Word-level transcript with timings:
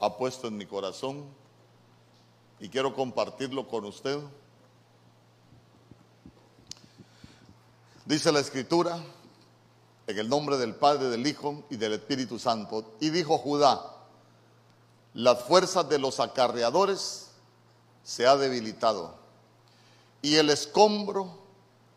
ha 0.00 0.16
puesto 0.16 0.48
en 0.48 0.56
mi 0.56 0.66
corazón 0.66 1.24
y 2.58 2.68
quiero 2.68 2.94
compartirlo 2.94 3.68
con 3.68 3.84
usted. 3.84 4.18
Dice 8.04 8.32
la 8.32 8.40
escritura, 8.40 8.98
en 10.06 10.18
el 10.18 10.28
nombre 10.28 10.56
del 10.56 10.74
Padre, 10.74 11.08
del 11.08 11.26
Hijo 11.26 11.64
y 11.70 11.76
del 11.76 11.92
Espíritu 11.92 12.38
Santo, 12.38 12.94
y 13.00 13.10
dijo 13.10 13.38
Judá, 13.38 13.80
las 15.14 15.42
fuerzas 15.44 15.88
de 15.88 15.98
los 15.98 16.18
acarreadores 16.18 17.30
se 18.02 18.26
ha 18.26 18.36
debilitado 18.36 19.14
y 20.22 20.36
el 20.36 20.50
escombro 20.50 21.38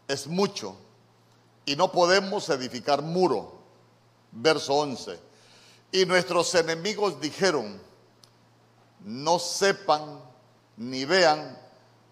es 0.08 0.28
mucho 0.28 0.76
y 1.66 1.76
no 1.76 1.92
podemos 1.92 2.50
edificar 2.50 3.02
muro. 3.02 3.54
Verso 4.32 4.74
11. 4.74 5.20
Y 5.92 6.06
nuestros 6.06 6.54
enemigos 6.56 7.22
dijeron, 7.22 7.80
no 9.04 9.40
sepan 9.40 10.22
ni 10.78 11.06
vean 11.06 11.60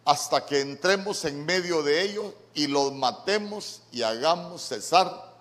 hasta 0.06 0.46
que 0.46 0.62
entremos 0.62 1.26
en 1.26 1.46
medio 1.46 1.84
de 1.84 2.02
ellos 2.02 2.34
y 2.54 2.68
los 2.68 2.94
matemos 2.94 3.84
y 3.92 4.02
hagamos 4.02 4.62
cesar 4.62 5.36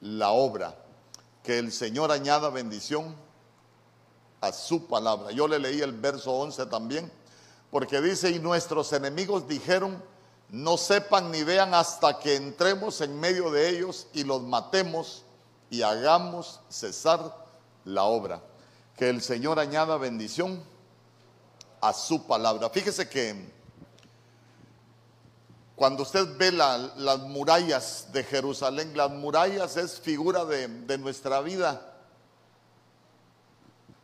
la 0.00 0.30
obra. 0.30 0.76
Que 1.42 1.58
el 1.58 1.72
Señor 1.72 2.12
añada 2.12 2.50
bendición 2.50 3.14
a 4.40 4.52
su 4.52 4.86
palabra. 4.86 5.30
Yo 5.32 5.48
le 5.48 5.58
leí 5.58 5.80
el 5.80 5.92
verso 5.92 6.32
11 6.32 6.66
también, 6.66 7.10
porque 7.70 8.00
dice, 8.00 8.30
y 8.30 8.38
nuestros 8.38 8.92
enemigos 8.92 9.48
dijeron, 9.48 10.02
no 10.50 10.76
sepan 10.76 11.30
ni 11.30 11.42
vean 11.42 11.74
hasta 11.74 12.18
que 12.18 12.36
entremos 12.36 13.00
en 13.00 13.18
medio 13.18 13.50
de 13.50 13.68
ellos 13.68 14.06
y 14.12 14.24
los 14.24 14.42
matemos 14.42 15.24
y 15.70 15.82
hagamos 15.82 16.60
cesar 16.68 17.34
la 17.84 18.04
obra. 18.04 18.42
Que 18.98 19.08
el 19.08 19.22
Señor 19.22 19.60
añada 19.60 19.96
bendición 19.96 20.60
a 21.80 21.92
su 21.92 22.26
palabra. 22.26 22.68
Fíjese 22.68 23.08
que 23.08 23.56
cuando 25.76 26.02
usted 26.02 26.36
ve 26.36 26.50
las 26.50 27.20
murallas 27.20 28.08
de 28.12 28.24
Jerusalén, 28.24 28.96
las 28.96 29.12
murallas 29.12 29.76
es 29.76 30.00
figura 30.00 30.44
de, 30.44 30.66
de 30.66 30.98
nuestra 30.98 31.40
vida. 31.40 31.94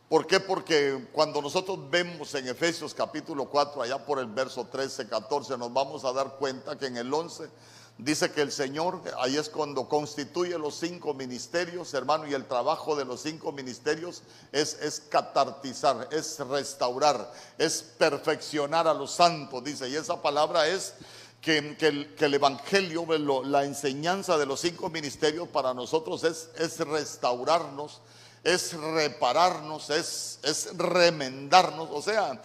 ¿Por 0.07 0.25
qué? 0.27 0.39
Porque 0.39 1.09
cuando 1.11 1.41
nosotros 1.41 1.77
vemos 1.89 2.33
en 2.35 2.47
Efesios 2.47 2.93
capítulo 2.93 3.49
4, 3.49 3.81
allá 3.81 4.05
por 4.05 4.19
el 4.19 4.27
verso 4.27 4.65
13, 4.65 5.09
14, 5.09 5.57
nos 5.57 5.73
vamos 5.73 6.05
a 6.05 6.13
dar 6.13 6.37
cuenta 6.37 6.77
que 6.77 6.85
en 6.85 6.95
el 6.95 7.13
11 7.13 7.49
dice 7.97 8.31
que 8.31 8.41
el 8.41 8.51
Señor, 8.51 9.01
ahí 9.19 9.37
es 9.37 9.49
cuando 9.49 9.87
constituye 9.87 10.57
los 10.57 10.75
cinco 10.75 11.13
ministerios, 11.13 11.93
hermano, 11.93 12.27
y 12.27 12.33
el 12.33 12.45
trabajo 12.45 12.95
de 12.95 13.05
los 13.05 13.21
cinco 13.21 13.51
ministerios 13.51 14.23
es, 14.51 14.73
es 14.81 14.99
catartizar, 14.99 16.09
es 16.11 16.39
restaurar, 16.39 17.31
es 17.57 17.81
perfeccionar 17.97 18.87
a 18.87 18.93
los 18.93 19.11
santos, 19.11 19.63
dice, 19.63 19.89
y 19.89 19.95
esa 19.95 20.21
palabra 20.21 20.67
es 20.67 20.93
que, 21.41 21.77
el, 21.79 22.33
Evangelio, 22.33 23.05
la 23.43 23.63
enseñanza 23.63 24.37
de 24.37 24.45
los 24.45 24.59
cinco 24.59 24.89
ministerios 24.89 25.47
para 25.47 25.73
nosotros 25.73 26.23
es, 26.23 26.49
es 26.57 26.79
restaurarnos, 26.79 28.01
es 28.43 28.73
repararnos, 28.73 29.89
es, 29.89 30.39
es 30.43 30.75
remendarnos, 30.75 31.89
o 31.91 32.01
sea, 32.01 32.41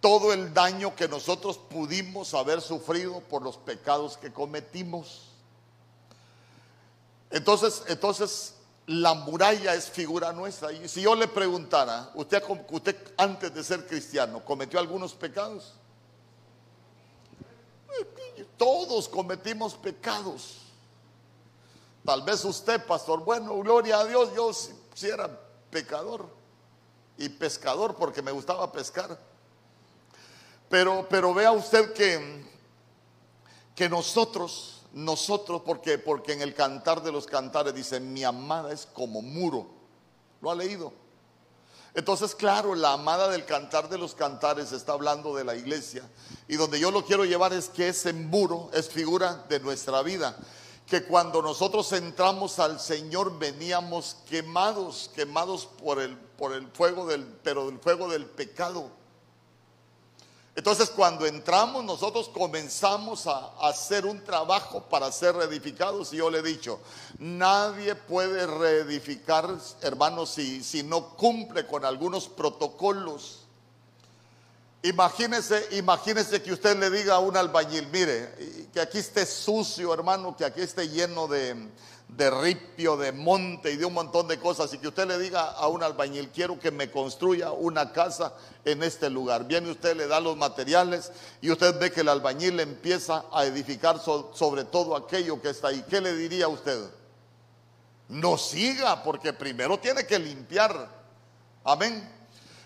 todo 0.00 0.32
el 0.32 0.52
daño 0.52 0.94
que 0.94 1.08
nosotros 1.08 1.58
pudimos 1.58 2.34
haber 2.34 2.60
sufrido 2.60 3.20
por 3.20 3.42
los 3.42 3.56
pecados 3.56 4.16
que 4.16 4.32
cometimos. 4.32 5.30
Entonces, 7.30 7.82
entonces 7.88 8.54
la 8.86 9.14
muralla 9.14 9.74
es 9.74 9.90
figura 9.90 10.32
nuestra. 10.32 10.72
Y 10.72 10.88
si 10.88 11.02
yo 11.02 11.14
le 11.14 11.28
preguntara, 11.28 12.10
usted, 12.14 12.42
usted 12.70 12.96
antes 13.16 13.52
de 13.52 13.64
ser 13.64 13.86
cristiano, 13.86 14.44
¿cometió 14.44 14.78
algunos 14.78 15.14
pecados? 15.14 15.74
Todos 18.56 19.08
cometimos 19.08 19.74
pecados. 19.74 20.58
Tal 22.04 22.22
vez 22.22 22.44
usted, 22.44 22.84
pastor, 22.86 23.24
bueno, 23.24 23.58
gloria 23.58 23.98
a 23.98 24.04
Dios, 24.04 24.32
yo 24.34 24.52
si 24.52 25.08
era 25.08 25.28
pecador 25.70 26.28
y 27.18 27.28
pescador 27.28 27.96
porque 27.96 28.22
me 28.22 28.30
gustaba 28.30 28.70
pescar. 28.70 29.18
Pero, 30.68 31.06
pero 31.08 31.32
vea 31.32 31.52
usted 31.52 31.92
que, 31.92 32.44
que 33.74 33.88
nosotros, 33.88 34.82
nosotros, 34.92 35.62
porque, 35.64 35.98
porque 35.98 36.32
en 36.32 36.42
el 36.42 36.54
cantar 36.54 37.02
de 37.02 37.12
los 37.12 37.26
cantares 37.26 37.74
dice, 37.74 38.00
mi 38.00 38.24
amada 38.24 38.72
es 38.72 38.86
como 38.86 39.22
muro. 39.22 39.68
¿Lo 40.40 40.50
ha 40.50 40.54
leído? 40.54 40.92
Entonces, 41.94 42.34
claro, 42.34 42.74
la 42.74 42.92
amada 42.92 43.28
del 43.28 43.46
cantar 43.46 43.88
de 43.88 43.96
los 43.96 44.14
cantares 44.14 44.72
está 44.72 44.92
hablando 44.92 45.34
de 45.34 45.44
la 45.44 45.54
iglesia. 45.54 46.02
Y 46.46 46.56
donde 46.56 46.78
yo 46.78 46.90
lo 46.90 47.04
quiero 47.04 47.24
llevar 47.24 47.52
es 47.52 47.68
que 47.68 47.88
ese 47.88 48.12
muro 48.12 48.70
es 48.74 48.90
figura 48.90 49.44
de 49.48 49.60
nuestra 49.60 50.02
vida 50.02 50.36
que 50.86 51.02
cuando 51.02 51.42
nosotros 51.42 51.92
entramos 51.92 52.60
al 52.60 52.78
Señor 52.78 53.38
veníamos 53.38 54.18
quemados, 54.28 55.10
quemados 55.14 55.66
por 55.66 56.00
el, 56.00 56.16
por 56.16 56.52
el 56.52 56.68
fuego 56.68 57.06
del, 57.06 57.24
pero 57.42 57.66
del 57.66 57.80
fuego 57.80 58.08
del 58.08 58.24
pecado. 58.24 58.90
Entonces 60.56 60.88
cuando 60.88 61.26
entramos 61.26 61.84
nosotros 61.84 62.30
comenzamos 62.30 63.26
a, 63.26 63.52
hacer 63.60 64.06
un 64.06 64.24
trabajo 64.24 64.82
para 64.82 65.12
ser 65.12 65.36
reedificados 65.36 66.14
y 66.14 66.16
yo 66.16 66.30
le 66.30 66.38
he 66.38 66.42
dicho, 66.42 66.80
nadie 67.18 67.94
puede 67.94 68.46
reedificar, 68.46 69.46
hermanos, 69.82 70.30
si, 70.30 70.64
si 70.64 70.82
no 70.82 71.10
cumple 71.10 71.66
con 71.66 71.84
algunos 71.84 72.26
protocolos. 72.26 73.40
Imagínese, 74.82 75.66
imagínese 75.72 76.40
que 76.40 76.54
usted 76.54 76.78
le 76.78 76.88
diga 76.88 77.16
a 77.16 77.18
un 77.18 77.36
albañil, 77.36 77.88
mire, 77.88 78.68
que 78.72 78.80
aquí 78.80 78.98
esté 78.98 79.26
sucio, 79.26 79.92
hermano, 79.92 80.34
que 80.36 80.44
aquí 80.46 80.62
esté 80.62 80.88
lleno 80.88 81.28
de, 81.28 81.68
de 82.08 82.30
ripio, 82.30 82.96
de 82.96 83.12
monte 83.12 83.72
y 83.72 83.76
de 83.76 83.84
un 83.84 83.92
montón 83.92 84.28
de 84.28 84.38
cosas, 84.38 84.72
y 84.72 84.78
que 84.78 84.88
usted 84.88 85.06
le 85.06 85.18
diga 85.18 85.50
a 85.50 85.66
un 85.68 85.82
albañil, 85.82 86.30
quiero 86.30 86.58
que 86.58 86.70
me 86.70 86.90
construya 86.90 87.50
una 87.50 87.92
casa 87.92 88.32
en 88.64 88.82
este 88.82 89.10
lugar. 89.10 89.46
Viene 89.46 89.70
usted, 89.70 89.96
le 89.96 90.06
da 90.06 90.20
los 90.20 90.36
materiales 90.36 91.12
y 91.40 91.50
usted 91.50 91.78
ve 91.78 91.90
que 91.90 92.00
el 92.00 92.08
albañil 92.08 92.60
empieza 92.60 93.24
a 93.32 93.44
edificar 93.44 94.00
sobre 94.00 94.64
todo 94.64 94.96
aquello 94.96 95.40
que 95.42 95.50
está 95.50 95.68
ahí. 95.68 95.84
¿Qué 95.88 96.00
le 96.00 96.14
diría 96.14 96.46
a 96.46 96.48
usted? 96.48 96.88
No 98.08 98.38
siga, 98.38 99.02
porque 99.02 99.32
primero 99.32 99.78
tiene 99.78 100.06
que 100.06 100.18
limpiar. 100.18 100.88
Amén. 101.64 102.12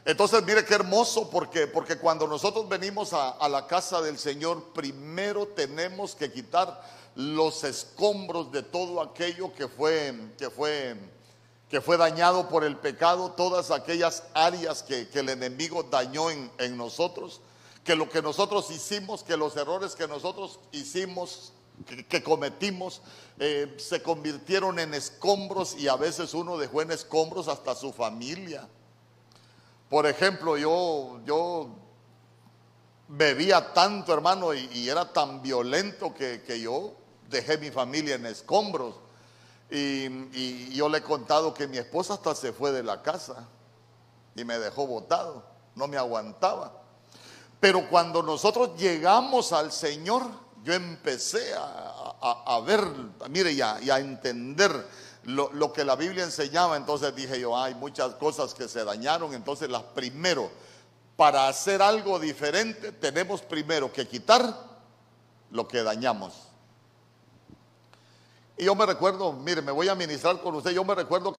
Entonces, 0.04 0.42
mire 0.44 0.64
qué 0.64 0.74
hermoso, 0.74 1.28
porque, 1.30 1.66
porque 1.66 1.98
cuando 1.98 2.26
nosotros 2.26 2.68
venimos 2.68 3.12
a, 3.12 3.30
a, 3.30 3.48
la 3.48 3.66
casa 3.66 4.00
del 4.00 4.18
Señor, 4.18 4.72
primero 4.72 5.46
tenemos 5.48 6.14
que 6.14 6.32
quitar 6.32 6.82
los 7.14 7.64
escombros 7.64 8.52
de 8.52 8.62
todo 8.62 9.00
aquello 9.00 9.52
que 9.54 9.68
fue, 9.68 10.14
que 10.38 10.50
fue, 10.50 10.96
que 11.68 11.80
fue 11.80 11.96
dañado 11.96 12.48
por 12.48 12.64
el 12.64 12.76
pecado, 12.76 13.32
todas 13.32 13.70
aquellas 13.70 14.24
áreas 14.34 14.82
que, 14.82 15.08
el 15.12 15.28
enemigo 15.28 15.82
dañó 15.84 16.30
en, 16.30 16.76
nosotros, 16.76 17.40
que 17.84 17.96
lo 17.96 18.08
que 18.08 18.22
nosotros 18.22 18.70
hicimos, 18.70 19.22
que 19.22 19.36
los 19.36 19.56
errores 19.56 19.94
que 19.94 20.06
nosotros 20.06 20.60
hicimos, 20.72 21.52
que, 21.86 22.06
que 22.06 22.22
cometimos, 22.22 23.02
eh, 23.38 23.74
se 23.78 24.02
convirtieron 24.02 24.78
en 24.78 24.94
escombros 24.94 25.76
y 25.78 25.88
a 25.88 25.96
veces 25.96 26.34
uno 26.34 26.58
dejó 26.58 26.82
en 26.82 26.90
escombros 26.90 27.48
hasta 27.48 27.74
su 27.74 27.92
familia. 27.92 28.68
Por 29.88 30.06
ejemplo, 30.06 30.56
yo, 30.56 31.20
yo 31.24 31.70
bebía 33.10 33.72
tanto, 33.72 34.12
hermano, 34.14 34.54
y, 34.54 34.88
era 34.88 35.12
tan 35.12 35.42
violento 35.42 36.14
que, 36.14 36.60
yo 36.60 36.94
dejé 37.30 37.58
mi 37.58 37.70
familia 37.70 38.16
en 38.16 38.26
escombros. 38.26 38.96
Y, 39.70 40.74
yo 40.74 40.88
le 40.88 40.98
he 40.98 41.02
contado 41.02 41.54
que 41.54 41.68
mi 41.68 41.78
esposa 41.78 42.14
hasta 42.14 42.34
se 42.34 42.52
fue 42.52 42.72
de 42.72 42.82
la 42.82 43.02
casa 43.02 43.46
y 44.34 44.44
me 44.44 44.58
dejó 44.58 44.86
botado, 44.86 45.44
no 45.74 45.86
me 45.86 45.96
aguantaba. 45.96 46.72
Pero 47.60 47.88
cuando 47.88 48.22
nosotros 48.22 48.70
llegamos 48.78 49.52
al 49.52 49.70
Señor, 49.70 50.24
yo 50.64 50.72
empecé 50.72 51.54
a, 51.56 52.60
ver, 52.66 52.80
mire, 53.28 53.52
y 53.52 53.60
a 53.60 53.98
entender 53.98 54.86
lo, 55.24 55.72
que 55.72 55.84
la 55.84 55.96
Biblia 55.96 56.24
enseñaba, 56.24 56.76
entonces 56.76 57.14
dije 57.14 57.40
yo, 57.40 57.56
hay 57.56 57.74
muchas 57.74 58.14
cosas 58.14 58.54
que 58.54 58.68
se 58.68 58.84
dañaron, 58.84 59.34
entonces 59.34 59.68
las 59.68 59.82
primero, 59.82 60.50
para 61.16 61.48
hacer 61.48 61.82
algo 61.82 62.18
diferente, 62.18 62.92
tenemos 62.92 63.42
primero 63.42 63.92
que 63.92 64.08
quitar 64.08 64.56
lo 65.50 65.68
que 65.68 65.82
dañamos. 65.82 66.49
Y 68.60 68.64
yo 68.66 68.74
me 68.74 68.84
recuerdo, 68.84 69.32
mire, 69.32 69.62
me 69.62 69.72
voy 69.72 69.88
a 69.88 69.94
ministrar 69.94 70.38
con 70.42 70.54
usted, 70.54 70.72
yo 70.72 70.84
me 70.84 70.94
recuerdo 70.94 71.34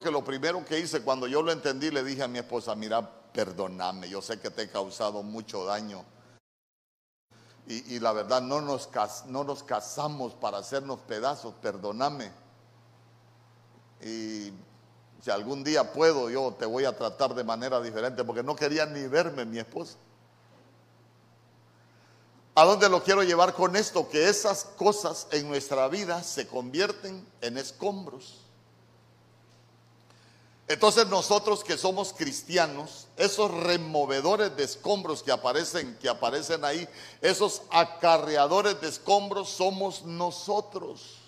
que 0.00 0.10
lo 0.10 0.24
primero 0.24 0.64
que 0.64 0.80
hice 0.80 1.00
cuando 1.02 1.28
yo 1.28 1.40
lo 1.40 1.52
entendí, 1.52 1.88
le 1.88 2.02
dije 2.02 2.24
a 2.24 2.26
mi 2.26 2.40
esposa, 2.40 2.74
mira, 2.74 3.08
perdóname, 3.32 4.08
yo 4.08 4.20
sé 4.20 4.40
que 4.40 4.50
te 4.50 4.62
he 4.62 4.68
causado 4.68 5.22
mucho 5.22 5.64
daño. 5.64 6.04
Y, 7.68 8.00
la 8.00 8.12
verdad, 8.12 8.42
no 8.42 8.60
nos, 8.60 8.90
no 9.26 9.44
nos 9.44 9.62
casamos 9.62 10.34
para 10.34 10.58
hacernos 10.58 10.98
pedazos, 11.02 11.54
perdóname. 11.62 12.32
Y 14.00 14.52
Si 15.20 15.30
algún 15.30 15.62
día 15.62 15.92
puedo, 15.92 16.28
yo 16.28 16.56
te 16.58 16.66
voy 16.66 16.86
a 16.86 16.98
tratar 16.98 17.36
de 17.36 17.44
manera 17.44 17.80
diferente, 17.80 18.24
porque 18.24 18.42
no 18.42 18.56
quería 18.56 18.84
ni 18.84 19.06
verme 19.06 19.44
mi 19.44 19.60
esposa. 19.60 19.96
¿A 22.54 22.64
dónde 22.64 22.88
lo 22.88 23.02
quiero 23.02 23.22
llevar 23.22 23.54
con 23.54 23.76
esto? 23.76 24.08
Que 24.08 24.28
esas 24.28 24.64
cosas 24.64 25.26
en 25.30 25.48
nuestra 25.48 25.88
vida 25.88 26.22
se 26.22 26.46
convierten 26.46 27.26
en 27.40 27.56
escombros. 27.56 28.42
Entonces 30.68 31.06
nosotros 31.08 31.64
que 31.64 31.78
somos 31.78 32.12
cristianos, 32.12 33.06
esos 33.16 33.50
removedores 33.50 34.54
de 34.56 34.64
escombros 34.64 35.22
que 35.22 35.32
aparecen, 35.32 35.96
que 35.98 36.08
aparecen 36.08 36.64
ahí, 36.64 36.86
esos 37.20 37.62
acarreadores 37.70 38.80
de 38.80 38.88
escombros 38.88 39.48
somos 39.48 40.02
nosotros. 40.04 41.18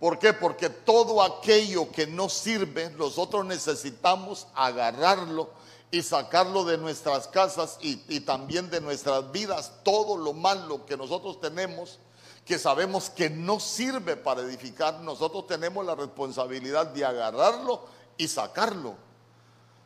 ¿Por 0.00 0.18
qué? 0.18 0.32
Porque 0.32 0.68
todo 0.68 1.22
aquello 1.22 1.90
que 1.90 2.06
no 2.06 2.28
sirve, 2.28 2.90
nosotros 2.90 3.44
necesitamos 3.44 4.46
agarrarlo 4.54 5.50
y 5.90 6.02
sacarlo 6.02 6.64
de 6.64 6.78
nuestras 6.78 7.28
casas 7.28 7.78
y, 7.80 8.20
también 8.20 8.70
de 8.70 8.80
nuestras 8.80 9.30
vidas. 9.30 9.72
Todo 9.82 10.16
lo 10.16 10.32
malo 10.32 10.84
que 10.84 10.96
nosotros 10.96 11.40
tenemos, 11.40 11.98
que 12.44 12.58
sabemos 12.58 13.10
que 13.10 13.30
no 13.30 13.60
sirve 13.60 14.16
para 14.16 14.42
edificar, 14.42 15.00
nosotros 15.00 15.46
tenemos 15.46 15.84
la 15.86 15.94
responsabilidad 15.94 16.86
de 16.88 17.04
agarrarlo 17.04 17.86
y 18.16 18.28
sacarlo. 18.28 18.94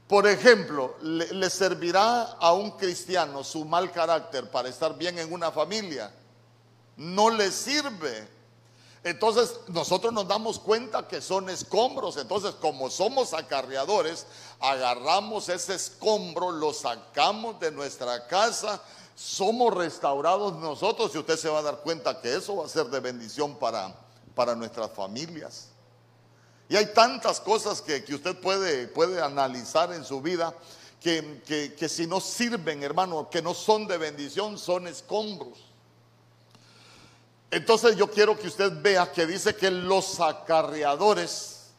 Por 0.09 0.27
ejemplo, 0.27 0.97
¿le, 1.03 1.33
le 1.33 1.51
servirá 1.51 2.23
a 2.23 2.53
un 2.53 2.73
cristiano 2.73 3.45
su 3.45 3.65
mal 3.65 3.93
carácter 3.93 4.51
para 4.51 4.69
estar 4.69 4.97
bien 4.99 5.19
en 5.19 5.33
una 5.33 5.53
familia? 5.53 6.13
No 6.97 7.31
le 7.31 7.51
sirve. 7.53 8.40
Entonces 9.03 9.61
nosotros 9.69 10.13
nos 10.13 10.29
damos 10.29 10.59
cuenta 10.59 11.09
que 11.09 11.21
son 11.21 11.49
escombros. 11.49 12.17
Entonces 12.19 12.55
como 12.55 12.91
somos 12.91 13.33
acarreadores, 13.33 14.27
agarramos 14.61 15.49
ese 15.49 15.75
escombro, 15.75 16.51
lo 16.51 16.73
sacamos 16.75 17.59
de 17.61 17.71
nuestra 17.71 18.27
casa, 18.27 18.83
somos 19.17 19.75
restaurados 19.75 20.55
nosotros 20.57 21.15
y 21.15 21.19
usted 21.19 21.37
se 21.37 21.49
va 21.49 21.61
a 21.61 21.63
dar 21.63 21.79
cuenta 21.79 22.21
que 22.21 22.35
eso 22.35 22.57
va 22.57 22.67
a 22.67 22.69
ser 22.69 22.87
de 22.87 23.01
bendición 23.01 23.55
para, 23.57 23.95
para 24.35 24.55
nuestras 24.55 24.91
familias. 24.93 25.69
Y 26.69 26.77
hay 26.77 26.93
tantas 26.93 27.41
cosas 27.41 27.81
que, 27.81 28.05
que 28.05 28.15
usted 28.15 28.39
puede, 28.39 28.87
puede, 28.87 29.21
analizar 29.21 29.93
en 29.93 30.05
su 30.05 30.21
vida 30.21 30.55
que, 31.01 31.43
que, 31.45 31.75
que 31.75 31.89
si 31.89 32.07
no 32.07 32.21
sirven, 32.21 32.83
hermano, 32.83 33.29
que 33.29 33.43
no 33.43 33.55
son 33.55 33.89
de 33.89 33.99
bendición, 33.99 34.57
son 34.57 34.87
escombros. 34.87 35.70
Entonces 37.51 37.97
yo 37.97 38.09
quiero 38.11 38.39
que 38.39 38.47
usted 38.47 38.73
vea 38.81 39.11
que 39.11 39.27
dice 39.27 39.57
que 39.57 39.71
los 39.71 40.21
acarreadores 40.21 41.71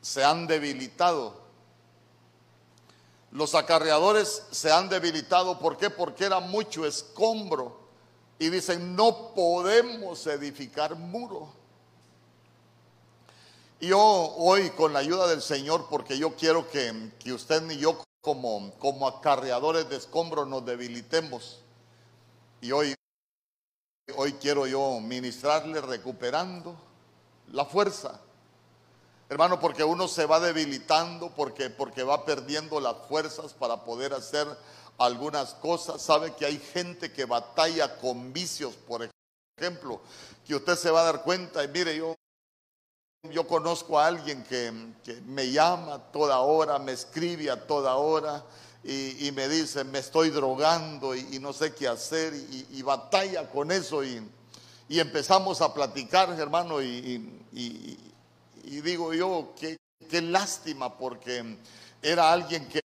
se 0.00 0.24
han 0.24 0.46
debilitado. 0.46 1.38
Los 3.30 3.54
acarreadores 3.54 4.42
se 4.50 4.72
han 4.72 4.88
debilitado. 4.88 5.58
¿Por 5.58 5.76
qué? 5.76 5.88
Porque 5.88 6.24
era 6.24 6.40
mucho 6.40 6.84
escombro. 6.84 7.78
Y 8.40 8.48
dicen, 8.48 8.96
no 8.96 9.32
podemos 9.34 10.26
edificar 10.26 10.96
muro. 10.96 11.52
Y 13.78 13.88
yo 13.88 14.00
hoy, 14.00 14.70
con 14.70 14.92
la 14.92 14.98
ayuda 14.98 15.28
del 15.28 15.42
Señor, 15.42 15.86
porque 15.88 16.18
yo 16.18 16.34
quiero 16.34 16.68
que, 16.68 17.12
que 17.18 17.32
usted 17.32 17.62
ni 17.62 17.76
yo 17.76 18.02
como, 18.20 18.72
como 18.78 19.06
acarreadores 19.06 19.88
de 19.88 19.96
escombros 19.96 20.48
nos 20.48 20.64
debilitemos. 20.66 21.60
Y 22.60 22.72
hoy 22.72 22.94
Hoy 24.16 24.34
quiero 24.34 24.66
yo 24.66 25.00
ministrarle 25.00 25.80
recuperando 25.80 26.76
la 27.48 27.64
fuerza. 27.64 28.20
Hermano, 29.28 29.60
porque 29.60 29.84
uno 29.84 30.08
se 30.08 30.26
va 30.26 30.40
debilitando, 30.40 31.30
porque, 31.30 31.70
porque 31.70 32.02
va 32.02 32.24
perdiendo 32.24 32.80
las 32.80 32.96
fuerzas 33.08 33.52
para 33.52 33.84
poder 33.84 34.12
hacer 34.12 34.46
algunas 34.98 35.54
cosas. 35.54 36.02
Sabe 36.02 36.34
que 36.34 36.46
hay 36.46 36.58
gente 36.58 37.12
que 37.12 37.24
batalla 37.24 37.96
con 37.98 38.32
vicios, 38.32 38.74
por 38.74 39.08
ejemplo, 39.56 40.00
que 40.46 40.56
usted 40.56 40.76
se 40.76 40.90
va 40.90 41.02
a 41.02 41.04
dar 41.04 41.22
cuenta. 41.22 41.62
Y 41.62 41.68
mire, 41.68 41.96
yo, 41.96 42.16
yo 43.30 43.46
conozco 43.46 43.98
a 43.98 44.06
alguien 44.06 44.42
que, 44.44 44.72
que 45.04 45.20
me 45.22 45.52
llama 45.52 45.98
toda 46.12 46.40
hora, 46.40 46.78
me 46.78 46.92
escribe 46.92 47.50
a 47.50 47.66
toda 47.66 47.94
hora 47.96 48.44
y, 48.82 49.30
me 49.32 49.48
dice, 49.48 49.84
me 49.84 49.98
estoy 49.98 50.30
drogando 50.30 51.14
y, 51.14 51.38
no 51.38 51.52
sé 51.52 51.74
qué 51.74 51.88
hacer 51.88 52.32
y, 52.34 52.82
batalla 52.82 53.48
con 53.48 53.70
eso 53.70 54.02
y, 54.04 54.22
empezamos 54.88 55.60
a 55.60 55.72
platicar, 55.72 56.30
hermano, 56.38 56.82
y, 56.82 57.18
digo 58.64 59.12
yo, 59.12 59.54
qué, 59.58 59.76
qué 60.08 60.22
lástima 60.22 60.96
porque 60.96 61.58
era 62.02 62.32
alguien 62.32 62.68
que 62.68 62.80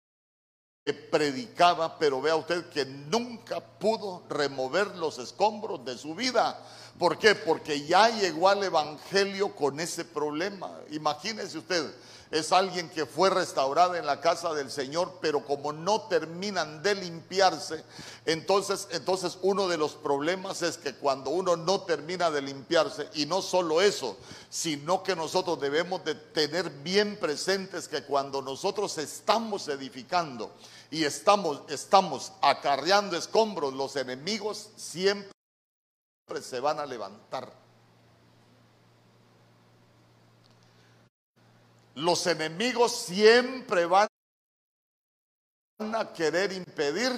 predicaba, 0.93 1.99
pero 1.99 2.21
vea 2.21 2.35
usted 2.35 2.69
que 2.69 2.85
nunca 2.85 3.59
pudo 3.59 4.23
remover 4.29 4.95
los 4.95 5.19
escombros 5.19 5.85
de 5.85 5.97
su 5.97 6.15
vida. 6.15 6.59
¿Por 6.97 7.17
qué? 7.17 7.35
Porque 7.35 7.85
ya 7.85 8.09
llegó 8.09 8.49
al 8.49 8.63
Evangelio 8.63 9.55
con 9.55 9.79
ese 9.79 10.05
problema. 10.05 10.71
Imagínese 10.91 11.57
usted, 11.57 11.93
es 12.31 12.54
alguien 12.54 12.89
que 12.89 13.06
fue 13.06 13.30
restaurada 13.30 13.98
en 14.00 14.06
la 14.06 14.22
casa 14.22 14.54
del 14.54 14.72
Señor, 14.72 15.19
pero 15.22 15.45
como 15.45 15.74
no 15.74 16.04
terminan 16.04 16.81
de 16.81 16.95
limpiarse, 16.95 17.83
entonces, 18.25 18.88
entonces 18.92 19.38
uno 19.42 19.68
de 19.68 19.78
los 19.78 19.94
problemas 19.94 20.62
es 20.62 20.78
que 20.78 20.95
cuando 20.95 21.30
uno 21.30 21.57
no 21.57 21.81
termina 21.81 22.31
de 22.31 22.42
limpiarse, 22.42 23.10
y 23.13 23.25
no 23.25 23.42
solo 23.42 23.81
eso, 23.81 24.18
sino 24.50 25.04
que 25.04 25.16
nosotros 25.16 25.60
debemos 25.60 26.04
de 26.06 26.16
tener 26.16 26.69
bien 26.69 27.18
presentes 27.18 27.89
que 27.89 28.04
cuando 28.04 28.42
nosotros 28.42 28.98
estamos 28.98 29.68
edificando 29.68 30.51
y 30.89 31.04
estamos, 31.04 31.62
estamos 31.68 32.31
acarreando 32.42 33.18
escombros, 33.18 33.74
los 33.74 33.98
enemigos 33.98 34.69
siempre 34.77 35.31
se 36.42 36.62
van 36.62 36.80
a 36.80 36.86
levantar. 36.86 37.61
Los 41.95 42.25
enemigos 42.27 42.95
siempre 42.95 43.85
van 43.85 44.07
a 45.93 46.13
querer 46.13 46.53
impedir 46.53 47.11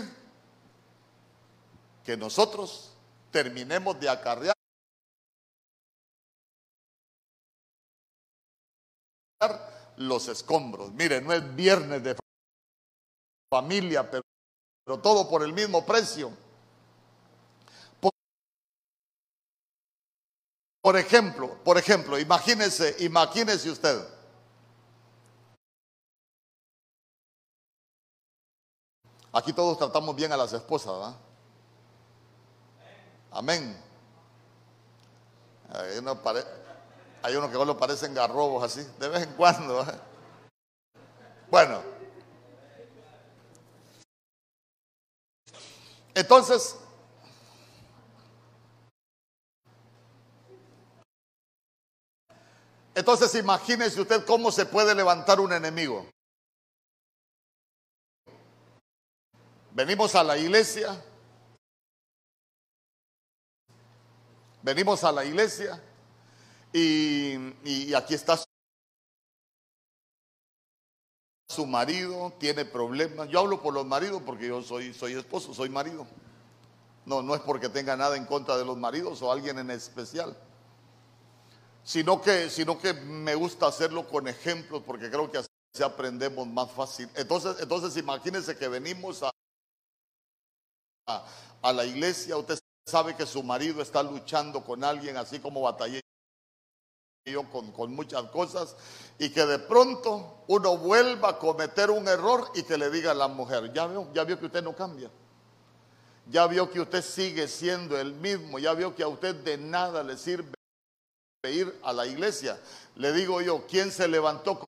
que 2.03 2.17
nosotros 2.17 2.91
terminemos 3.31 3.99
de 3.99 4.09
acarrear 4.09 4.55
los 9.97 10.27
escombros. 10.27 10.91
Mire, 10.93 11.21
no 11.21 11.33
es 11.33 11.55
viernes 11.55 12.03
de 12.03 12.15
familia, 13.51 14.09
pero, 14.09 14.23
todo 15.01 15.29
por 15.29 15.43
el 15.43 15.53
mismo 15.53 15.85
precio. 15.85 16.31
Por, 17.99 18.11
por 20.81 20.97
ejemplo, 20.97 21.63
por 21.63 21.77
ejemplo, 21.77 22.17
imagínese, 22.17 22.95
imagínese 22.99 23.69
usted 23.69 24.12
Aquí 29.33 29.51
todos 29.51 29.79
tratamos 29.79 30.15
bien 30.15 30.31
a 30.31 30.37
las 30.37 30.53
esposas, 30.53 30.93
¿verdad? 30.93 31.15
Amén. 33.31 33.75
Hay 35.71 35.97
uno, 35.97 36.19
hay 37.23 37.35
uno 37.35 37.49
que 37.49 37.79
parecen 37.79 38.13
garrobos 38.13 38.63
así, 38.63 38.87
de 38.99 39.09
vez 39.09 39.23
en 39.23 39.33
cuando. 39.33 39.83
Bueno. 41.49 41.81
Entonces, 46.13 46.75
entonces 52.93 53.33
imagínese 53.33 53.99
usted 53.99 54.23
cómo 54.25 54.51
se 54.51 54.67
puede 54.67 54.93
levantar 54.93 55.39
un 55.39 55.53
enemigo. 55.53 56.05
Venimos 59.73 60.13
a 60.13 60.23
la 60.23 60.37
iglesia. 60.37 61.03
Venimos 64.61 65.03
a 65.03 65.11
la 65.11 65.25
iglesia 65.25 65.81
y, 66.71 67.93
aquí 67.93 68.13
está 68.13 68.39
su 71.49 71.65
marido, 71.65 72.33
tiene 72.39 72.65
problemas. 72.65 73.27
Yo 73.29 73.39
hablo 73.39 73.61
por 73.61 73.73
los 73.73 73.85
maridos 73.85 74.21
porque 74.25 74.47
yo 74.47 74.61
soy, 74.61 74.93
soy 74.93 75.13
esposo, 75.13 75.53
soy 75.53 75.69
marido. 75.69 76.07
No, 77.05 77.21
no 77.21 77.35
es 77.35 77.41
porque 77.41 77.67
tenga 77.67 77.97
nada 77.97 78.15
en 78.15 78.25
contra 78.25 78.55
de 78.57 78.63
los 78.63 78.77
maridos 78.77 79.21
o 79.21 79.31
alguien 79.31 79.57
en 79.57 79.71
especial. 79.71 80.37
Sino 81.83 82.21
que, 82.21 82.49
sino 82.49 82.77
que 82.77 82.93
me 82.93 83.35
gusta 83.35 83.67
hacerlo 83.67 84.07
con 84.07 84.27
ejemplos 84.27 84.83
porque 84.85 85.09
creo 85.09 85.29
que 85.29 85.39
así 85.39 85.83
aprendemos 85.83 86.47
más 86.47 86.71
fácil. 86.71 87.09
Entonces, 87.15 87.57
entonces 87.59 87.97
imagínense 87.97 88.55
que 88.55 88.69
venimos 88.69 89.23
a, 89.23 89.33
a, 91.07 91.73
la 91.73 91.85
iglesia, 91.85 92.37
usted 92.37 92.59
sabe 92.85 93.15
que 93.15 93.25
su 93.25 93.43
marido 93.43 93.81
está 93.81 94.03
luchando 94.03 94.63
con 94.63 94.83
alguien 94.83 95.17
así 95.17 95.39
como 95.39 95.61
batallé 95.61 96.01
yo 97.25 97.49
con, 97.49 97.95
muchas 97.95 98.23
cosas 98.31 98.75
y 99.17 99.29
que 99.29 99.45
de 99.45 99.59
pronto 99.59 100.43
uno 100.47 100.77
vuelva 100.77 101.29
a 101.29 101.39
cometer 101.39 101.89
un 101.89 102.07
error 102.07 102.51
y 102.53 102.63
que 102.63 102.77
le 102.77 102.89
diga 102.89 103.11
a 103.11 103.15
la 103.15 103.29
mujer, 103.29 103.71
ya 103.71 103.87
vio, 103.87 104.11
ya 104.13 104.25
vio 104.25 104.37
que 104.37 104.47
usted 104.47 104.61
no 104.61 104.75
cambia, 104.75 105.09
ya 106.29 106.47
vio 106.47 106.69
que 106.69 106.81
usted 106.81 107.01
sigue 107.01 107.47
siendo 107.47 107.97
el 107.97 108.13
mismo, 108.13 108.59
ya 108.59 108.73
vio 108.73 108.93
que 108.93 109.03
a 109.03 109.07
usted 109.07 109.35
de 109.35 109.57
nada 109.57 110.03
le 110.03 110.17
sirve 110.17 110.53
ir 111.45 111.79
a 111.83 111.93
la 111.93 112.05
iglesia. 112.05 112.59
Le 112.95 113.13
digo 113.13 113.41
yo, 113.41 113.65
¿quién 113.67 113.91
se 113.91 114.07
levantó 114.07 114.65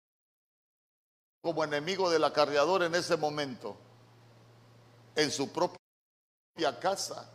como 1.42 1.63
enemigo 1.63 2.10
del 2.10 2.24
acarreador 2.24 2.84
en 2.84 2.96
ese 2.96 3.18
momento? 3.18 3.75
En 5.15 5.30
su 5.30 5.51
propia 5.51 5.85
casa. 6.55 7.29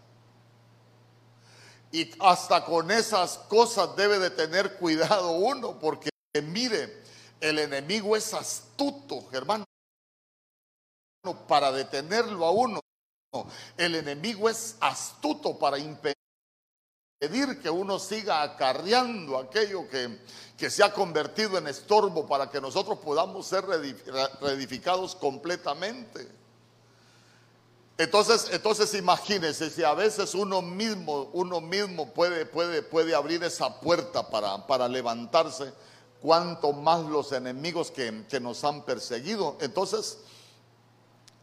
Y 1.93 2.11
hasta 2.21 2.65
con 2.65 2.91
esas 2.91 3.39
cosas 3.39 3.95
debe 3.97 4.19
de 4.19 4.31
tener 4.31 4.77
cuidado 4.77 5.33
uno, 5.33 5.79
porque 5.79 6.11
mire, 6.43 7.03
el 7.41 7.59
enemigo 7.59 8.17
es 8.17 8.33
astuto, 8.33 9.29
hermano, 9.33 9.65
para 11.49 11.73
detenerlo 11.73 12.47
a 12.47 12.51
uno. 12.51 12.81
El 13.77 13.97
enemigo 13.97 14.49
es 14.49 14.77
astuto 14.81 15.59
para 15.59 15.79
impedir 15.79 16.15
que 17.61 17.71
uno 17.71 17.99
siga 17.99 18.43
acarreando 18.43 19.37
aquello 19.37 19.89
que, 19.89 20.21
que 20.57 20.71
se 20.71 20.83
ha 20.83 20.93
convertido 20.93 21.59
en 21.59 21.67
estorbo 21.67 22.27
para 22.27 22.51
que 22.51 22.61
nosotros 22.61 22.99
podamos 22.99 23.47
ser 23.47 23.65
reedificados 23.67 25.15
completamente. 25.15 26.40
Entonces, 28.01 28.49
entonces 28.51 28.95
imagínense 28.95 29.69
si 29.69 29.85
a 29.85 29.93
veces 29.93 30.35
uno 30.35 30.63
mismo, 30.63 31.29
uno 31.35 31.61
mismo 31.61 32.15
puede, 32.15 32.47
puede, 32.47 32.81
puede 32.81 33.15
abrir 33.15 33.45
esa 33.45 33.79
puerta 33.79 34.27
para, 34.31 34.67
para 34.67 34.89
levantarse, 34.89 35.71
cuanto 36.23 36.73
más 36.73 37.05
los 37.05 37.31
enemigos 37.33 37.91
que, 37.91 38.25
que, 38.27 38.41
nos 38.41 38.65
han 38.65 38.87
perseguido. 38.87 39.59
Entonces, 39.61 40.17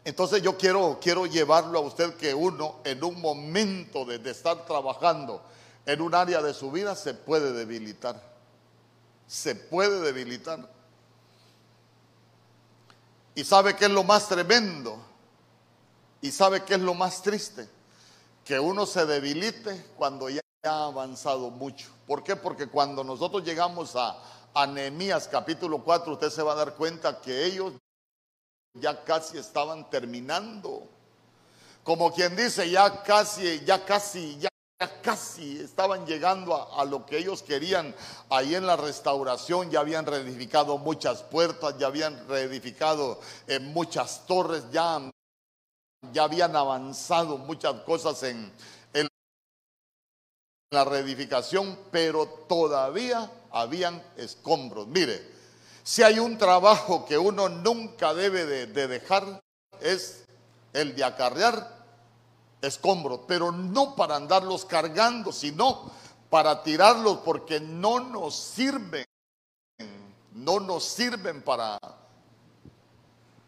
entonces 0.04 0.42
yo 0.42 0.58
quiero, 0.58 0.98
quiero 1.00 1.26
llevarlo 1.26 1.78
a 1.78 1.82
usted 1.82 2.14
que 2.14 2.34
uno 2.34 2.80
en 2.82 3.04
un 3.04 3.20
momento 3.20 4.04
de, 4.04 4.18
de 4.18 4.32
estar 4.32 4.66
trabajando 4.66 5.40
en 5.86 6.00
un 6.00 6.12
área 6.12 6.42
de 6.42 6.52
su 6.52 6.72
vida 6.72 6.96
se 6.96 7.14
puede 7.14 7.52
debilitar. 7.52 8.20
Se 9.28 9.54
puede 9.54 10.00
debilitar. 10.00 10.68
¿Y 13.36 13.44
sabe 13.44 13.76
qué 13.76 13.84
es 13.84 13.92
lo 13.92 14.02
más 14.02 14.26
tremendo? 14.26 15.07
¿Y 16.20 16.32
sabe 16.32 16.64
qué 16.64 16.74
es 16.74 16.80
lo 16.80 16.94
más 16.94 17.22
triste? 17.22 17.68
Que 18.44 18.58
uno 18.58 18.86
se 18.86 19.06
debilite 19.06 19.92
cuando 19.96 20.28
ya 20.28 20.40
ha 20.64 20.86
avanzado 20.86 21.50
mucho. 21.50 21.88
¿Por 22.06 22.24
qué? 22.24 22.34
Porque 22.34 22.66
cuando 22.66 23.04
nosotros 23.04 23.44
llegamos 23.44 23.94
a, 23.94 24.18
a 24.54 24.66
capítulo 25.30 25.82
4, 25.84 26.12
usted 26.12 26.30
se 26.30 26.42
va 26.42 26.52
a 26.52 26.56
dar 26.56 26.74
cuenta 26.74 27.20
que 27.20 27.44
ellos 27.44 27.74
ya 28.74 29.04
casi 29.04 29.38
estaban 29.38 29.88
terminando. 29.90 30.88
Como 31.84 32.12
quien 32.12 32.34
dice, 32.34 32.68
ya 32.68 33.02
casi, 33.02 33.60
ya 33.64 33.84
casi, 33.84 34.38
ya 34.38 34.50
casi 35.02 35.60
estaban 35.60 36.04
llegando 36.06 36.54
a, 36.54 36.82
a, 36.82 36.84
lo 36.84 37.06
que 37.06 37.18
ellos 37.18 37.42
querían 37.42 37.94
ahí 38.28 38.54
en 38.54 38.66
la 38.66 38.76
restauración, 38.76 39.70
ya 39.70 39.80
habían 39.80 40.04
reedificado 40.04 40.78
muchas 40.78 41.22
puertas, 41.22 41.78
ya 41.78 41.86
habían 41.86 42.28
reedificado 42.28 43.20
eh, 43.46 43.58
muchas 43.58 44.26
torres, 44.26 44.64
ya 44.70 45.00
ya 46.12 46.24
habían 46.24 46.54
avanzado 46.56 47.38
muchas 47.38 47.74
cosas 47.82 48.22
en, 48.22 48.52
la 50.70 50.84
reedificación, 50.84 51.78
pero 51.90 52.26
todavía 52.26 53.30
habían 53.50 54.02
escombros. 54.18 54.86
Mire, 54.86 55.26
si 55.82 56.02
hay 56.02 56.18
un 56.18 56.36
trabajo 56.36 57.06
que 57.06 57.16
uno 57.16 57.48
nunca 57.48 58.12
debe 58.12 58.44
de, 58.44 58.86
dejar, 58.86 59.40
es 59.80 60.26
el 60.74 60.94
de 60.94 61.04
acarrear 61.04 61.74
escombros, 62.60 63.20
pero 63.26 63.50
no 63.50 63.96
para 63.96 64.16
andarlos 64.16 64.66
cargando, 64.66 65.32
sino 65.32 65.90
para 66.28 66.62
tirarlos 66.62 67.20
porque 67.24 67.60
no 67.60 68.00
nos 68.00 68.34
sirven, 68.34 69.06
no 70.34 70.60
nos 70.60 70.84
sirven 70.84 71.40
para, 71.40 71.78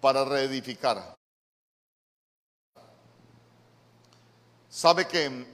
para 0.01 0.25
reedificar. 0.25 1.20
Sabe 4.71 5.09
que 5.09 5.47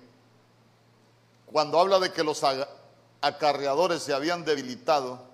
cuando 1.46 1.80
habla 1.80 1.98
de 1.98 2.12
que 2.12 2.22
los 2.22 2.42
acarreadores 3.22 4.02
se 4.02 4.12
habían 4.12 4.44
debilitado, 4.44 5.24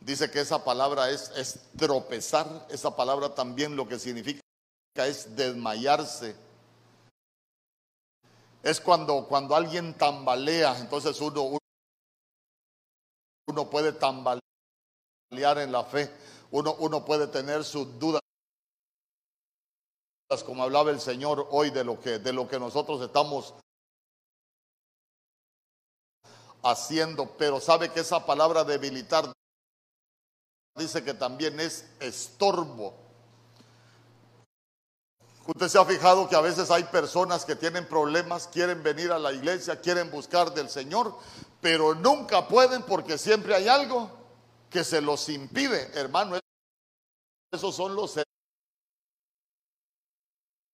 dice 0.00 0.30
que 0.30 0.40
esa 0.40 0.62
palabra 0.62 1.10
es, 1.10 1.60
tropezar, 1.76 2.68
esa 2.70 2.94
palabra 2.94 3.34
también 3.34 3.74
lo 3.74 3.88
que 3.88 3.98
significa 3.98 4.40
es 4.94 5.34
desmayarse. 5.34 6.36
Es 8.62 8.80
cuando, 8.80 9.26
cuando 9.26 9.56
alguien 9.56 9.94
tambalea, 9.94 10.78
entonces 10.78 11.20
uno, 11.20 11.58
uno 13.48 13.70
puede 13.70 13.92
tambalear 13.92 14.40
en 15.32 15.72
la 15.72 15.84
fe, 15.84 16.10
uno, 16.52 16.76
uno 16.78 17.04
puede 17.04 17.26
tener 17.26 17.64
sus 17.64 17.98
dudas 17.98 18.23
como 20.44 20.62
hablaba 20.62 20.90
el 20.90 21.00
Señor 21.00 21.46
hoy 21.50 21.70
de 21.70 21.84
lo 21.84 22.00
que, 22.00 22.18
de 22.18 22.32
lo 22.32 22.48
que 22.48 22.58
nosotros 22.58 23.00
estamos 23.02 23.54
haciendo, 26.62 27.30
pero 27.36 27.60
sabe 27.60 27.90
que 27.90 28.00
esa 28.00 28.24
palabra 28.24 28.64
debilitar 28.64 29.32
dice 30.76 31.04
que 31.04 31.14
también 31.14 31.60
es 31.60 31.84
estorbo. 32.00 32.94
Usted 35.46 35.68
se 35.68 35.78
ha 35.78 35.84
fijado 35.84 36.26
que 36.26 36.36
a 36.36 36.40
veces 36.40 36.70
hay 36.70 36.84
personas 36.84 37.44
que 37.44 37.54
tienen 37.54 37.86
problemas, 37.86 38.48
quieren 38.48 38.82
venir 38.82 39.12
a 39.12 39.18
la 39.18 39.30
iglesia, 39.30 39.78
quieren 39.78 40.10
buscar 40.10 40.54
del 40.54 40.70
Señor, 40.70 41.14
pero 41.60 41.94
nunca 41.94 42.48
pueden 42.48 42.82
porque 42.82 43.18
siempre 43.18 43.54
hay 43.54 43.68
algo 43.68 44.10
que 44.70 44.82
se 44.82 45.02
los 45.02 45.28
impide, 45.28 45.90
hermano. 45.94 46.38
Esos 47.52 47.76
son 47.76 47.94
los 47.94 48.16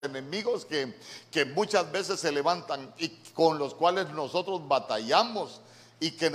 enemigos 0.02 0.64
que, 0.64 0.95
que 1.30 1.45
muchas 1.45 1.90
veces 1.92 2.21
se 2.21 2.33
levantan 2.33 2.92
y 2.99 3.09
con 3.35 3.59
los 3.59 3.75
cuales 3.75 4.09
nosotros 4.11 4.66
batallamos 4.66 5.61
y 5.99 6.12
que 6.12 6.30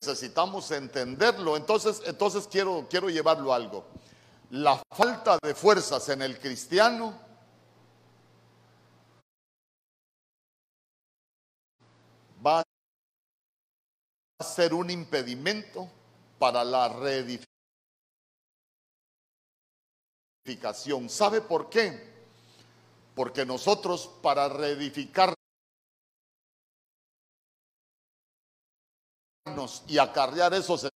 necesitamos 0.00 0.70
entenderlo. 0.70 1.56
Entonces, 1.56 2.00
entonces 2.06 2.48
quiero, 2.50 2.86
quiero 2.88 3.10
llevarlo 3.10 3.52
a 3.52 3.56
algo. 3.56 3.84
La 4.50 4.82
falta 4.90 5.38
de 5.42 5.54
fuerzas 5.54 6.08
en 6.08 6.22
el 6.22 6.38
cristiano 6.38 7.14
va 12.44 12.62
a 14.38 14.44
ser 14.44 14.72
un 14.72 14.88
impedimento 14.88 15.86
para 16.38 16.64
la 16.64 16.88
¿Sabe 21.08 21.40
por 21.40 21.68
qué? 21.68 22.10
Porque 23.14 23.44
nosotros 23.44 24.10
para 24.22 24.48
reedificarnos 24.48 25.36
y 29.86 29.98
acarrear 29.98 30.54
esos 30.54 30.88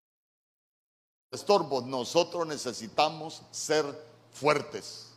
estorbos, 1.31 1.85
nosotros 1.85 2.47
necesitamos 2.47 3.41
ser 3.51 3.85
fuertes. 4.31 5.11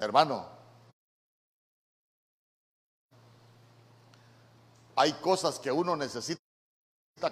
Hermano, 0.00 0.46
hay 4.96 5.12
cosas 5.14 5.58
que 5.58 5.70
uno 5.70 5.96
necesita 5.96 6.40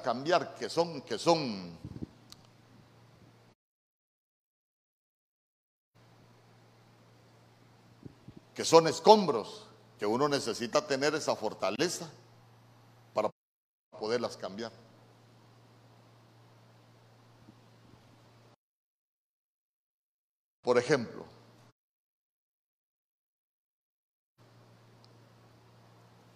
cambiar 0.03 0.55
que 0.55 0.69
son 0.69 1.03
que 1.03 1.19
son 1.19 1.79
que 8.57 8.65
son 8.65 8.89
escombros, 8.89 9.67
que 9.99 10.07
uno 10.07 10.31
necesita 10.31 10.87
tener 10.87 11.15
esa 11.15 11.37
fortaleza 11.37 12.11
para 13.13 13.31
poderlas 13.91 14.35
cambiar. 14.39 14.73
Por 20.63 20.79
ejemplo, 20.79 21.27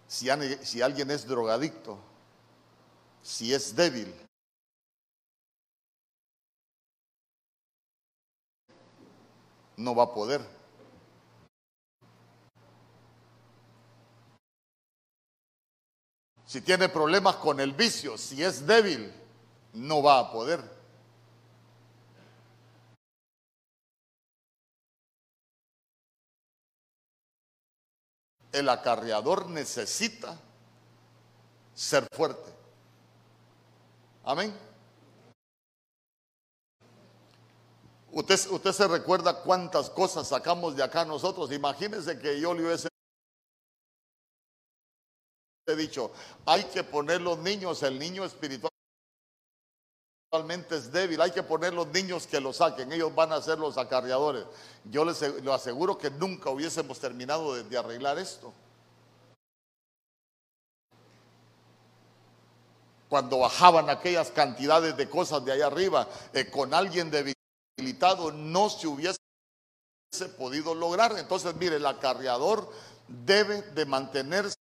si, 0.07 0.29
alguien 0.29 1.11
es 1.11 1.27
drogadicto, 1.27 1.99
si 3.23 3.55
es 3.55 3.75
débil, 3.75 4.15
no 9.79 9.95
va 9.95 10.05
a 10.05 10.15
poder 10.15 10.60
Si 16.50 16.61
tiene 16.62 16.88
problemas 16.88 17.37
con 17.37 17.61
el 17.61 17.73
vicio, 17.75 18.19
si 18.19 18.42
es 18.42 18.66
débil, 18.66 19.14
no 19.73 20.02
va 20.02 20.19
a 20.19 20.33
poder. 20.33 20.61
El 28.50 28.69
acarreador 28.69 29.49
necesita 29.49 30.37
ser 31.73 32.09
fuerte. 32.11 32.52
Amén. 34.25 34.52
Usted, 38.11 38.50
usted 38.50 38.73
se 38.73 38.88
recuerda 38.88 39.40
cuántas 39.42 39.88
cosas 39.88 40.26
sacamos 40.26 40.75
de 40.75 40.83
acá 40.83 41.04
nosotros. 41.04 41.52
Imagínense 41.52 42.19
que 42.19 42.40
yo 42.40 42.52
le 42.54 42.64
hubiese 42.64 42.90
dicho, 45.77 46.12
hay 46.47 46.65
que 46.65 46.85
poner 46.85 47.21
los 47.21 47.39
niños, 47.39 47.83
el 47.83 47.99
niño 47.99 48.25
espiritualmente 48.25 48.71
es 50.71 50.93
débil, 50.93 51.21
hay 51.21 51.33
que 51.33 51.43
poner 51.43 51.75
los 51.75 51.89
niños 51.89 52.27
que 52.27 52.41
lo 52.41 52.53
saquen, 52.53 52.93
ellos 52.93 53.15
van 53.15 53.33
a 53.33 53.43
ser 53.43 53.59
los 53.59 53.77
acarreadores. 53.77 54.45
Yo 54.85 55.05
les 55.05 55.21
lo 55.43 55.53
aseguro 55.53 55.99
que 55.99 56.11
nunca 56.11 56.50
hubiésemos 56.50 57.00
terminado 57.00 57.55
de, 57.55 57.79
arreglar 57.79 58.19
esto. 58.19 58.53
Cuando 63.09 63.39
bajaban 63.41 63.91
aquellas 63.91 64.31
cantidades 64.31 64.97
de 64.97 65.11
cosas 65.11 65.45
de 65.45 65.53
allá 65.53 65.67
arriba, 65.67 66.09
eh, 66.33 66.49
con 66.49 66.73
alguien 66.75 67.11
debilitado 67.11 68.31
no 68.31 68.71
se 68.71 68.87
hubiese 68.87 69.19
podido 70.39 70.75
lograr. 70.75 71.19
Entonces, 71.19 71.55
mire, 71.57 71.77
el 71.77 71.87
acarreador 71.87 72.71
debe 73.09 73.62
de 73.62 73.85
mantenerse 73.85 74.60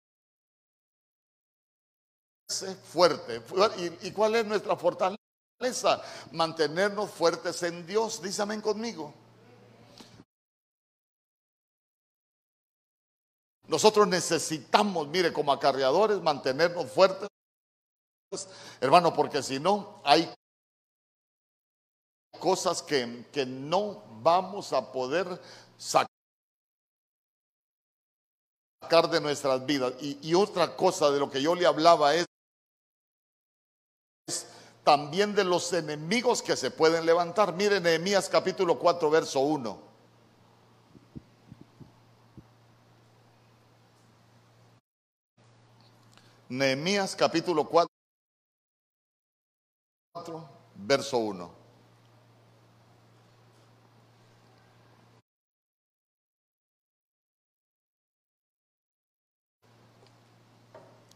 fuerte. 2.48 3.42
¿Y, 4.02 4.12
cuál 4.12 4.36
es 4.36 4.46
nuestra 4.46 4.76
fortaleza? 4.76 5.18
Mantenernos 6.32 7.12
fuertes 7.12 7.62
en 7.64 7.86
Dios. 7.86 8.22
Dísame 8.22 8.62
conmigo. 8.62 9.14
Nosotros 13.68 14.08
necesitamos, 14.08 15.08
mire, 15.10 15.34
como 15.34 15.52
acarreadores, 15.52 16.22
mantenernos 16.22 16.90
fuertes, 16.90 17.28
hermano, 18.80 19.14
porque 19.14 19.44
si 19.44 19.60
no, 19.60 20.02
hay 20.06 20.34
cosas 22.40 22.82
que, 22.82 23.26
que 23.34 23.46
no 23.46 24.06
vamos 24.22 24.72
a 24.72 24.90
poder 24.90 25.42
sacar 25.78 26.08
de 29.12 29.20
nuestras 29.20 29.66
vidas. 29.66 29.96
Y, 30.00 30.30
y, 30.30 30.34
otra 30.34 30.78
cosa 30.78 31.12
de 31.12 31.20
lo 31.20 31.30
que 31.30 31.42
yo 31.42 31.54
le 31.54 31.66
hablaba 31.66 32.16
es 32.16 32.26
también 34.88 35.36
de 35.36 35.44
los 35.44 35.74
enemigos 35.74 36.42
que 36.42 36.56
se 36.56 36.72
pueden 36.72 37.06
levantar. 37.06 37.54
Miren 37.54 37.84
Nehemías 37.84 38.30
capítulo 38.30 38.80
4, 38.80 39.10
verso 39.10 39.42
1. 39.42 39.82
Nehemías 46.48 47.18
capítulo 47.18 47.68
4, 47.68 47.90
verso 50.76 51.18
1. 51.18 51.52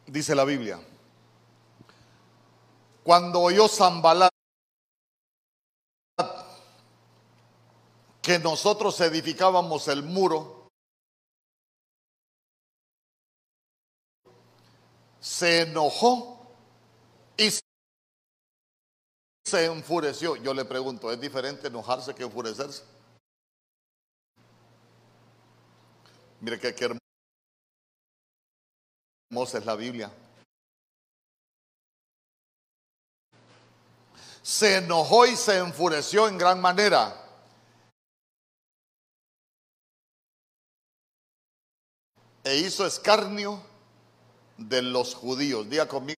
Dice 0.07 0.35
la 0.35 0.43
Biblia. 0.43 0.90
Cuando 3.03 3.39
oyó 3.41 3.67
Zambalat 3.67 4.31
que 8.21 8.37
nosotros 8.37 8.99
edificábamos 9.01 9.87
el 9.87 10.03
muro, 10.03 10.69
se 15.19 15.61
enojó 15.61 16.47
y 17.37 17.49
se 19.45 19.65
enfureció. 19.65 20.35
Yo 20.35 20.53
le 20.53 20.65
pregunto, 20.65 21.11
¿es 21.11 21.19
diferente 21.19 21.67
enojarse 21.67 22.13
que 22.13 22.23
enfurecerse? 22.23 22.83
Mire 26.41 26.59
que 26.59 26.75
qué 26.75 26.95
hermosa 29.31 29.57
es 29.57 29.65
la 29.65 29.75
Biblia. 29.75 30.11
Se 34.41 34.77
enojó 34.77 35.25
y 35.25 35.35
se 35.35 35.57
enfureció 35.57 36.27
en 36.27 36.37
gran 36.37 36.59
manera. 36.59 37.17
E 42.43 42.57
hizo 42.57 42.85
escarnio 42.85 43.61
de 44.57 44.81
los 44.81 45.13
judíos. 45.13 45.69
Día 45.69 45.87
conmigo. 45.87 46.15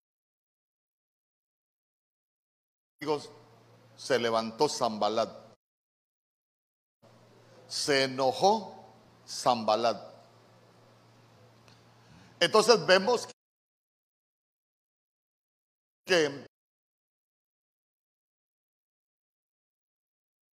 Se 3.97 4.17
levantó 4.17 4.69
Zambalat. 4.69 5.29
Se 7.67 8.05
enojó 8.05 8.85
Zambalat. 9.27 10.13
Entonces 12.39 12.85
vemos 12.85 13.27
que 16.05 16.45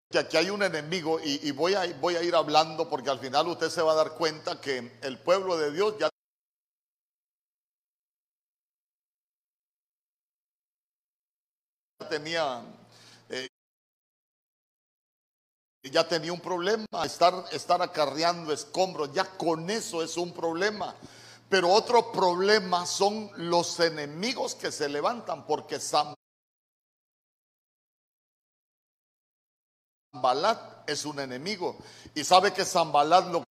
que 0.10 0.20
aquí 0.20 0.38
hay 0.38 0.50
un 0.50 0.64
enemigo 0.64 1.20
y, 1.24 1.52
voy, 1.52 1.74
a, 1.74 1.86
voy 2.00 2.16
a 2.16 2.24
ir 2.24 2.36
hablando 2.36 2.88
porque 2.90 3.10
al 3.10 3.20
final 3.20 3.48
usted 3.48 3.70
se 3.70 3.82
va 3.82 3.94
a 3.94 3.96
dar 3.96 4.12
cuenta 4.12 4.62
que 4.62 4.98
el 5.02 5.18
pueblo 5.20 5.58
de 5.58 5.72
Dios 5.72 5.96
ya 6.00 6.10
tenía 12.10 12.64
eh, 13.30 13.48
ya 15.84 16.08
tenía 16.08 16.32
un 16.32 16.40
problema 16.40 16.86
estar 17.04 17.34
estar 17.52 17.82
acarreando 17.82 18.54
escombros 18.54 19.12
ya 19.12 19.26
con 19.38 19.70
eso 19.70 20.04
es 20.04 20.18
un 20.18 20.34
problema. 20.34 20.96
Pero 21.50 21.70
otro 21.70 22.12
problema 22.12 22.86
son 22.86 23.30
los 23.38 23.80
enemigos 23.80 24.56
que 24.56 24.72
se 24.72 24.90
levantan 24.90 25.46
porque 25.46 25.80
San 25.80 26.16
Zambalat 30.16 30.90
es 30.90 31.06
un 31.06 31.20
enemigo. 31.20 31.78
Y 32.14 32.24
sabe 32.24 32.54
que 32.54 32.64
Zambalat 32.64 33.28
lo 33.28 33.44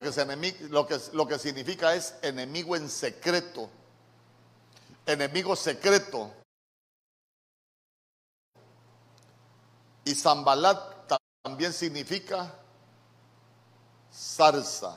que, 0.00 0.68
lo, 0.68 0.86
que, 0.86 1.00
lo 1.12 1.26
que 1.26 1.38
significa 1.38 1.94
es 1.94 2.14
enemigo 2.22 2.76
en 2.76 2.88
secreto. 2.88 3.68
Enemigo 5.04 5.56
secreto. 5.56 6.32
Y 10.04 10.14
Zambalat 10.14 11.12
también 11.42 11.72
significa 11.72 12.54
zarza. 14.12 14.96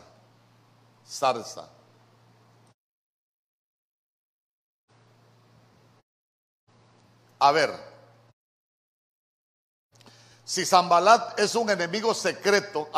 Zarza. 1.08 1.70
A 7.40 7.52
ver, 7.52 7.95
si 10.46 10.64
Zambalat 10.64 11.40
es 11.40 11.56
un 11.56 11.70
enemigo 11.72 12.14
secreto, 12.14 12.90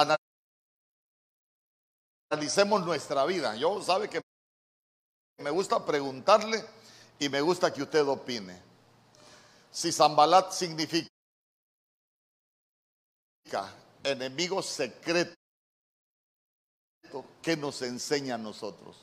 analicemos 2.29 2.85
nuestra 2.85 3.25
vida. 3.25 3.55
Yo 3.55 3.81
sabe 3.81 4.09
que 4.09 4.21
me 5.37 5.49
gusta 5.49 5.83
preguntarle 5.85 6.63
y 7.19 7.29
me 7.29 7.39
gusta 7.39 7.71
que 7.71 7.83
usted 7.83 8.05
opine. 8.05 8.61
Si 9.71 9.93
Zambalat 9.93 10.51
significa 10.51 11.07
enemigo 14.03 14.61
secreto, 14.61 15.33
¿qué 17.41 17.55
nos 17.55 17.81
enseña 17.81 18.35
a 18.35 18.37
nosotros? 18.37 18.97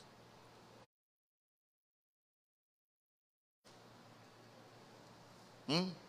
¿Mm? 5.67 6.04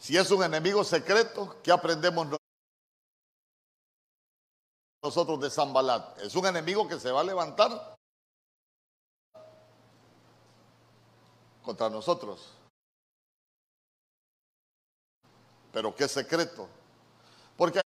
Si 0.00 0.16
es 0.16 0.30
un 0.30 0.42
enemigo 0.42 0.82
secreto, 0.82 1.60
¿qué 1.62 1.70
aprendemos 1.70 2.26
nosotros 5.02 5.38
de 5.40 5.50
Zambalat? 5.50 6.20
Es 6.20 6.34
un 6.34 6.46
enemigo 6.46 6.88
que 6.88 6.98
se 6.98 7.10
va 7.10 7.20
a 7.20 7.24
levantar 7.24 7.98
contra 11.62 11.90
nosotros. 11.90 12.50
Pero 15.70 15.94
qué 15.94 16.08
secreto. 16.08 16.66
Porque 17.58 17.82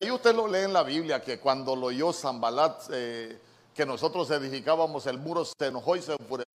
ahí 0.00 0.10
usted 0.10 0.34
lo 0.34 0.48
lee 0.48 0.64
en 0.64 0.72
la 0.72 0.82
Biblia 0.82 1.22
que 1.22 1.38
cuando 1.38 1.76
lo 1.76 1.86
oyó 1.86 2.12
Zambalat 2.12 2.90
eh, 2.90 3.40
que 3.72 3.86
nosotros 3.86 4.28
edificábamos 4.32 5.06
el 5.06 5.18
muro, 5.18 5.44
se 5.44 5.68
enojó 5.68 5.94
y 5.94 6.02
se 6.02 6.12
enfureció 6.14 6.55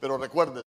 Pero 0.00 0.18
recuerde, 0.18 0.62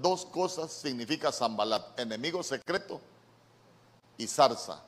dos 0.00 0.26
cosas 0.26 0.72
significa 0.72 1.30
Zambalat, 1.32 1.98
enemigo 1.98 2.42
secreto 2.42 3.00
y 4.16 4.26
zarza. 4.26 4.82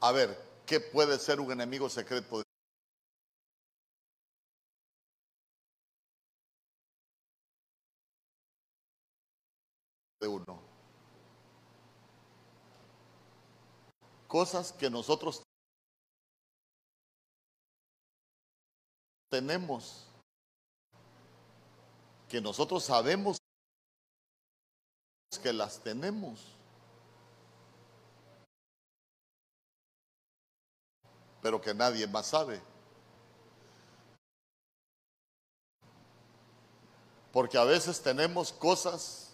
A 0.00 0.12
ver, 0.12 0.38
¿qué 0.64 0.80
puede 0.80 1.18
ser 1.18 1.40
un 1.40 1.50
enemigo 1.52 1.88
secreto 1.88 2.42
de 10.20 10.28
uno? 10.28 10.60
Cosas 14.28 14.72
que 14.72 14.90
nosotros 14.90 15.45
que 22.28 22.40
nosotros 22.40 22.84
sabemos 22.84 23.38
que 25.42 25.52
las 25.52 25.80
tenemos. 25.82 26.56
pero 31.46 31.60
que 31.60 31.72
nadie 31.72 32.08
más 32.08 32.26
sabe. 32.26 32.60
Porque 37.30 37.56
a 37.56 37.62
veces 37.62 38.02
tenemos 38.02 38.52
cosas 38.52 39.32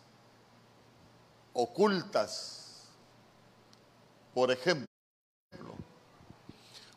ocultas. 1.55 2.91
Por 4.35 4.51
ejemplo, 4.51 4.87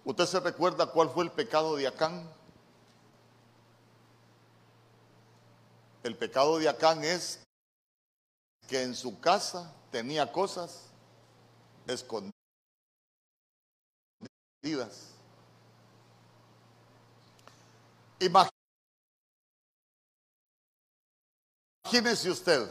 ¿usted 0.04 0.26
se 0.26 0.42
recuerda 0.42 0.92
cuál 0.92 1.10
fue 1.10 1.24
el 1.24 1.32
pecado 1.32 1.78
de 1.78 1.88
Acán? 1.88 2.30
El 6.06 6.16
pecado 6.16 6.60
de 6.60 6.70
Acán 6.70 7.04
es 7.04 7.44
que 8.68 8.84
en 8.84 8.94
su 8.94 9.20
casa 9.20 9.74
tenía 9.92 10.32
cosas 10.32 10.92
escondidas. 11.88 12.36
Imagínese 21.84 22.30
usted, 22.30 22.70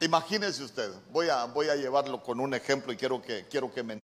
imagínese 0.00 0.62
usted, 0.62 0.92
voy 1.10 1.30
a, 1.30 1.46
voy 1.46 1.70
a 1.70 1.76
llevarlo 1.76 2.22
con 2.22 2.40
un 2.40 2.52
ejemplo 2.52 2.92
y 2.92 2.98
quiero 2.98 3.22
que, 3.22 3.46
quiero 3.48 3.72
que 3.72 3.82
me 3.82 3.98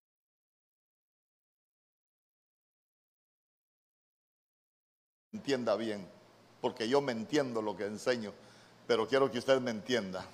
entienda 5.33 5.75
bien, 5.75 6.09
porque 6.61 6.89
yo 6.89 7.01
me 7.01 7.11
entiendo 7.11 7.63
lo 7.63 7.77
que 7.77 7.87
enseño, 7.87 8.33
pero 8.91 9.07
quiero 9.07 9.31
que 9.31 9.39
usted 9.39 9.61
me 9.61 9.71
entienda. 9.71 10.27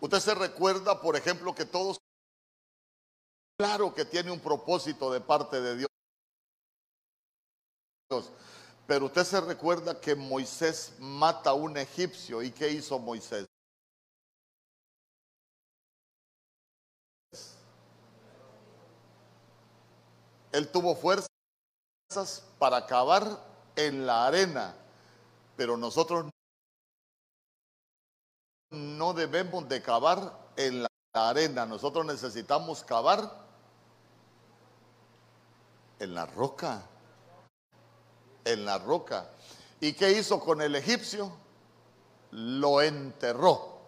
Usted 0.00 0.20
se 0.20 0.34
recuerda, 0.34 1.02
por 1.02 1.16
ejemplo, 1.16 1.54
que 1.54 1.66
todos 1.66 1.98
Claro 3.58 3.94
que 3.94 4.06
tiene 4.06 4.30
un 4.30 4.40
propósito 4.40 5.12
de 5.12 5.20
parte 5.20 5.60
de 5.60 5.76
Dios. 5.76 5.90
Pero 8.86 9.04
usted 9.04 9.22
se 9.22 9.38
recuerda 9.42 10.00
que 10.00 10.14
Moisés 10.14 10.94
mata 10.98 11.50
a 11.50 11.52
un 11.54 11.76
egipcio. 11.76 12.42
¿Y 12.42 12.52
qué 12.52 12.70
hizo 12.70 12.98
Moisés? 12.98 13.44
Él 20.52 20.72
tuvo 20.72 20.96
fuerzas 20.96 21.28
para 22.58 22.86
cavar 22.86 23.53
en 23.76 24.06
la 24.06 24.26
arena, 24.26 24.74
pero 25.56 25.76
nosotros 25.76 26.30
no 28.70 29.14
debemos 29.14 29.68
de 29.68 29.82
cavar 29.82 30.38
en 30.56 30.82
la 30.82 30.88
arena, 31.12 31.66
nosotros 31.66 32.04
necesitamos 32.04 32.82
cavar 32.84 33.44
en 35.98 36.14
la 36.14 36.26
roca. 36.26 36.82
En 38.44 38.64
la 38.64 38.78
roca. 38.78 39.30
¿Y 39.80 39.94
qué 39.94 40.12
hizo 40.12 40.40
con 40.40 40.60
el 40.60 40.74
egipcio? 40.76 41.32
Lo 42.32 42.82
enterró. 42.82 43.78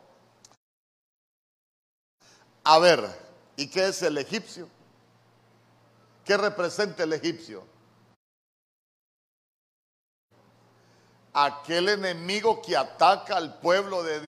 A 2.65 2.79
ver, 2.79 3.09
¿y 3.57 3.69
qué 3.69 3.89
es 3.89 4.03
el 4.03 4.19
egipcio? 4.19 4.69
¿Qué 6.25 6.37
representa 6.37 7.05
el 7.05 7.13
egipcio? 7.13 7.76
Aquel 11.39 11.91
enemigo 11.91 12.63
que 12.63 12.75
ataca 12.75 13.37
al 13.37 13.61
pueblo 13.61 14.03
de 14.03 14.25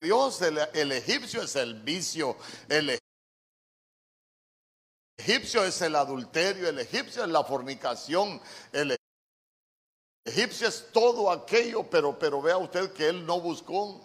Dios. 0.00 0.40
El, 0.42 0.58
el 0.72 0.92
egipcio 0.92 1.42
es 1.42 1.56
el 1.56 1.82
vicio, 1.82 2.36
el 2.68 2.96
egipcio 5.18 5.64
es 5.64 5.82
el 5.82 5.96
adulterio, 5.96 6.68
el 6.68 6.78
egipcio 6.78 7.24
es 7.24 7.28
la 7.28 7.42
fornicación, 7.42 8.40
el 8.72 8.96
egipcio 10.24 10.68
es 10.68 10.92
todo 10.92 11.32
aquello, 11.32 11.90
pero, 11.90 12.16
pero 12.18 12.40
vea 12.40 12.56
usted 12.56 12.92
que 12.92 13.08
él 13.08 13.26
no 13.26 13.40
buscó 13.40 14.00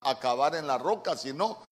acabar 0.00 0.54
en 0.54 0.66
la 0.66 0.78
roca, 0.78 1.16
sino 1.16 1.67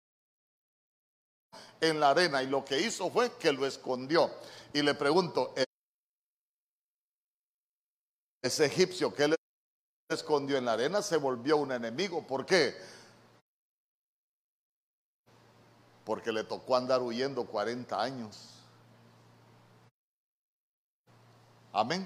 en 1.80 2.00
la 2.00 2.12
arena. 2.12 2.44
Y 2.44 2.48
lo 2.48 2.64
que 2.64 2.80
hizo 2.80 3.10
fue 3.10 3.34
que 3.38 3.52
lo 3.52 3.66
escondió. 3.66 4.32
Y 4.74 4.82
le 4.82 4.94
pregunto, 4.94 5.54
ese 8.42 8.66
egipcio 8.66 9.14
que 9.14 9.24
él 9.24 9.36
escondió 10.10 10.58
en 10.58 10.66
la 10.66 10.74
arena 10.74 11.02
se 11.02 11.18
volvió 11.18 11.58
un 11.58 11.72
enemigo. 11.72 12.26
¿Por 12.26 12.46
qué? 12.46 12.76
porque 16.12 16.32
le 16.32 16.44
tocó 16.44 16.76
andar 16.76 17.02
huyendo 17.02 17.46
40 17.46 18.02
años. 18.02 18.50
Amén. 21.72 22.06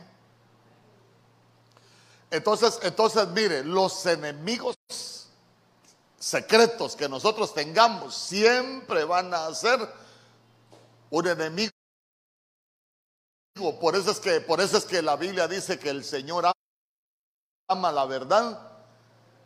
Entonces, 2.29 2.79
entonces, 2.84 3.27
mire, 3.29 3.63
los 3.63 4.05
enemigos 4.05 4.75
secretos 6.25 6.95
que 6.95 7.07
nosotros 7.07 7.53
tengamos 7.53 8.15
siempre 8.15 9.03
van 9.03 9.31
a 9.31 9.53
ser 9.53 9.79
un 11.11 11.27
enemigo. 11.27 11.69
Por 13.79 13.95
eso 13.95 14.09
es 14.09 14.19
que, 14.19 14.41
por 14.41 14.59
eso 14.59 14.77
es 14.77 14.85
que 14.85 15.03
la 15.03 15.17
Biblia 15.17 15.47
dice 15.47 15.77
que 15.77 15.89
el 15.89 16.03
Señor 16.03 16.51
ama 17.67 17.91
la 17.91 18.05
verdad 18.05 18.71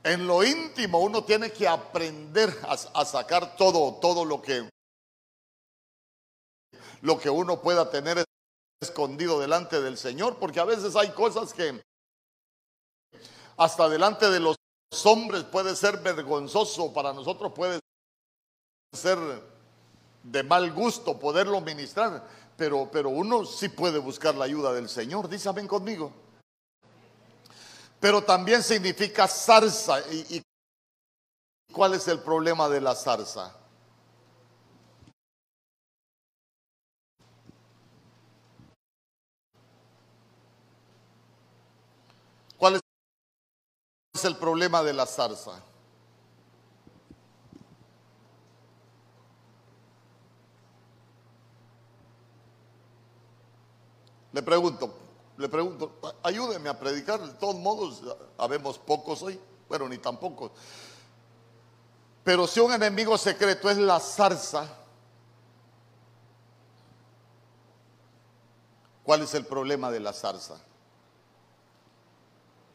en 0.04 0.26
lo 0.26 0.42
íntimo 0.42 1.00
uno 1.00 1.26
tiene 1.26 1.52
que 1.52 1.68
aprender 1.68 2.58
a, 2.64 3.06
sacar 3.06 3.58
todo, 3.58 3.96
todo 3.96 4.24
lo 4.24 4.42
que, 4.42 4.70
lo 7.02 7.20
que 7.20 7.30
uno 7.30 7.62
pueda 7.62 7.90
tener 7.90 8.24
escondido 8.82 9.42
delante 9.42 9.82
del 9.82 9.98
Señor, 9.98 10.38
porque 10.38 10.62
a 10.62 10.66
veces 10.66 10.96
hay 10.96 11.10
cosas 11.10 11.54
que 11.54 11.82
hasta 13.58 13.90
delante 13.90 14.30
de 14.30 14.40
los 14.40 14.56
hombres 15.06 15.44
puede 15.44 15.76
ser 15.76 15.98
vergonzoso, 16.00 16.94
para 16.94 17.14
nosotros 17.14 17.52
puede 17.54 17.80
ser 18.94 19.18
de 20.24 20.44
mal 20.44 20.72
gusto 20.72 21.18
poderlo 21.20 21.62
ministrar, 21.62 22.26
pero, 22.58 22.90
pero 22.92 23.10
uno 23.10 23.46
sí 23.46 23.70
puede 23.70 24.00
buscar 24.00 24.36
la 24.36 24.46
ayuda 24.46 24.74
del 24.74 24.90
Señor. 24.90 25.30
Dice, 25.30 25.50
conmigo 25.68 26.12
pero 28.00 28.24
también 28.24 28.64
significa 28.64 29.28
zarza. 29.28 30.00
¿Y, 30.12 30.42
cuál 31.74 31.94
es 31.94 32.08
el 32.08 32.20
problema 32.20 32.70
de 32.70 32.82
la 32.82 32.96
zarza? 32.96 33.56
¿Cuál 42.58 42.82
es 44.14 44.26
el 44.26 44.36
problema 44.38 44.84
de 44.84 44.94
la 44.94 45.06
zarza? 45.06 45.62
Le 54.32 54.44
pregunto, 54.44 54.94
le 55.38 55.50
pregunto, 55.50 55.92
ayúdeme 56.24 56.70
a 56.70 56.80
predicar, 56.80 57.20
de 57.20 57.34
todos 57.34 57.56
modos, 57.56 58.02
habemos 58.38 58.78
pocos 58.78 59.22
hoy, 59.24 59.40
bueno, 59.68 59.90
ni 59.90 59.98
tampoco. 59.98 60.52
Pero 62.24 62.46
si 62.46 62.60
un 62.60 62.72
enemigo 62.72 63.18
secreto 63.18 63.70
es 63.70 63.78
la 63.78 64.00
zarza, 64.00 64.68
¿cuál 69.04 69.24
es 69.24 69.34
el 69.34 69.46
problema 69.46 69.90
de 69.90 70.00
la 70.00 70.14
zarza? 70.14 70.58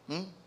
¿Mm? 0.09 0.44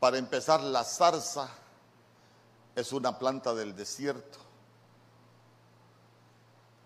Para 0.00 0.18
empezar, 0.18 0.60
la 0.60 0.84
zarza 0.84 1.48
es 2.76 2.92
una 2.92 3.18
planta 3.18 3.54
del 3.54 3.74
desierto. 3.74 4.38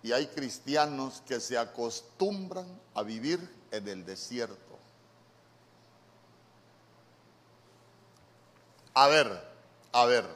Y 0.03 0.13
hay 0.13 0.27
cristianos 0.29 1.23
que 1.27 1.39
se 1.39 1.59
acostumbran 1.59 2.67
a 2.95 3.03
vivir 3.03 3.39
en 3.71 3.87
el 3.87 4.05
desierto. 4.05 4.79
A 8.95 9.07
ver, 9.07 9.53
a 9.93 10.05
ver, 10.07 10.27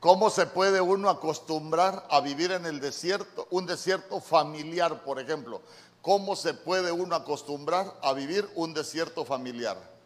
¿cómo 0.00 0.30
se 0.30 0.46
puede 0.46 0.80
uno 0.80 1.10
acostumbrar 1.10 2.06
a 2.10 2.20
vivir 2.20 2.52
en 2.52 2.66
el 2.66 2.80
desierto? 2.80 3.46
Un 3.50 3.66
desierto 3.66 4.20
familiar, 4.20 5.04
por 5.04 5.20
ejemplo. 5.20 5.60
¿Cómo 6.02 6.36
se 6.36 6.54
puede 6.54 6.90
uno 6.90 7.16
acostumbrar 7.16 7.92
a 8.02 8.12
vivir 8.12 8.48
un 8.54 8.72
desierto 8.72 9.24
familiar? 9.24 9.97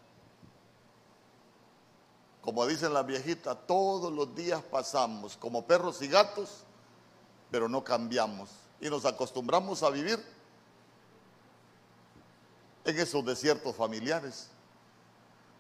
Como 2.43 2.67
dicen 2.67 2.93
las 2.93 3.07
viejitas, 3.07 3.57
todos 3.67 4.13
los 4.13 4.35
días 4.35 4.63
pasamos 4.63 5.37
como 5.39 5.67
perros 5.67 6.03
y 6.03 6.09
gatos 6.09 6.67
pero 7.53 7.69
no 7.69 7.85
cambiamos. 7.85 8.49
Y 8.81 8.89
nos 8.91 9.05
acostumbramos 9.05 9.85
a 9.85 9.91
vivir 9.91 10.19
en 12.85 12.99
esos 12.99 13.25
desiertos 13.25 13.77
familiares, 13.77 14.49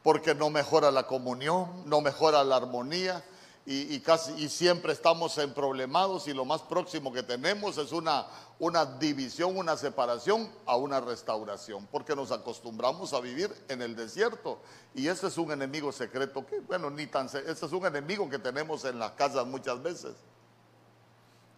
porque 0.02 0.34
no 0.34 0.50
mejora 0.50 0.90
la 0.90 1.06
comunión, 1.06 1.88
no 1.88 2.00
mejora 2.00 2.42
la 2.42 2.56
armonía 2.56 3.22
y, 3.64 4.00
casi 4.00 4.32
y 4.32 4.48
siempre 4.48 4.92
estamos 4.92 5.38
en 5.38 5.54
problemados 5.54 6.26
y 6.26 6.34
lo 6.34 6.44
más 6.44 6.62
próximo 6.62 7.12
que 7.12 7.22
tenemos 7.22 7.78
es 7.78 7.92
una, 7.92 8.26
una 8.58 8.84
división, 8.84 9.56
una 9.56 9.76
separación 9.76 10.50
a 10.66 10.74
una 10.74 11.00
restauración, 11.00 11.86
porque 11.92 12.16
nos 12.16 12.32
acostumbramos 12.32 13.12
a 13.12 13.20
vivir 13.20 13.54
en 13.68 13.80
el 13.80 13.94
desierto 13.94 14.58
y 14.94 15.06
ese 15.06 15.28
es 15.28 15.38
un 15.38 15.52
enemigo 15.52 15.92
secreto 15.92 16.44
que 16.44 16.58
bueno 16.58 16.90
ni 16.90 17.06
tan 17.06 17.26
ese 17.26 17.50
es 17.50 17.72
un 17.72 17.86
enemigo 17.86 18.28
que 18.28 18.40
tenemos 18.40 18.84
en 18.84 18.98
las 18.98 19.12
casas 19.12 19.46
muchas 19.46 19.80
veces. 19.80 20.14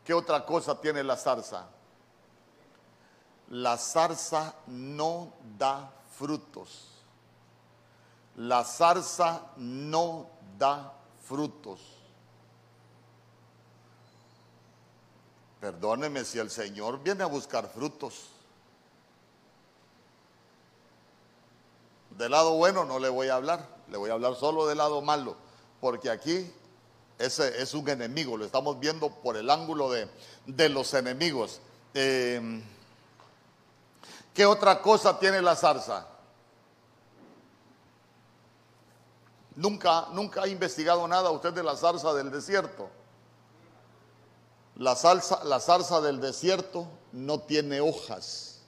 ¿Qué 0.05 0.13
otra 0.13 0.45
cosa 0.45 0.79
tiene 0.79 1.03
la 1.03 1.17
zarza? 1.17 1.67
La 3.49 3.79
zarza 3.79 4.55
no 4.67 5.33
da 5.59 5.91
frutos. 6.19 6.91
La 8.37 8.63
zarza 8.65 9.53
no 9.57 10.27
da 10.59 10.93
frutos. 11.23 11.94
Perdóneme 15.65 16.27
si 16.27 16.39
el 16.39 16.51
Señor 16.51 17.03
viene 17.03 17.23
a 17.23 17.27
buscar 17.27 17.71
frutos. 17.71 18.27
Del 22.11 22.33
lado 22.33 22.53
bueno 22.57 22.85
no 22.85 22.99
le 22.99 23.09
voy 23.09 23.29
a 23.29 23.37
hablar, 23.37 23.67
le 23.89 23.97
voy 23.97 24.11
a 24.11 24.13
hablar 24.13 24.35
solo 24.35 24.67
del 24.67 24.77
lado 24.77 25.01
malo, 25.01 25.37
porque 25.81 26.11
aquí 26.11 26.53
ese 27.19 27.63
es 27.63 27.73
un 27.73 27.89
enemigo, 27.89 28.37
lo 28.37 28.45
estamos 28.45 28.79
viendo 28.79 29.09
por 29.09 29.39
el 29.39 29.49
ángulo 29.49 29.89
de, 29.91 30.69
los 30.69 30.93
enemigos. 30.93 31.63
Eh, 31.95 32.63
¿Qué 34.35 34.45
otra 34.45 34.83
cosa 34.83 35.19
tiene 35.19 35.41
la 35.41 35.57
zarza? 35.57 36.07
Nunca, 39.57 40.09
nunca 40.13 40.43
ha 40.43 40.47
investigado 40.47 41.09
nada 41.09 41.31
usted 41.31 41.55
de 41.55 41.63
la 41.63 41.75
zarza 41.75 42.13
del 42.13 42.31
desierto. 42.31 42.91
La, 44.85 44.97
salsa, 44.97 45.43
la 45.45 45.61
zarza 45.61 46.01
del 46.01 46.21
desierto 46.21 46.87
no 47.13 47.41
tiene 47.41 47.81
hojas. 47.81 48.61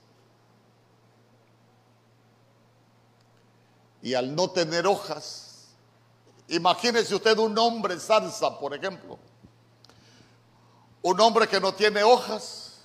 Y 4.01 4.13
al 4.13 4.35
no 4.35 4.49
tener 4.49 4.87
hojas, 4.87 5.47
Imagínese 6.49 7.13
usted 7.13 7.37
un 7.37 7.57
hombre 7.57 7.99
zarza, 7.99 8.57
por 8.57 8.73
ejemplo. 8.73 9.19
Un 11.01 11.19
hombre 11.19 11.47
que 11.47 11.59
no 11.59 11.73
tiene 11.73 12.03
hojas, 12.03 12.79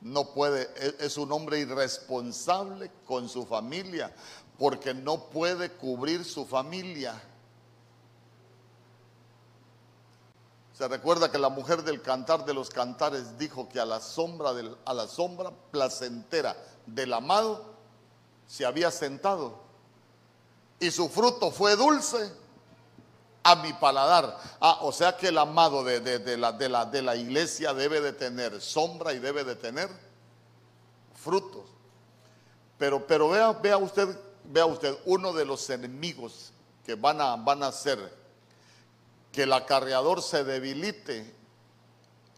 no 0.00 0.32
puede, 0.32 0.70
e, 0.76 1.06
es 1.06 1.16
un 1.16 1.32
hombre 1.32 1.58
irresponsable 1.58 2.90
con 3.04 3.28
su 3.28 3.44
familia, 3.46 4.14
porque 4.58 4.94
no 4.94 5.24
puede 5.24 5.72
cubrir 5.72 6.24
su 6.24 6.46
familia. 6.46 7.20
Se 10.78 10.86
recuerda 10.86 11.28
que 11.28 11.38
la 11.38 11.48
mujer 11.48 11.82
del 11.82 12.00
cantar 12.02 12.44
de 12.44 12.54
los 12.54 12.70
cantares 12.70 13.36
dijo 13.36 13.68
que 13.68 13.80
a 13.80 13.84
la 13.84 13.98
sombra, 13.98 14.54
del, 14.54 14.76
a 14.84 14.94
la 14.94 15.08
sombra 15.08 15.50
placentera 15.72 16.56
del 16.86 17.12
amado 17.14 17.74
se 18.46 18.64
había 18.64 18.92
sentado 18.92 19.58
y 20.78 20.92
su 20.92 21.08
fruto 21.08 21.50
fue 21.50 21.74
dulce 21.74 22.32
a 23.42 23.56
mi 23.56 23.72
paladar. 23.72 24.38
Ah, 24.60 24.78
o 24.82 24.92
sea 24.92 25.16
que 25.16 25.26
el 25.26 25.38
amado 25.38 25.82
de, 25.82 25.98
la, 26.36 26.52
de, 26.52 27.02
la, 27.02 27.16
iglesia 27.16 27.74
debe 27.74 28.00
de 28.00 28.12
tener 28.12 28.60
sombra 28.60 29.12
y 29.12 29.18
debe 29.18 29.42
de 29.42 29.56
tener 29.56 29.88
frutos. 31.12 31.64
Pero, 32.78 33.04
pero 33.04 33.28
vea, 33.28 33.50
vea 33.50 33.78
usted, 33.78 34.16
vea 34.44 34.66
usted, 34.66 34.96
uno 35.06 35.32
de 35.32 35.44
los 35.44 35.68
enemigos 35.70 36.52
que 36.86 36.94
van 36.94 37.20
a, 37.20 37.34
van 37.34 37.64
a 37.64 37.66
hacer 37.66 38.17
que 39.38 39.44
el 39.44 39.52
acarreador 39.52 40.20
se 40.20 40.42
debilite 40.42 41.32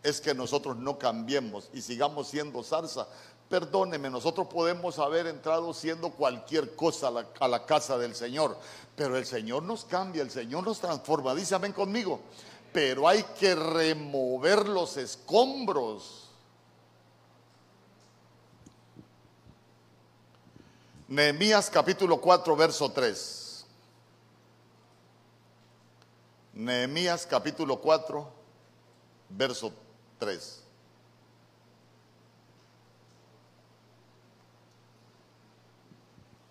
es 0.02 0.20
que 0.20 0.34
nosotros 0.34 0.76
no 0.76 0.98
cambiemos 0.98 1.70
y 1.72 1.80
sigamos 1.80 2.28
siendo 2.28 2.62
zarza. 2.62 3.08
Perdóneme, 3.48 4.10
nosotros 4.10 4.48
podemos 4.48 4.98
haber 4.98 5.26
entrado 5.26 5.72
siendo 5.72 6.10
cualquier 6.10 6.76
cosa 6.76 7.10
a 7.40 7.48
la, 7.48 7.64
casa 7.64 7.96
del 7.96 8.14
Señor, 8.14 8.54
pero 8.96 9.16
el 9.16 9.24
Señor 9.24 9.62
nos 9.62 9.86
cambia, 9.86 10.20
el 10.20 10.30
Señor 10.30 10.62
nos 10.62 10.78
transforma. 10.78 11.34
Dice 11.34 11.54
amén 11.54 11.72
conmigo. 11.72 12.20
Pero 12.70 13.08
hay 13.08 13.22
que 13.22 13.54
remover 13.54 14.68
los 14.68 14.98
escombros. 14.98 16.28
Nehemías 21.08 21.70
capítulo 21.70 22.20
4, 22.20 22.56
verso 22.56 22.92
3. 22.92 23.39
Nehemías 26.60 27.24
capítulo 27.24 27.80
4, 27.80 28.28
verso 29.30 29.72
3. 30.18 30.62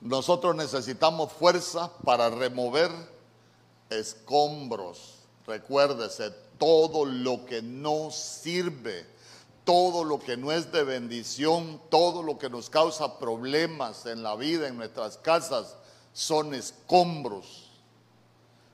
Nosotros 0.01 0.55
necesitamos 0.55 1.31
fuerza 1.31 1.91
para 2.03 2.31
remover 2.31 2.89
escombros. 3.91 5.19
Recuérdese, 5.45 6.31
todo 6.57 7.05
lo 7.05 7.45
que 7.45 7.61
no 7.61 8.09
sirve, 8.09 9.05
todo 9.63 10.03
lo 10.03 10.17
que 10.17 10.37
no 10.37 10.51
es 10.51 10.71
de 10.71 10.83
bendición, 10.85 11.79
todo 11.91 12.23
lo 12.23 12.39
que 12.39 12.49
nos 12.49 12.71
causa 12.71 13.19
problemas 13.19 14.07
en 14.07 14.23
la 14.23 14.35
vida, 14.35 14.69
en 14.69 14.77
nuestras 14.77 15.17
casas, 15.17 15.75
son 16.13 16.55
escombros. 16.55 17.68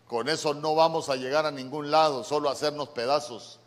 Con 0.07 0.29
eso 0.29 0.53
no 0.53 0.75
vamos 0.75 1.09
a 1.09 1.15
llegar 1.15 1.45
a 1.45 1.51
ningún 1.51 1.89
lado, 1.89 2.23
solo 2.23 2.49
a 2.49 2.53
hacernos 2.53 2.89
pedazos. 2.89 3.59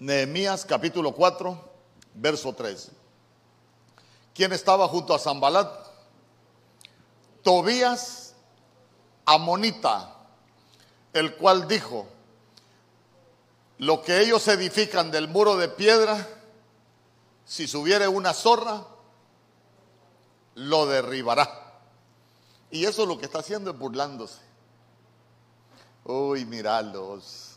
Nehemías 0.00 0.64
capítulo 0.64 1.12
4, 1.12 1.58
verso 2.14 2.52
3. 2.52 2.90
¿Quién 4.34 4.52
estaba 4.52 4.88
junto 4.88 5.14
a 5.14 5.18
Zambalat? 5.18 5.68
Tobías 7.42 8.34
Amonita, 9.26 10.14
el 11.12 11.36
cual 11.36 11.68
dijo, 11.68 12.06
lo 13.78 14.02
que 14.02 14.20
ellos 14.20 14.46
edifican 14.48 15.10
del 15.10 15.28
muro 15.28 15.56
de 15.56 15.68
piedra, 15.68 16.26
si 17.44 17.68
subiere 17.68 18.08
una 18.08 18.34
zorra, 18.34 18.84
lo 20.54 20.86
derribará. 20.86 21.67
Y 22.70 22.84
eso 22.84 23.06
lo 23.06 23.18
que 23.18 23.26
está 23.26 23.38
haciendo 23.38 23.70
es 23.70 23.78
burlándose. 23.78 24.40
Uy, 26.04 26.44
miralos. 26.44 27.56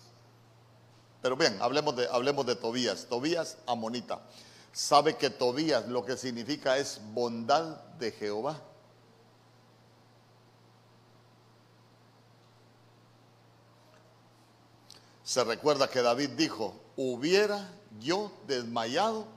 Pero 1.21 1.35
bien, 1.35 1.57
hablemos 1.61 1.95
de, 1.95 2.07
hablemos 2.11 2.45
de 2.45 2.55
Tobías. 2.55 3.05
Tobías 3.07 3.57
Amonita 3.67 4.21
sabe 4.71 5.17
que 5.17 5.29
Tobías 5.29 5.87
lo 5.87 6.05
que 6.05 6.17
significa 6.17 6.77
es 6.77 7.01
bondad 7.13 7.75
de 7.99 8.11
Jehová. 8.11 8.61
Se 15.23 15.43
recuerda 15.43 15.89
que 15.89 16.01
David 16.01 16.31
dijo, 16.31 16.75
hubiera 16.97 17.69
yo 17.99 18.31
desmayado 18.47 19.27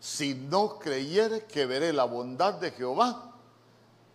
si 0.00 0.34
no 0.34 0.78
creyere 0.78 1.44
que 1.44 1.66
veré 1.66 1.92
la 1.92 2.04
bondad 2.04 2.54
de 2.54 2.72
Jehová 2.72 3.33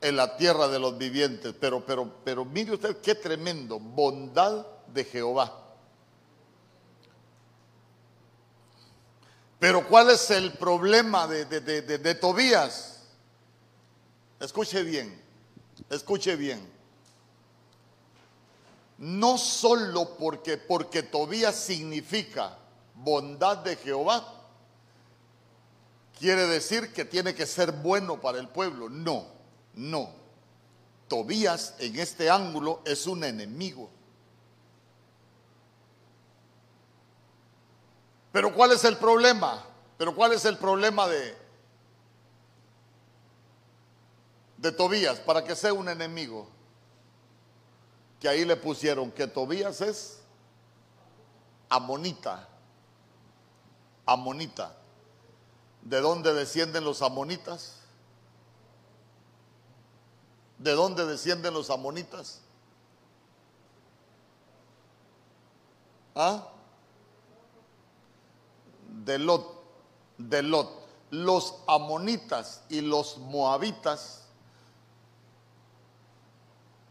en 0.01 0.15
la 0.15 0.37
tierra 0.37 0.67
de 0.67 0.79
los 0.79 0.97
vivientes. 0.97 1.53
Pero, 1.59 1.85
pero, 1.85 2.11
pero 2.23 2.45
mire 2.45 2.73
usted 2.73 2.97
qué 2.97 3.15
tremendo, 3.15 3.79
bondad 3.79 4.65
de 4.87 5.03
Jehová. 5.05 5.55
Pero 9.59 9.87
¿cuál 9.87 10.09
es 10.09 10.31
el 10.31 10.53
problema 10.53 11.27
de, 11.27 11.45
de 11.45 12.15
Tobías? 12.15 13.03
Escuche 14.39 14.83
bien, 14.83 15.21
escuche 15.89 16.37
bien 16.37 16.79
no 18.99 19.37
solo 19.37 20.17
porque, 20.17 20.57
porque 20.57 21.03
Tobías 21.03 21.55
significa 21.55 22.57
bondad 22.95 23.59
de 23.59 23.77
Jehová, 23.77 24.43
quiere 26.19 26.47
decir 26.47 26.91
que 26.91 27.05
tiene 27.05 27.33
que 27.33 27.45
ser 27.45 27.71
bueno 27.71 28.19
para 28.19 28.39
el 28.39 28.49
pueblo. 28.49 28.89
No, 28.89 29.25
no. 29.79 30.09
Tobías 31.07 31.75
en 31.79 31.97
este 31.97 32.29
ángulo 32.29 32.81
es 32.85 33.07
un 33.07 33.23
enemigo. 33.23 33.89
Pero 38.31 38.53
¿cuál 38.53 38.71
es 38.73 38.83
el 38.83 38.97
problema? 38.97 39.65
Pero 39.97 40.15
¿cuál 40.15 40.33
es 40.33 40.45
el 40.45 40.57
problema 40.57 41.07
de, 41.07 41.35
de 44.57 44.71
Tobías 44.71 45.19
para 45.19 45.43
que 45.43 45.55
sea 45.55 45.73
un 45.73 45.89
enemigo? 45.89 46.47
que 48.19 48.27
ahí 48.27 48.45
le 48.45 48.55
pusieron 48.55 49.11
que 49.11 49.27
Tobías 49.27 49.81
es 49.81 50.19
amonita. 51.69 52.47
Amonita. 54.05 54.75
¿De 55.81 56.01
dónde 56.01 56.33
descienden 56.33 56.83
los 56.83 57.01
amonitas? 57.01 57.78
¿De 60.59 60.73
dónde 60.73 61.05
descienden 61.05 61.53
los 61.53 61.69
amonitas? 61.69 62.41
¿Ah? 66.13 66.49
De 69.05 69.17
Lot. 69.17 69.63
De 70.17 70.43
Lot. 70.43 70.69
Los 71.11 71.55
amonitas 71.65 72.61
y 72.69 72.81
los 72.81 73.17
moabitas 73.17 74.25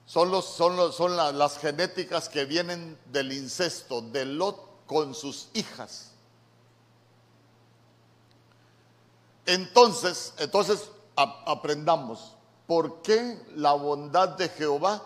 son, 0.07 0.31
los, 0.31 0.47
son, 0.47 0.93
son 0.95 1.17
las 1.17 1.59
genéticas 1.59 2.31
que 2.31 2.47
vienen 2.47 2.99
del 3.13 3.33
incesto 3.33 4.01
de 4.01 4.25
Lot 4.25 4.87
con 4.87 5.15
sus 5.15 5.51
hijas. 5.53 6.13
Entonces, 9.45 10.33
entonces 10.39 10.91
aprendamos 11.15 12.38
por 12.69 13.01
qué 13.01 13.41
la 13.57 13.73
bondad 13.73 14.37
de 14.37 14.51
Jehová 14.51 15.03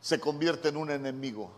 se 0.00 0.20
convierte 0.20 0.68
en 0.68 0.76
un 0.76 0.88
enemigo 0.88 1.50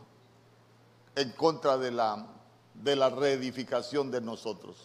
en 1.15 1.31
contra 1.33 1.77
de 1.77 1.91
la, 1.91 2.27
de 2.73 2.97
la 2.97 3.11
reedificación 3.11 4.11
de 4.11 4.23
nosotros. 4.23 4.77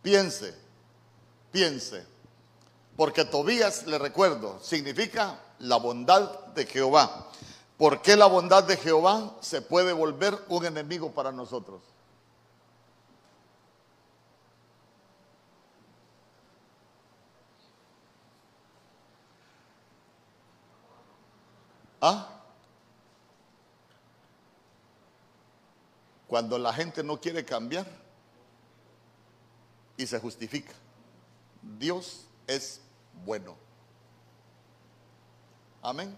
Piense, 0.00 0.54
piense. 1.50 2.06
Porque 2.96 3.26
Tobías, 3.26 3.86
le 3.86 3.98
recuerdo, 3.98 4.58
significa 4.58 5.38
la 5.58 5.76
bondad 5.76 6.46
de 6.54 6.64
Jehová. 6.64 7.28
¿Por 7.76 8.00
qué 8.00 8.16
la 8.16 8.26
bondad 8.26 8.64
de 8.64 8.78
Jehová 8.78 9.36
se 9.42 9.60
puede 9.60 9.92
volver 9.92 10.38
un 10.48 10.64
enemigo 10.64 11.12
para 11.12 11.30
nosotros? 11.30 11.82
¿Ah? 22.02 22.28
Cuando 26.26 26.58
la 26.58 26.72
gente 26.72 27.04
no 27.04 27.20
quiere 27.20 27.44
cambiar 27.44 27.86
y 29.96 30.06
se 30.06 30.18
justifica. 30.18 30.72
Dios 31.78 32.26
es 32.48 32.80
bueno. 33.24 33.56
Amén. 35.80 36.16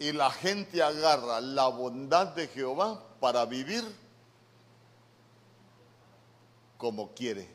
Y 0.00 0.10
la 0.10 0.30
gente 0.30 0.82
agarra 0.82 1.40
la 1.40 1.68
bondad 1.68 2.28
de 2.28 2.48
Jehová 2.48 3.00
para 3.20 3.44
vivir 3.44 3.84
como 6.76 7.12
quiere. 7.12 7.48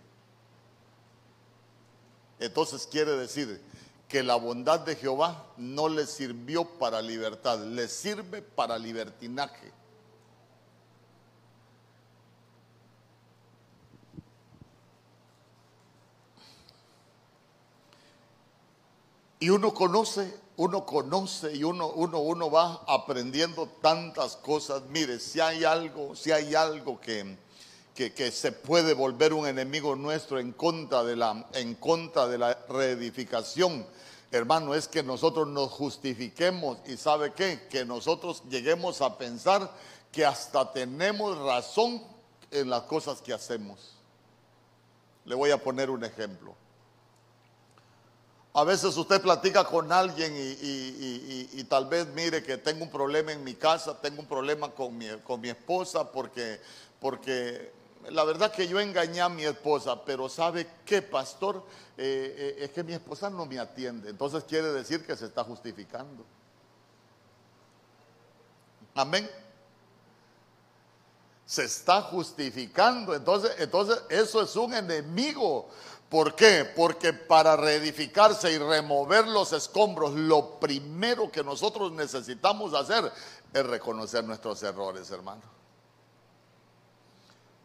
Entonces 2.40 2.88
quiere 2.88 3.12
decir 3.18 3.67
que 4.08 4.24
la 4.24 4.36
bondad 4.36 4.80
de 4.80 4.96
Jehová 4.96 5.46
no 5.58 5.90
le 5.90 6.06
sirvió 6.06 6.66
para 6.66 7.02
libertad, 7.02 7.60
le 7.60 7.88
sirve 7.88 8.42
para 8.42 8.78
libertinaje. 8.78 9.74
Y 19.40 19.50
uno 19.50 19.74
conoce, 19.74 20.34
uno 20.56 20.86
conoce 20.86 21.56
y 21.56 21.64
uno, 21.64 21.88
uno, 21.90 22.20
uno 22.20 22.50
va 22.50 22.84
aprendiendo 22.88 23.68
tantas 23.82 24.36
cosas. 24.36 24.84
Mire, 24.90 25.20
si 25.20 25.40
hay 25.40 25.64
algo, 25.64 26.16
si 26.16 26.32
hay 26.32 26.56
algo 26.56 27.00
que, 27.00 27.38
que, 27.98 28.32
se 28.32 28.52
puede 28.52 28.94
volver 28.94 29.34
un 29.34 29.48
enemigo 29.48 29.96
nuestro 29.96 30.40
en 30.40 30.52
contra 30.52 31.04
de 31.04 31.16
la, 31.16 31.48
en 31.54 31.74
contra 31.74 32.28
de 32.28 32.38
la 32.38 32.54
reedificación, 32.70 33.88
hermano, 34.32 34.76
es 34.76 34.88
que 34.88 35.02
nosotros 35.02 35.48
nos 35.48 35.72
justifiquemos 35.72 36.78
y 36.86 36.96
sabe 36.96 37.34
qué, 37.34 37.68
que 37.72 37.86
nosotros 37.86 38.44
lleguemos 38.50 39.02
a 39.02 39.18
pensar 39.18 39.72
que 40.12 40.24
hasta 40.24 40.72
tenemos 40.72 41.40
razón 41.40 42.04
en 42.52 42.70
las 42.70 42.84
cosas 42.84 43.20
que 43.20 43.34
hacemos. 43.34 43.96
Le 45.26 45.34
voy 45.34 45.50
a 45.50 45.58
poner 45.58 45.90
un 45.90 46.04
ejemplo. 46.04 46.54
A 48.54 48.64
veces 48.64 48.96
usted 48.96 49.22
platica 49.22 49.64
con 49.64 49.92
alguien 49.92 50.34
y, 50.36 51.64
tal 51.64 51.88
vez 51.88 52.08
mire 52.14 52.44
que 52.44 52.58
tengo 52.58 52.84
un 52.84 52.92
problema 52.92 53.32
en 53.32 53.44
mi 53.44 53.56
casa, 53.56 54.00
tengo 54.00 54.22
un 54.22 54.28
problema 54.28 54.70
con 54.70 54.96
mi, 54.96 55.08
con 55.24 55.42
mi 55.42 55.50
esposa 55.50 56.12
porque, 56.12 56.60
porque 57.00 57.77
la 58.10 58.24
verdad 58.24 58.52
que 58.52 58.68
yo 58.68 58.80
engañé 58.80 59.22
a 59.22 59.30
mi 59.30 59.44
esposa, 59.44 60.04
pero 60.04 60.30
¿sabe 60.30 60.68
qué, 60.86 61.02
pastor? 61.02 61.64
Eh, 61.98 62.56
eh, 62.58 62.64
es 62.64 62.72
que 62.72 62.84
mi 62.84 62.94
esposa 62.94 63.30
no 63.30 63.46
me 63.46 63.60
atiende. 63.60 64.10
Entonces 64.10 64.44
quiere 64.44 64.72
decir 64.72 65.06
que 65.06 65.16
se 65.16 65.26
está 65.26 65.44
justificando. 65.44 66.26
Amén. 68.96 69.30
Se 71.46 71.66
está 71.66 72.02
justificando. 72.02 73.14
Entonces, 73.14 73.52
entonces 73.60 74.02
eso 74.10 74.42
es 74.42 74.56
un 74.56 74.74
enemigo. 74.74 75.70
¿Por 76.10 76.36
qué? 76.36 76.72
Porque 76.76 77.12
para 77.14 77.58
reedificarse 77.58 78.52
y 78.52 78.58
remover 78.58 79.28
los 79.28 79.52
escombros, 79.52 80.14
lo 80.14 80.60
primero 80.60 81.30
que 81.32 81.44
nosotros 81.44 81.92
necesitamos 81.92 82.74
hacer 82.74 83.12
es 83.54 83.66
reconocer 83.66 84.24
nuestros 84.24 84.64
errores, 84.64 85.12
hermano. 85.12 85.57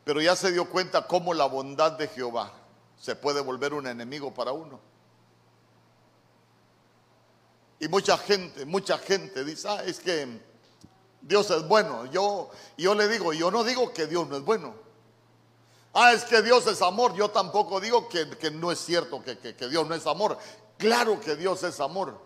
Pero 0.05 0.21
ya 0.21 0.35
se 0.35 0.51
dio 0.51 0.69
cuenta 0.69 1.07
cómo 1.07 1.33
la 1.35 1.47
bondad 1.47 1.93
de 1.93 2.09
Jehová 2.09 2.53
se 2.99 3.17
puede 3.17 3.41
volver 3.41 3.75
un 3.75 3.87
enemigo 3.87 4.33
para 4.33 4.53
uno. 4.53 4.81
Y 7.79 7.89
mucha 7.89 8.17
gente, 8.17 8.65
mucha 8.65 8.99
gente 8.99 9.45
dice, 9.45 9.69
ah, 9.69 9.83
es 9.85 9.99
que 9.99 10.41
Dios 11.21 11.51
es 11.51 11.67
bueno. 11.67 12.07
Yo, 12.07 12.51
yo 12.77 12.95
le 12.95 13.09
digo, 13.09 13.33
yo 13.33 13.51
no 13.51 13.65
digo 13.65 13.93
que 13.93 14.07
Dios 14.07 14.29
no 14.29 14.37
es 14.37 14.45
bueno. 14.45 14.75
Ah, 15.93 16.13
es 16.13 16.25
que 16.25 16.43
Dios 16.43 16.67
es 16.67 16.81
amor. 16.81 17.15
Yo 17.15 17.31
tampoco 17.31 17.81
digo 17.81 18.09
que, 18.09 18.51
no 18.53 18.71
es 18.71 18.79
cierto 18.79 19.23
que, 19.23 19.37
que 19.37 19.69
Dios 19.69 19.87
no 19.87 19.95
es 19.95 20.07
amor. 20.07 20.39
Claro 20.79 21.21
que 21.21 21.37
Dios 21.37 21.63
es 21.65 21.81
amor. 21.81 22.21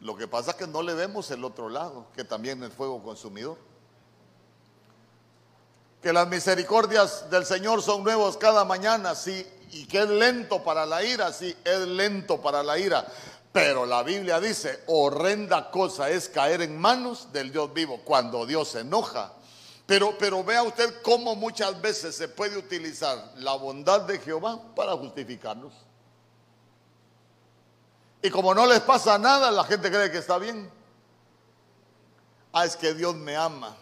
Lo 0.00 0.14
que 0.16 0.28
pasa 0.28 0.50
es 0.50 0.56
que 0.58 0.66
no 0.66 0.82
le 0.82 0.92
vemos 0.92 1.30
el 1.30 1.42
otro 1.44 1.70
lado, 1.70 2.08
que 2.14 2.24
también 2.24 2.62
es 2.62 2.72
fuego 2.74 3.02
consumidor. 3.02 3.56
Que 6.04 6.12
las 6.12 6.28
misericordias 6.28 7.30
del 7.30 7.46
Señor 7.46 7.80
son 7.80 8.04
nuevos 8.04 8.36
cada 8.36 8.66
mañana, 8.66 9.14
sí, 9.14 9.46
y 9.72 9.86
que 9.86 10.02
es 10.02 10.08
lento 10.10 10.62
para 10.62 10.84
la 10.84 11.02
ira, 11.02 11.32
sí, 11.32 11.56
es 11.64 11.78
lento 11.78 12.42
para 12.42 12.62
la 12.62 12.78
ira. 12.78 13.06
Pero 13.50 13.86
la 13.86 14.02
Biblia 14.02 14.38
dice, 14.38 14.82
horrenda 14.86 15.70
cosa 15.70 16.10
es 16.10 16.28
caer 16.28 16.60
en 16.60 16.78
manos 16.78 17.32
del 17.32 17.50
Dios 17.50 17.72
vivo. 17.72 18.02
Cuando 18.04 18.44
Dios 18.44 18.68
se 18.68 18.80
enoja, 18.80 19.32
pero, 19.86 20.14
pero 20.18 20.44
vea 20.44 20.62
usted 20.62 21.00
cómo 21.00 21.36
muchas 21.36 21.80
veces 21.80 22.14
se 22.14 22.28
puede 22.28 22.58
utilizar 22.58 23.32
la 23.36 23.54
bondad 23.54 24.02
de 24.02 24.18
Jehová 24.18 24.60
para 24.76 24.92
justificarnos. 24.98 25.72
Y 28.20 28.28
como 28.28 28.54
no 28.54 28.66
les 28.66 28.80
pasa 28.80 29.16
nada, 29.16 29.50
la 29.50 29.64
gente 29.64 29.90
cree 29.90 30.10
que 30.10 30.18
está 30.18 30.36
bien. 30.36 30.70
Ah, 32.52 32.66
es 32.66 32.76
que 32.76 32.92
Dios 32.92 33.14
me 33.14 33.34
ama. 33.34 33.74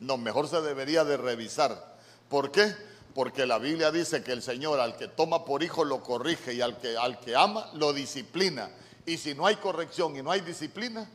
No, 0.00 0.16
mejor 0.16 0.48
se 0.48 0.60
debería 0.60 1.04
de 1.04 1.16
revisar. 1.16 1.96
¿Por 2.28 2.50
qué? 2.50 2.74
Porque 3.14 3.46
la 3.46 3.58
Biblia 3.58 3.90
dice 3.90 4.22
que 4.22 4.32
el 4.32 4.42
Señor 4.42 4.80
al 4.80 4.96
que 4.96 5.08
toma 5.08 5.44
por 5.44 5.62
hijo 5.62 5.84
lo 5.84 6.02
corrige 6.02 6.54
y 6.54 6.60
al 6.60 6.78
que, 6.78 6.96
al 6.96 7.20
que 7.20 7.36
ama 7.36 7.70
lo 7.74 7.92
disciplina. 7.92 8.70
Y 9.06 9.18
si 9.18 9.34
no 9.34 9.46
hay 9.46 9.56
corrección 9.56 10.16
y 10.16 10.22
no 10.22 10.30
hay 10.30 10.40
disciplina, 10.40 11.08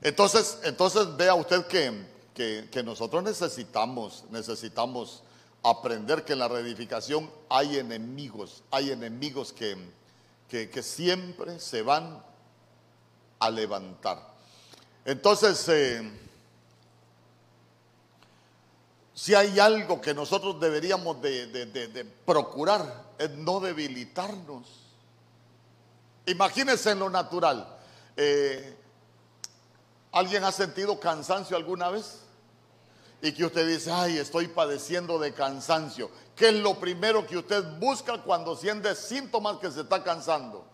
entonces, 0.00 0.60
entonces 0.62 1.16
vea 1.16 1.34
usted 1.34 1.66
que, 1.66 2.68
que 2.70 2.82
nosotros 2.82 3.22
necesitamos, 3.22 4.24
necesitamos 4.30 5.22
aprender 5.62 6.24
que 6.24 6.34
en 6.34 6.38
la 6.38 6.48
reedificación 6.48 7.30
hay 7.48 7.78
enemigos, 7.78 8.62
hay 8.70 8.90
enemigos 8.90 9.52
que, 9.52 9.76
que, 10.48 10.82
siempre 10.82 11.58
se 11.58 11.82
van 11.82 12.22
a 13.38 13.50
levantar. 13.50 14.27
Entonces, 15.08 15.66
eh, 15.70 16.02
si 19.14 19.34
hay 19.34 19.58
algo 19.58 20.02
que 20.02 20.12
nosotros 20.12 20.60
deberíamos 20.60 21.22
de, 21.22 22.06
procurar, 22.26 23.14
es 23.16 23.30
no 23.30 23.58
debilitarnos. 23.58 24.66
Imagínense 26.26 26.90
en 26.90 26.98
lo 26.98 27.08
natural. 27.08 27.78
Eh, 28.18 28.76
¿Alguien 30.12 30.44
ha 30.44 30.52
sentido 30.52 31.00
cansancio 31.00 31.56
alguna 31.56 31.88
vez? 31.88 32.20
y 33.22 33.32
que 33.32 33.46
usted 33.46 33.66
dice, 33.66 33.90
ay, 33.90 34.18
estoy 34.18 34.46
padeciendo 34.46 35.18
de 35.18 35.32
cansancio. 35.32 36.10
¿Qué 36.36 36.50
es 36.50 36.54
lo 36.54 36.78
primero 36.78 37.26
que 37.26 37.38
usted 37.38 37.64
busca 37.78 38.22
cuando 38.22 38.54
siente 38.54 38.94
síntomas 38.94 39.56
que 39.56 39.70
se 39.72 39.80
está 39.80 40.04
cansando? 40.04 40.67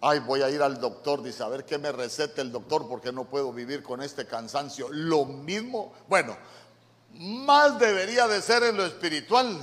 Ay, 0.00 0.20
voy 0.20 0.42
a 0.42 0.50
ir 0.50 0.62
al 0.62 0.80
doctor, 0.80 1.22
dice, 1.22 1.42
a 1.42 1.48
ver 1.48 1.64
qué 1.64 1.78
me 1.78 1.90
recete 1.90 2.40
el 2.40 2.52
doctor 2.52 2.86
porque 2.88 3.12
no 3.12 3.24
puedo 3.24 3.52
vivir 3.52 3.82
con 3.82 4.02
este 4.02 4.26
cansancio. 4.26 4.88
Lo 4.90 5.24
mismo, 5.24 5.94
bueno, 6.08 6.36
más 7.14 7.78
debería 7.78 8.28
de 8.28 8.42
ser 8.42 8.62
en 8.62 8.76
lo 8.76 8.84
espiritual. 8.84 9.58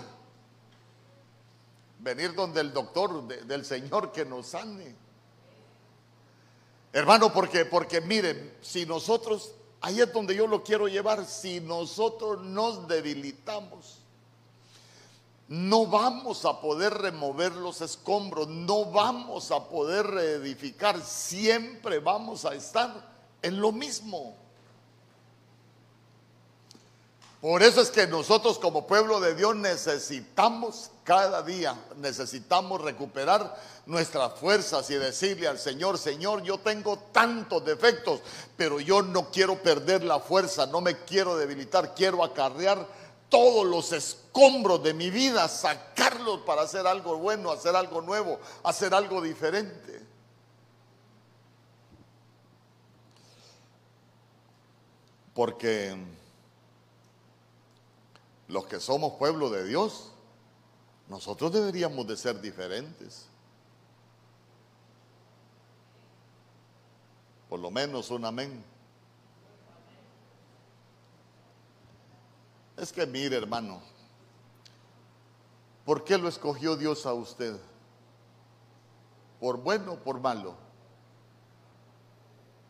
Venir 2.00 2.34
donde 2.34 2.62
el 2.62 2.74
doctor 2.74 3.28
del 3.28 3.66
Señor 3.66 4.12
que 4.12 4.26
nos 4.26 4.48
sane. 4.48 4.96
Hermano, 6.92 7.32
porque, 7.32 7.66
porque 7.66 8.02
miren, 8.02 8.58
si 8.62 8.86
nosotros 8.86 9.54
Ahí 9.84 10.00
es 10.00 10.14
donde 10.14 10.34
yo 10.34 10.48
lo 10.48 10.64
quiero 10.64 10.88
llevar. 10.88 11.26
Si 11.26 11.60
nosotros 11.60 12.42
nos 12.42 12.88
debilitamos, 12.88 14.03
no 15.48 15.86
vamos 15.86 16.46
a 16.46 16.60
poder 16.62 16.94
remover 16.94 17.52
los 17.54 17.82
escombros, 17.82 18.48
no 18.48 18.86
vamos 18.86 19.52
a 19.52 19.68
poder 19.68 20.08
reedificar, 20.08 21.02
siempre 21.02 22.00
vamos 22.00 22.46
a 22.46 22.56
estar 22.56 22.92
en 23.42 23.60
lo 23.60 23.72
mismo. 23.72 24.36
Por 27.44 27.62
eso 27.62 27.82
es 27.82 27.90
que 27.90 28.08
nosotros 28.08 28.58
como 28.58 28.88
pueblo 28.88 29.20
de 29.20 29.36
Dios 29.36 29.54
necesitamos 29.58 30.92
cada 31.04 31.42
día, 31.42 31.76
necesitamos 31.98 32.80
recuperar 32.80 33.54
nuestras 33.86 34.40
fuerzas 34.40 34.90
y 34.90 34.94
decirle 34.94 35.50
al 35.50 35.60
Señor, 35.60 35.98
Señor, 35.98 36.42
yo 36.44 36.58
tengo 36.60 36.98
tantos 37.12 37.66
defectos, 37.66 38.22
pero 38.56 38.80
yo 38.80 39.02
no 39.02 39.30
quiero 39.30 39.62
perder 39.62 40.06
la 40.06 40.22
fuerza, 40.22 40.68
no 40.68 40.80
me 40.80 41.00
quiero 41.04 41.36
debilitar, 41.36 41.94
quiero 41.94 42.24
acarrear 42.24 42.88
todos 43.34 43.66
los 43.66 43.92
escombros 43.92 44.84
de 44.84 44.94
mi 44.94 45.10
vida, 45.10 45.48
sacarlos 45.48 46.42
para 46.42 46.62
hacer 46.62 46.86
algo 46.86 47.18
bueno, 47.18 47.50
hacer 47.50 47.76
algo 47.76 48.00
nuevo, 48.00 48.40
hacer 48.64 48.94
algo 48.94 49.24
diferente. 49.24 50.00
Porque 55.34 55.98
los 58.50 58.68
que 58.68 58.80
somos 58.80 59.14
pueblo 59.14 59.50
de 59.50 59.66
Dios, 59.66 60.12
nosotros 61.10 61.52
deberíamos 61.52 62.06
de 62.06 62.16
ser 62.16 62.40
diferentes. 62.40 63.26
Por 67.50 67.60
lo 67.60 67.72
menos 67.72 68.12
un 68.12 68.26
amén. 68.26 68.73
Es 72.84 72.92
que 72.92 73.06
mire, 73.06 73.38
hermano, 73.38 73.82
¿por 75.86 76.04
qué 76.04 76.18
lo 76.18 76.28
escogió 76.28 76.76
Dios 76.76 77.06
a 77.06 77.14
usted? 77.14 77.58
¿Por 79.40 79.56
bueno 79.56 79.94
o 79.94 80.00
por 80.00 80.20
malo? 80.20 80.54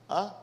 ¿Ah? 0.08 0.38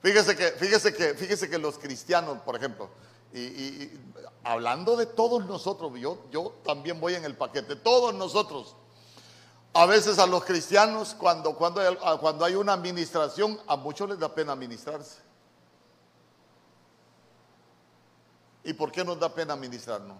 Fíjese 0.00 0.36
que, 0.36 0.52
fíjese 0.52 0.94
que, 0.94 1.14
fíjese 1.14 1.50
que 1.50 1.58
los 1.58 1.76
cristianos, 1.76 2.38
por 2.42 2.54
ejemplo, 2.54 2.88
y, 3.34 3.98
hablando 4.44 4.94
de 4.96 5.06
todos 5.06 5.44
nosotros, 5.46 5.92
yo, 5.98 6.18
yo 6.30 6.54
también 6.64 7.00
voy 7.00 7.16
en 7.16 7.24
el 7.24 7.36
paquete, 7.36 7.74
todos 7.74 8.14
nosotros. 8.14 8.76
A 9.74 9.86
veces 9.86 10.20
a 10.20 10.26
los 10.26 10.44
cristianos, 10.44 11.16
cuando, 11.18 11.56
cuando, 11.56 11.80
cuando 12.20 12.44
hay 12.44 12.54
una 12.54 12.74
administración, 12.74 13.58
a 13.66 13.74
muchos 13.74 14.08
les 14.08 14.20
da 14.20 14.32
pena 14.32 14.52
administrarse. 14.52 15.29
¿Y 18.64 18.72
por 18.72 18.92
qué 18.92 19.04
nos 19.04 19.18
da 19.18 19.34
pena 19.34 19.54
administrarnos? 19.54 20.18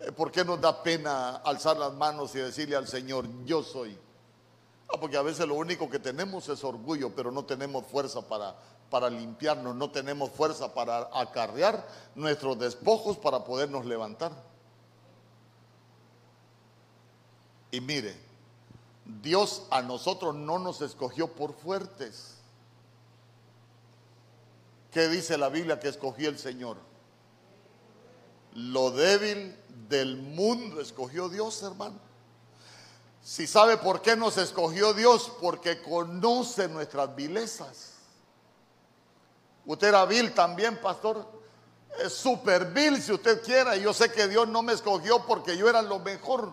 Eh, 0.00 0.12
¿Por 0.12 0.30
qué 0.30 0.44
nos 0.44 0.60
da 0.60 0.82
pena 0.82 1.36
alzar 1.36 1.76
las 1.76 1.92
manos 1.92 2.34
y 2.34 2.38
decirle 2.38 2.76
al 2.76 2.88
Señor, 2.88 3.26
yo 3.44 3.62
soy? 3.62 3.98
Ah, 4.88 4.98
porque 5.00 5.16
a 5.16 5.22
veces 5.22 5.46
lo 5.46 5.54
único 5.54 5.88
que 5.88 5.98
tenemos 5.98 6.48
es 6.48 6.64
orgullo, 6.64 7.14
pero 7.14 7.30
no 7.30 7.44
tenemos 7.44 7.86
fuerza 7.86 8.22
para, 8.22 8.56
para 8.90 9.08
limpiarnos, 9.08 9.74
no 9.74 9.90
tenemos 9.90 10.30
fuerza 10.30 10.74
para 10.74 11.08
acarrear 11.12 11.86
nuestros 12.14 12.58
despojos 12.58 13.16
para 13.16 13.44
podernos 13.44 13.86
levantar. 13.86 14.32
Y 17.70 17.80
mire, 17.80 18.14
Dios 19.22 19.66
a 19.70 19.80
nosotros 19.82 20.34
no 20.34 20.58
nos 20.58 20.82
escogió 20.82 21.28
por 21.28 21.54
fuertes. 21.54 22.36
¿Qué 24.92 25.08
dice 25.08 25.38
la 25.38 25.48
Biblia 25.48 25.80
que 25.80 25.88
escogió 25.88 26.28
el 26.28 26.38
Señor? 26.38 26.76
Lo 28.52 28.90
débil 28.90 29.56
del 29.88 30.18
mundo 30.18 30.82
escogió 30.82 31.30
Dios, 31.30 31.62
hermano. 31.62 31.98
Si 33.22 33.46
sabe 33.46 33.78
por 33.78 34.02
qué 34.02 34.16
nos 34.16 34.36
escogió 34.36 34.92
Dios, 34.92 35.32
porque 35.40 35.80
conoce 35.80 36.68
nuestras 36.68 37.16
vilezas. 37.16 37.92
Usted 39.64 39.88
era 39.88 40.04
vil 40.04 40.34
también, 40.34 40.78
pastor. 40.78 41.26
Es 42.04 42.12
súper 42.12 42.66
vil 42.66 43.00
si 43.00 43.12
usted 43.12 43.42
quiera. 43.42 43.76
Y 43.76 43.82
yo 43.82 43.94
sé 43.94 44.12
que 44.12 44.28
Dios 44.28 44.46
no 44.48 44.62
me 44.62 44.74
escogió 44.74 45.24
porque 45.24 45.56
yo 45.56 45.70
era 45.70 45.80
lo 45.80 46.00
mejor. 46.00 46.52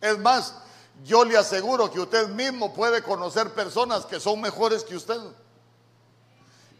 Es 0.00 0.18
más, 0.18 0.54
yo 1.04 1.24
le 1.26 1.36
aseguro 1.36 1.90
que 1.90 2.00
usted 2.00 2.28
mismo 2.28 2.72
puede 2.72 3.02
conocer 3.02 3.52
personas 3.52 4.06
que 4.06 4.18
son 4.20 4.40
mejores 4.40 4.84
que 4.84 4.96
usted. 4.96 5.20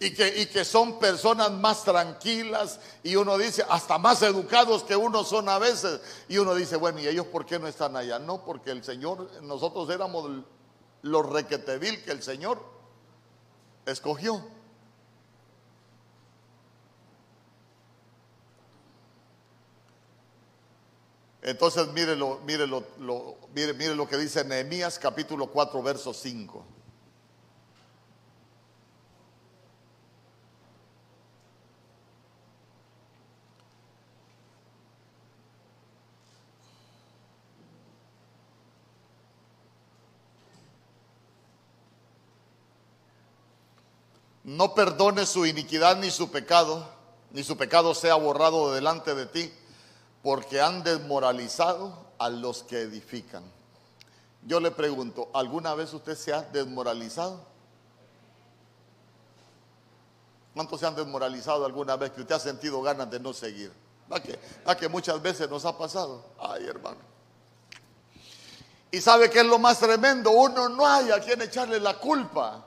Y 0.03 0.15
que, 0.15 0.41
y 0.41 0.47
que 0.47 0.65
son 0.65 0.99
personas 0.99 1.51
más 1.53 1.85
tranquilas 1.85 2.81
y 3.03 3.17
uno 3.17 3.37
dice, 3.37 3.63
hasta 3.69 3.99
más 3.99 4.23
educados 4.23 4.83
que 4.83 4.97
uno 4.97 5.25
son 5.25 5.49
a 5.51 5.59
veces. 5.59 6.01
Y 6.27 6.39
uno 6.39 6.55
dice, 6.55 6.77
bueno, 6.77 7.01
¿y 7.01 7.07
ellos 7.07 7.27
por 7.27 7.45
qué 7.45 7.59
no 7.59 7.67
están 7.69 7.95
allá? 7.97 8.19
No, 8.19 8.43
porque 8.43 8.71
el 8.71 8.83
Señor, 8.83 9.31
nosotros 9.43 9.91
éramos 9.91 10.43
los 11.03 11.27
requetevil 11.29 12.03
que 12.03 12.13
el 12.13 12.23
Señor 12.23 12.65
escogió. 13.85 14.43
Entonces 21.43 21.89
mire 21.89 22.17
lo, 22.17 22.41
mire 22.47 22.67
lo, 22.67 22.85
mire, 23.55 23.75
mire 23.75 23.95
lo 23.95 24.09
que 24.09 24.17
dice 24.17 24.45
Nehemías 24.45 24.99
capítulo 24.99 25.49
4, 25.49 25.83
verso 25.83 26.15
5. 26.15 26.80
No 44.51 44.75
perdone 44.75 45.27
su 45.27 45.47
iniquidad 45.47 45.97
ni 45.99 46.11
su 46.11 46.29
pecado, 46.29 46.85
ni 47.31 47.45
su 47.45 47.57
pecado 47.57 47.95
sea 47.95 48.17
borrado 48.17 48.75
delante 48.75 49.15
de 49.15 49.27
ti 49.27 49.53
porque 50.25 50.61
han 50.61 50.83
desmoralizado 50.83 51.97
a 52.19 52.29
los 52.31 52.65
que 52.65 52.81
edifican. 52.81 53.45
Yo 54.45 54.59
le 54.59 54.73
pregunto, 54.73 55.31
¿alguna 55.35 55.77
vez 55.77 55.95
usted 55.95 56.17
se 56.17 56.33
ha 56.33 56.43
desmoralizado? 56.43 57.47
¿Cuántos 60.53 60.81
se 60.81 60.87
han 60.89 60.97
desmoralizado 60.97 61.65
alguna 61.65 61.95
vez 61.95 62.11
que 62.11 62.23
usted 62.23 62.35
ha 62.35 62.41
sentido 62.41 62.83
ganas 62.83 63.09
de 63.09 63.21
no 63.21 63.33
seguir? 63.33 63.73
¿A 64.11 64.19
que, 64.19 64.37
a 64.65 64.75
que 64.75 64.89
muchas 64.89 65.23
veces 65.23 65.49
nos 65.49 65.65
ha 65.65 65.79
pasado? 65.79 66.25
Ay, 66.41 66.67
hermano. 66.67 66.99
Y 68.91 69.01
sabe 69.01 69.31
que 69.31 69.39
es 69.39 69.47
lo 69.47 69.61
más 69.61 69.79
tremendo, 69.79 70.33
uno 70.33 70.69
no 70.69 70.85
hay 70.85 71.13
a 71.13 71.21
quien 71.21 71.41
echarle 71.41 71.79
la 71.79 71.97
culpa. 71.99 72.65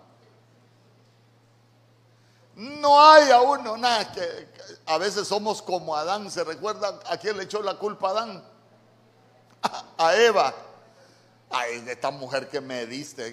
No 2.56 3.01
hay 3.01 3.32
a 3.32 3.41
uno 3.41 3.78
nada 3.78 4.12
que, 4.12 4.47
a 4.86 4.97
veces 4.97 5.28
somos 5.28 5.62
como 5.62 5.95
Adán. 5.95 6.30
¿Se 6.30 6.43
recuerda 6.43 6.99
a 7.08 7.18
quién 7.18 7.38
le 7.38 7.43
echó 7.43 7.62
la 7.62 7.76
culpa 7.76 8.10
a 8.10 8.12
Adán? 8.12 8.43
A, 9.97 10.16
Eva. 10.16 10.54
Ay, 11.49 11.84
esta 11.88 12.12
mujer 12.12 12.49
que 12.49 12.60
me 12.60 12.86
diste. 12.86 13.28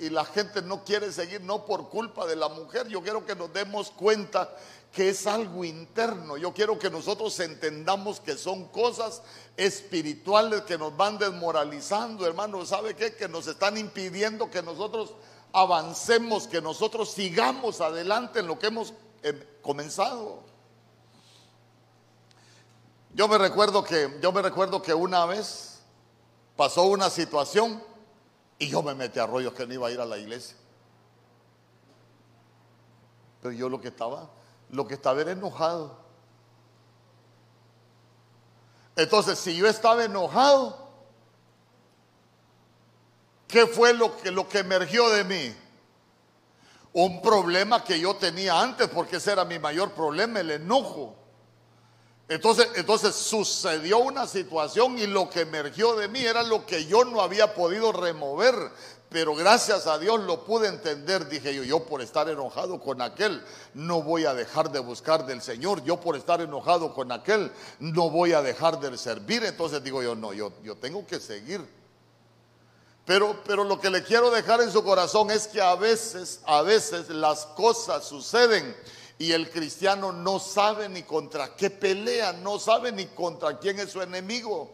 Y, 0.00 0.06
y, 0.06 0.10
la 0.10 0.24
gente 0.24 0.60
no 0.62 0.84
quiere 0.84 1.12
seguir, 1.12 1.40
no 1.42 1.64
por 1.64 1.88
culpa 1.88 2.26
de 2.26 2.34
la 2.34 2.48
mujer. 2.48 2.88
Yo 2.88 3.02
quiero 3.02 3.24
que 3.24 3.36
nos 3.36 3.52
demos 3.52 3.90
cuenta 3.90 4.50
que 4.92 5.10
es 5.10 5.26
algo 5.26 5.64
interno. 5.64 6.36
Yo 6.36 6.52
quiero 6.52 6.78
que 6.78 6.90
nosotros 6.90 7.38
entendamos 7.40 8.20
que 8.20 8.36
son 8.36 8.66
cosas 8.68 9.22
espirituales 9.56 10.62
que 10.62 10.78
nos 10.78 10.96
van 10.96 11.18
desmoralizando, 11.18 12.26
hermano. 12.26 12.64
¿Sabe 12.64 12.94
qué? 12.94 13.14
Que 13.14 13.28
nos 13.28 13.46
están 13.46 13.76
impidiendo 13.76 14.50
que 14.50 14.62
nosotros 14.62 15.14
avancemos, 15.52 16.46
que 16.46 16.60
nosotros 16.60 17.10
sigamos 17.10 17.80
adelante 17.80 18.40
en 18.40 18.46
lo 18.46 18.58
que 18.58 18.66
hemos 18.66 18.94
eh, 19.22 19.58
comenzado. 19.62 20.42
Yo 23.14 23.26
me 23.28 23.38
recuerdo 23.38 23.82
que 23.82 24.18
yo 24.20 24.32
me 24.32 24.42
recuerdo 24.42 24.82
que 24.82 24.94
una 24.94 25.24
vez 25.26 25.80
pasó 26.56 26.84
una 26.84 27.10
situación 27.10 27.82
y 28.58 28.68
yo 28.68 28.82
me 28.82 28.94
metí 28.94 29.18
a 29.18 29.26
rollos 29.26 29.54
que 29.54 29.66
no 29.66 29.74
iba 29.74 29.88
a 29.88 29.90
ir 29.90 30.00
a 30.00 30.04
la 30.04 30.18
iglesia. 30.18 30.56
Pero 33.40 33.52
yo 33.52 33.68
lo 33.68 33.80
que 33.80 33.88
estaba 33.88 34.28
lo 34.70 34.86
que 34.86 34.94
estaba 34.94 35.20
era 35.20 35.32
enojado. 35.32 35.96
Entonces, 38.96 39.38
si 39.38 39.56
yo 39.56 39.66
estaba 39.66 40.04
enojado, 40.04 40.87
¿qué 43.48 43.66
fue 43.66 43.94
lo 43.94 44.16
que, 44.16 44.30
lo 44.30 44.48
que 44.48 44.58
emergió 44.58 45.08
de 45.08 45.24
mí? 45.24 45.56
Un 46.92 47.20
problema 47.20 47.82
que 47.82 47.98
yo 47.98 48.14
tenía 48.16 48.60
antes, 48.60 48.88
porque 48.88 49.16
ese 49.16 49.32
era 49.32 49.44
mi 49.44 49.58
mayor 49.58 49.92
problema, 49.92 50.40
el 50.40 50.52
enojo. 50.52 51.16
Entonces, 52.28 52.68
entonces 52.74 53.14
sucedió 53.14 53.98
una 53.98 54.26
situación 54.26 54.98
y 54.98 55.06
lo 55.06 55.30
que 55.30 55.40
emergió 55.40 55.96
de 55.96 56.08
mí 56.08 56.20
era 56.20 56.42
lo 56.42 56.66
que 56.66 56.84
yo 56.84 57.04
no 57.04 57.22
había 57.22 57.54
podido 57.54 57.90
remover 57.90 58.54
pero 59.10 59.34
gracias 59.34 59.86
a 59.86 59.98
Dios 59.98 60.20
lo 60.20 60.44
pude 60.44 60.68
entender, 60.68 61.28
dije 61.28 61.54
yo, 61.54 61.64
yo 61.64 61.84
por 61.84 62.02
estar 62.02 62.28
enojado 62.28 62.78
con 62.80 63.00
aquel 63.00 63.42
no 63.72 64.02
voy 64.02 64.26
a 64.26 64.34
dejar 64.34 64.70
de 64.70 64.80
buscar 64.80 65.24
del 65.24 65.40
Señor, 65.40 65.82
yo 65.84 65.98
por 65.98 66.14
estar 66.16 66.40
enojado 66.40 66.92
con 66.92 67.10
aquel 67.10 67.50
no 67.80 68.10
voy 68.10 68.34
a 68.34 68.42
dejar 68.42 68.78
de 68.80 68.96
servir, 68.98 69.44
entonces 69.44 69.82
digo 69.82 70.02
yo, 70.02 70.14
no, 70.14 70.32
yo, 70.32 70.52
yo 70.62 70.76
tengo 70.76 71.06
que 71.06 71.20
seguir. 71.20 71.77
Pero, 73.08 73.40
pero 73.42 73.64
lo 73.64 73.80
que 73.80 73.88
le 73.88 74.04
quiero 74.04 74.30
dejar 74.30 74.60
en 74.60 74.70
su 74.70 74.84
corazón 74.84 75.30
es 75.30 75.48
que 75.48 75.62
a 75.62 75.74
veces, 75.76 76.42
a 76.44 76.60
veces 76.60 77.08
las 77.08 77.46
cosas 77.46 78.04
suceden 78.04 78.76
y 79.16 79.32
el 79.32 79.48
cristiano 79.48 80.12
no 80.12 80.38
sabe 80.38 80.90
ni 80.90 81.04
contra 81.04 81.56
qué 81.56 81.70
pelea, 81.70 82.34
no 82.34 82.58
sabe 82.58 82.92
ni 82.92 83.06
contra 83.06 83.58
quién 83.58 83.78
es 83.80 83.92
su 83.92 84.02
enemigo. 84.02 84.70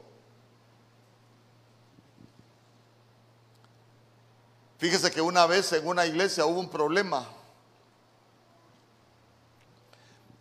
Fíjese 4.78 5.12
que 5.12 5.20
una 5.20 5.46
vez 5.46 5.72
en 5.72 5.86
una 5.86 6.04
iglesia 6.04 6.44
hubo 6.44 6.58
un 6.58 6.70
problema. 6.70 7.24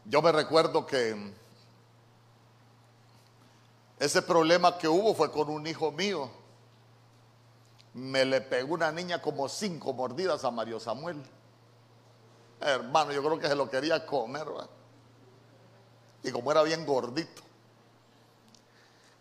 Yo 0.05 0.19
me 0.23 0.31
recuerdo 0.31 0.87
que 0.87 1.31
ese 3.99 4.23
problema 4.23 4.79
que 4.79 4.87
hubo 4.87 5.13
fue 5.13 5.29
con 5.31 5.47
un 5.51 5.67
hijo 5.67 5.91
mío. 5.91 6.41
Me 7.93 8.25
le 8.25 8.41
pegó 8.41 8.73
una 8.73 8.91
niña 8.91 9.21
como 9.21 9.47
cinco 9.47 9.93
mordidas 9.93 10.43
a 10.43 10.51
Mario 10.51 10.79
Samuel. 10.79 11.21
Hermano, 12.59 13.11
yo 13.11 13.23
creo 13.23 13.39
que 13.39 13.47
se 13.47 13.55
lo 13.55 13.69
quería 13.69 14.05
comer. 14.05 14.47
Y 16.23 16.31
como 16.31 16.51
era 16.51 16.63
bien 16.63 16.85
gordito. 16.85 17.41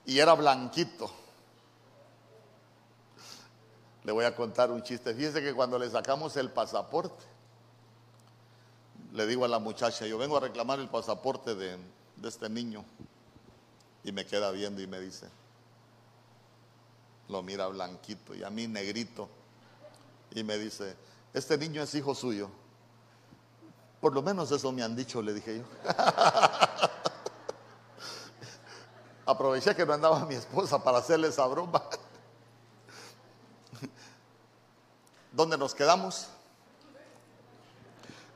Y 0.07 0.19
era 0.19 0.35
blanquito 0.35 1.11
le 4.05 4.13
voy 4.13 4.25
a 4.25 4.35
contar 4.35 4.71
un 4.71 4.83
chiste. 4.83 5.15
Fíjese 5.15 5.43
que 5.43 5.55
cuando 5.55 5.79
le 5.79 5.89
sacamos 5.89 6.37
el 6.37 6.51
pasaporte, 6.51 7.25
le 9.13 9.27
digo 9.27 9.45
a 9.45 9.49
la 9.49 9.59
muchacha, 9.59 10.07
yo 10.07 10.19
vengo 10.19 10.37
a 10.37 10.41
reclamar 10.41 10.81
el 10.81 10.89
pasaporte 10.89 11.55
de, 11.55 11.79
este 12.25 12.49
niño. 12.49 12.85
Y 14.05 14.13
me 14.13 14.27
queda 14.27 14.51
viendo 14.51 14.83
y 14.83 14.87
me 14.87 14.99
dice, 14.99 15.29
lo 17.29 17.43
mira 17.43 17.67
blanquito 17.69 18.35
y 18.35 18.43
a 18.43 18.51
mí 18.51 18.67
negrito. 18.69 19.29
Y 20.31 20.43
me 20.45 20.59
dice, 20.59 20.97
este 21.33 21.59
niño 21.59 21.83
es 21.83 21.95
hijo 21.95 22.15
suyo. 22.15 22.51
Por 24.01 24.15
lo 24.15 24.23
menos 24.23 24.51
eso 24.51 24.73
me 24.73 24.83
han 24.83 24.97
dicho, 24.97 25.23
le 25.23 25.33
dije 25.33 25.59
yo. 25.59 25.65
Aproveché 29.27 29.77
que 29.77 29.87
no 29.87 29.93
andaba 29.93 30.25
mi 30.27 30.35
esposa 30.35 30.83
para 30.83 30.99
hacerle 30.99 31.29
esa 31.29 31.47
broma. 31.47 31.83
¿Dónde 35.33 35.57
nos 35.57 35.75
quedamos? 35.75 36.27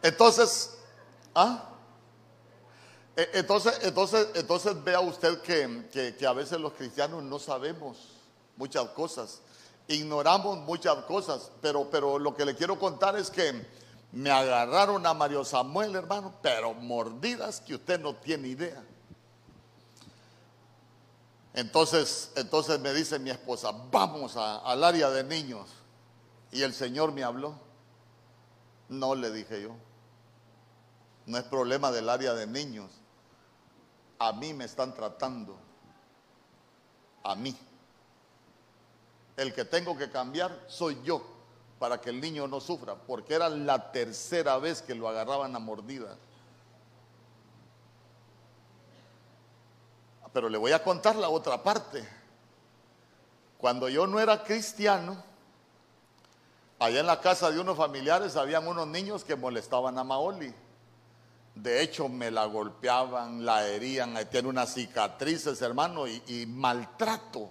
Entonces, 0.03 0.79
¿ah? 1.35 1.71
E, 3.17 3.31
entonces, 3.33 3.81
entonces, 3.83 4.29
entonces 4.35 4.85
vea 4.85 5.01
usted 5.01 5.41
que, 5.41 6.15
que, 6.17 6.27
a 6.27 6.33
veces 6.33 6.61
los 6.61 6.75
cristianos 6.75 7.23
no 7.23 7.39
sabemos 7.39 8.13
muchas 8.57 8.89
cosas, 8.91 9.41
ignoramos 9.89 10.59
muchas 10.59 10.97
cosas, 11.05 11.51
pero, 11.61 11.89
pero 11.91 12.19
lo 12.19 12.35
que 12.35 12.45
le 12.45 12.55
quiero 12.55 12.79
contar 12.79 13.17
es 13.17 13.31
que 13.31 13.67
me 14.13 14.31
agarraron 14.31 15.07
a 15.07 15.15
Mario 15.15 15.45
Samuel, 15.45 15.95
hermano, 15.95 16.35
pero 16.43 16.75
mordidas 16.75 17.61
que 17.61 17.75
usted 17.75 18.01
no 18.01 18.15
tiene 18.17 18.49
idea. 18.49 18.83
Entonces, 21.57 22.33
entonces 22.37 22.79
me 22.81 22.93
dice 22.93 23.19
mi 23.19 23.31
esposa, 23.31 23.73
vamos 23.91 24.37
al 24.37 24.85
área 24.85 25.09
de 25.11 25.25
niños. 25.25 25.71
Y 26.53 26.63
el 26.63 26.75
Señor 26.75 27.13
me 27.13 27.25
habló. 27.25 27.59
No 28.91 29.15
le 29.15 29.31
dije 29.31 29.63
yo. 29.63 29.71
No 31.25 31.39
es 31.39 31.45
problema 31.45 31.91
del 31.91 32.11
área 32.11 32.35
de 32.35 32.47
niños. 32.47 32.91
A 34.19 34.33
mí 34.33 34.53
me 34.53 34.65
están 34.65 34.95
tratando. 34.95 35.59
A 37.25 37.35
mí. 37.35 37.57
El 39.37 39.53
que 39.53 39.65
tengo 39.65 39.97
que 39.97 40.11
cambiar 40.11 40.65
soy 40.67 40.99
yo 41.05 41.23
para 41.79 42.01
que 42.01 42.11
el 42.11 42.21
niño 42.21 42.49
no 42.49 42.61
sufra, 42.61 42.95
porque 42.95 43.35
era 43.35 43.49
la 43.49 43.93
tercera 43.93 44.59
vez 44.59 44.83
que 44.83 44.95
lo 44.95 45.09
agarraban 45.09 45.55
a 45.55 45.59
mordida. 45.59 46.17
Pero 50.33 50.49
le 50.49 50.59
voy 50.59 50.73
a 50.73 50.83
contar 50.83 51.17
la 51.17 51.29
otra 51.29 51.63
parte. 51.63 52.07
Cuando 53.59 53.89
yo 53.89 54.07
no 54.07 54.21
era 54.21 54.43
cristiano, 54.43 55.23
Allá 56.79 57.01
en 57.01 57.07
la 57.07 57.21
casa 57.21 57.51
de 57.51 57.59
unos 57.59 57.77
familiares 57.77 58.37
habían 58.37 58.67
unos 58.67 58.87
niños 58.87 59.25
que 59.25 59.35
molestaban 59.35 59.99
a 59.99 60.05
Maoli. 60.05 60.53
De 61.55 61.81
hecho, 61.81 62.07
me 62.11 62.31
la 62.31 62.45
golpeaban, 62.45 63.47
la 63.47 63.67
herían, 63.67 64.15
tiene 64.31 64.49
unas 64.49 64.75
cicatrices, 64.75 65.63
hermano, 65.63 66.07
y, 66.07 66.45
maltrato. 66.47 67.51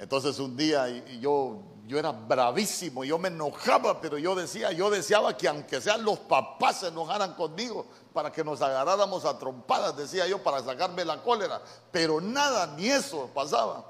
Entonces 0.00 0.38
un 0.38 0.56
día 0.56 0.88
yo, 1.20 1.60
yo 1.86 1.98
era 1.98 2.10
bravísimo, 2.10 3.04
yo 3.04 3.18
me 3.18 3.28
enojaba, 3.28 4.00
pero 4.00 4.16
yo 4.16 4.34
decía, 4.34 4.72
yo 4.72 4.88
deseaba 4.88 5.36
que 5.36 5.46
aunque 5.46 5.78
sean 5.78 6.02
los 6.06 6.18
papás 6.20 6.80
se 6.80 6.88
enojaran 6.88 7.34
conmigo 7.34 7.84
para 8.14 8.32
que 8.32 8.42
nos 8.42 8.62
agarráramos 8.62 9.26
a 9.26 9.38
trompadas, 9.38 9.94
decía 9.98 10.26
yo, 10.26 10.42
para 10.42 10.64
sacarme 10.64 11.04
la 11.04 11.22
cólera. 11.22 11.60
Pero 11.92 12.18
nada, 12.18 12.68
ni 12.78 12.88
eso 12.88 13.28
pasaba. 13.34 13.84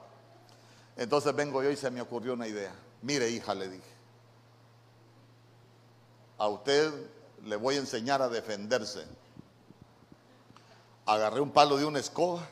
Entonces 0.97 1.33
vengo 1.33 1.63
yo 1.63 1.71
y 1.71 1.77
se 1.77 1.93
me 1.93 2.01
ocurrió 2.01 2.35
una 2.35 2.49
idea. 2.49 2.75
Mire, 3.03 3.31
hija, 3.31 3.55
le 3.55 3.69
dije, 3.69 3.95
a 6.39 6.49
usted 6.49 6.93
le 7.45 7.55
voy 7.55 7.77
a 7.77 7.79
enseñar 7.79 8.21
a 8.21 8.29
defenderse. 8.29 9.07
Agarré 11.07 11.41
un 11.41 11.53
palo 11.53 11.77
de 11.77 11.85
una 11.85 12.01
escoba, 12.01 12.45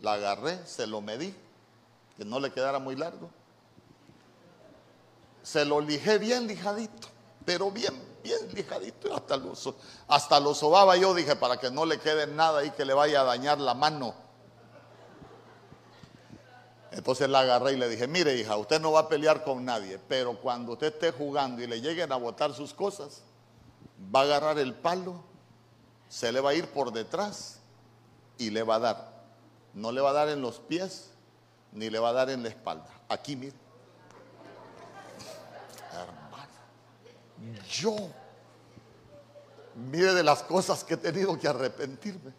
la 0.00 0.14
agarré, 0.14 0.66
se 0.66 0.86
lo 0.86 1.02
medí, 1.02 1.34
que 2.16 2.24
no 2.24 2.40
le 2.40 2.50
quedara 2.50 2.78
muy 2.78 2.96
largo. 2.96 3.30
Se 5.42 5.64
lo 5.64 5.80
lijé 5.80 6.18
bien 6.18 6.46
lijadito, 6.46 7.08
pero 7.44 7.70
bien, 7.70 7.94
bien 8.22 8.48
lijadito, 8.52 9.14
hasta 9.14 9.36
lo, 9.36 9.52
hasta 10.08 10.40
lo 10.40 10.54
sobaba 10.54 10.96
yo, 10.96 11.14
dije, 11.14 11.36
para 11.36 11.58
que 11.58 11.70
no 11.70 11.84
le 11.84 11.98
quede 11.98 12.26
nada 12.26 12.64
y 12.64 12.70
que 12.70 12.84
le 12.84 12.94
vaya 12.94 13.20
a 13.20 13.24
dañar 13.24 13.60
la 13.60 13.74
mano. 13.74 14.14
Entonces 16.90 17.28
la 17.28 17.40
agarré 17.40 17.74
y 17.74 17.76
le 17.76 17.88
dije, 17.88 18.08
mire 18.08 18.34
hija, 18.34 18.56
usted 18.56 18.80
no 18.80 18.92
va 18.92 19.00
a 19.00 19.08
pelear 19.08 19.44
con 19.44 19.64
nadie, 19.64 19.98
pero 20.08 20.40
cuando 20.40 20.72
usted 20.72 20.94
esté 20.94 21.12
jugando 21.12 21.62
y 21.62 21.66
le 21.66 21.80
lleguen 21.80 22.10
a 22.10 22.16
botar 22.16 22.54
sus 22.54 22.72
cosas, 22.72 23.22
va 24.14 24.20
a 24.20 24.22
agarrar 24.22 24.58
el 24.58 24.74
palo, 24.74 25.22
se 26.08 26.32
le 26.32 26.40
va 26.40 26.50
a 26.50 26.54
ir 26.54 26.68
por 26.68 26.92
detrás 26.92 27.60
y 28.38 28.50
le 28.50 28.62
va 28.62 28.76
a 28.76 28.78
dar. 28.78 29.16
No 29.74 29.92
le 29.92 30.00
va 30.00 30.10
a 30.10 30.14
dar 30.14 30.28
en 30.30 30.40
los 30.40 30.58
pies, 30.58 31.10
ni 31.76 31.90
le 31.90 31.98
va 31.98 32.08
a 32.08 32.12
dar 32.12 32.30
en 32.30 32.42
la 32.42 32.48
espalda. 32.48 32.88
Aquí, 33.08 33.36
mire. 33.36 33.54
Hermano, 35.92 36.52
yo 37.70 37.94
mire 39.74 40.14
de 40.14 40.22
las 40.22 40.42
cosas 40.42 40.82
que 40.82 40.94
he 40.94 40.96
tenido 40.96 41.38
que 41.38 41.46
arrepentirme. 41.46 42.32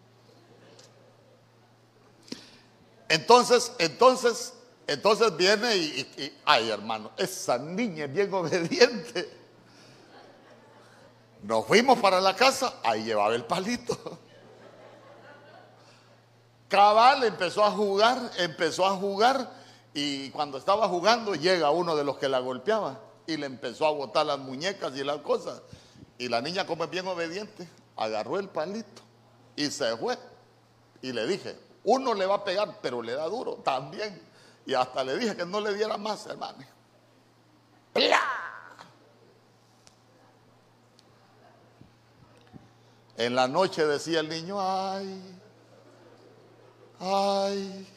Entonces, 3.07 3.71
entonces, 3.77 4.53
entonces 4.88 5.38
viene 5.38 5.77
y, 5.77 6.38
ay 6.43 6.69
hermano, 6.69 7.11
esa 7.15 7.59
niña 7.59 8.05
es 8.05 8.13
bien 8.13 8.33
obediente. 8.33 9.38
Nos 11.43 11.65
fuimos 11.67 11.99
para 11.99 12.19
la 12.19 12.35
casa, 12.35 12.79
ahí 12.83 13.03
llevaba 13.03 13.35
el 13.35 13.45
palito. 13.45 14.19
Cabal 16.68 17.24
empezó 17.24 17.63
a 17.63 17.72
jugar, 17.72 18.32
empezó 18.38 18.86
a 18.86 18.95
jugar 18.95 19.49
y 19.93 20.30
cuando 20.32 20.57
estaba 20.57 20.88
jugando 20.89 21.34
llega 21.34 21.72
uno 21.72 21.95
de 21.95 22.03
los 22.03 22.18
que 22.18 22.28
la 22.28 22.39
golpeaba 22.39 22.99
y 23.26 23.38
le 23.38 23.45
empezó 23.45 23.86
a 23.86 23.91
botar 23.91 24.26
las 24.26 24.39
muñecas 24.39 24.95
y 24.95 25.03
las 25.03 25.18
cosas. 25.20 25.61
Y 26.18 26.28
la 26.30 26.41
niña 26.41 26.65
como 26.65 26.84
es 26.84 26.89
bien 26.89 27.07
obediente, 27.07 27.68
agarró 27.95 28.39
el 28.39 28.49
palito 28.49 29.01
y 29.55 29.68
se 29.68 29.95
fue. 29.97 30.18
Y 31.01 31.13
le 31.13 31.26
dije, 31.26 31.57
uno 31.84 32.13
le 32.13 32.26
va 32.26 32.36
a 32.36 32.43
pegar, 32.43 32.80
pero 32.82 33.01
le 33.01 33.13
da 33.13 33.26
duro 33.28 33.55
también. 33.63 34.22
Y 34.65 34.74
hasta 34.74 35.03
le 35.03 35.18
dije 35.18 35.36
que 35.36 35.45
no 35.45 35.61
le 35.61 35.74
diera 35.74 35.97
más, 35.97 36.26
hermano. 36.26 36.57
En 43.15 43.36
la 43.36 43.47
noche 43.47 43.86
decía 43.86 44.20
el 44.20 44.30
niño, 44.30 44.57
ay, 44.59 45.39
ay, 47.00 47.88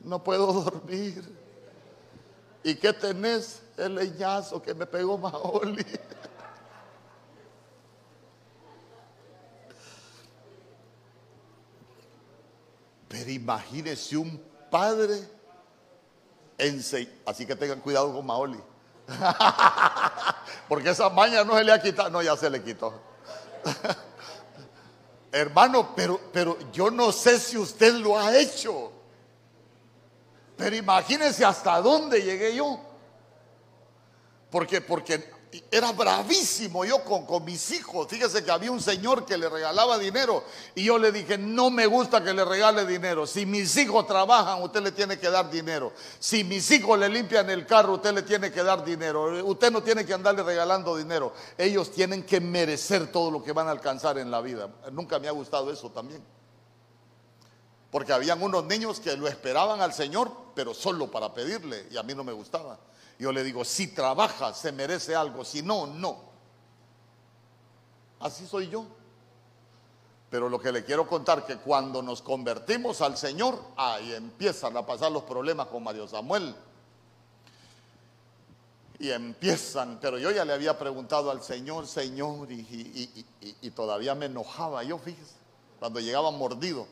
no 0.00 0.22
puedo 0.22 0.52
dormir. 0.52 1.36
¿Y 2.62 2.74
qué 2.74 2.92
tenés? 2.92 3.62
El 3.76 3.94
leñazo 3.94 4.60
que 4.62 4.74
me 4.74 4.86
pegó 4.86 5.16
Maoli. 5.18 5.86
Pero 13.08 13.30
imagínese 13.30 14.16
un 14.16 14.40
padre 14.70 15.26
Así 17.26 17.44
que 17.46 17.56
tengan 17.56 17.80
cuidado 17.80 18.12
con 18.12 18.24
Maoli. 18.24 18.60
Porque 20.68 20.90
esa 20.90 21.08
maña 21.08 21.42
no 21.42 21.56
se 21.56 21.64
le 21.64 21.72
ha 21.72 21.82
quitado. 21.82 22.10
No, 22.10 22.22
ya 22.22 22.36
se 22.36 22.48
le 22.48 22.62
quitó. 22.62 22.94
Hermano, 25.32 25.94
pero, 25.96 26.20
pero 26.30 26.58
yo 26.72 26.90
no 26.90 27.10
sé 27.10 27.40
si 27.40 27.56
usted 27.56 27.94
lo 27.94 28.18
ha 28.18 28.36
hecho. 28.36 28.92
Pero 30.58 30.76
imagínese 30.76 31.42
hasta 31.42 31.80
dónde 31.80 32.20
llegué 32.20 32.54
yo. 32.54 32.78
Porque, 34.50 34.82
porque 34.82 35.32
era 35.70 35.92
bravísimo 35.92 36.84
yo 36.84 37.04
con, 37.04 37.44
mis 37.44 37.70
hijos. 37.72 38.06
Fíjese 38.08 38.42
que 38.42 38.50
había 38.50 38.70
un 38.70 38.80
señor 38.80 39.26
que 39.26 39.36
le 39.36 39.48
regalaba 39.48 39.98
dinero 39.98 40.44
y 40.74 40.84
yo 40.84 40.96
le 40.96 41.12
dije, 41.12 41.36
no 41.36 41.68
me 41.68 41.86
gusta 41.86 42.24
que 42.24 42.32
le 42.32 42.44
regale 42.44 42.86
dinero. 42.86 43.26
Si 43.26 43.44
mis 43.44 43.76
hijos 43.76 44.06
trabajan, 44.06 44.62
usted 44.62 44.80
le 44.82 44.92
tiene 44.92 45.18
que 45.18 45.30
dar 45.30 45.50
dinero. 45.50 45.92
Si 46.18 46.42
mis 46.42 46.70
hijos 46.70 46.98
le 46.98 47.08
limpian 47.08 47.50
el 47.50 47.66
carro, 47.66 47.94
usted 47.94 48.14
le 48.14 48.22
tiene 48.22 48.50
que 48.50 48.62
dar 48.62 48.82
dinero. 48.82 49.44
Usted 49.44 49.70
no 49.70 49.82
tiene 49.82 50.06
que 50.06 50.14
andarle 50.14 50.42
regalando 50.42 50.96
dinero. 50.96 51.34
Ellos 51.58 51.90
tienen 51.90 52.22
que 52.22 52.40
merecer 52.40 53.12
todo 53.12 53.30
lo 53.30 53.44
que 53.44 53.52
van 53.52 53.68
a 53.68 53.72
alcanzar 53.72 54.16
en 54.16 54.30
la 54.30 54.40
vida. 54.40 54.70
Nunca 54.90 55.18
me 55.18 55.28
ha 55.28 55.32
gustado 55.32 55.70
eso 55.70 55.90
también. 55.90 56.22
Porque 57.90 58.14
habían 58.14 58.42
unos 58.42 58.64
niños 58.64 59.00
que 59.00 59.14
lo 59.18 59.28
esperaban 59.28 59.82
al 59.82 59.92
Señor, 59.92 60.32
pero 60.54 60.72
solo 60.72 61.10
para 61.10 61.34
pedirle, 61.34 61.88
y 61.90 61.98
a 61.98 62.02
mí 62.02 62.14
no 62.14 62.24
me 62.24 62.32
gustaba. 62.32 62.78
Yo 63.22 63.30
le 63.30 63.44
digo, 63.44 63.64
si 63.64 63.86
trabaja, 63.86 64.52
se 64.52 64.72
merece 64.72 65.14
algo, 65.14 65.44
si 65.44 65.62
no, 65.62 65.86
no. 65.86 66.18
Así 68.18 68.44
soy 68.48 68.68
yo. 68.68 68.84
Pero 70.28 70.48
lo 70.48 70.58
que 70.58 70.72
le 70.72 70.84
quiero 70.84 71.06
contar 71.06 71.46
que 71.46 71.58
cuando 71.58 72.02
nos 72.02 72.20
convertimos 72.20 73.00
al 73.00 73.16
Señor, 73.16 73.62
ahí 73.76 74.12
empiezan 74.12 74.76
a 74.76 74.84
pasar 74.84 75.12
los 75.12 75.22
problemas 75.22 75.68
con 75.68 75.84
Mario 75.84 76.08
Samuel. 76.08 76.52
Y 78.98 79.12
empiezan, 79.12 80.00
pero 80.00 80.18
yo 80.18 80.32
ya 80.32 80.44
le 80.44 80.54
había 80.54 80.76
preguntado 80.76 81.30
al 81.30 81.44
Señor, 81.44 81.86
Señor, 81.86 82.50
y, 82.50 83.24
y 83.40 83.70
todavía 83.70 84.16
me 84.16 84.26
enojaba 84.26 84.82
yo, 84.82 84.98
fíjese, 84.98 85.36
cuando 85.78 86.00
llegaba 86.00 86.32
mordido. 86.32 86.88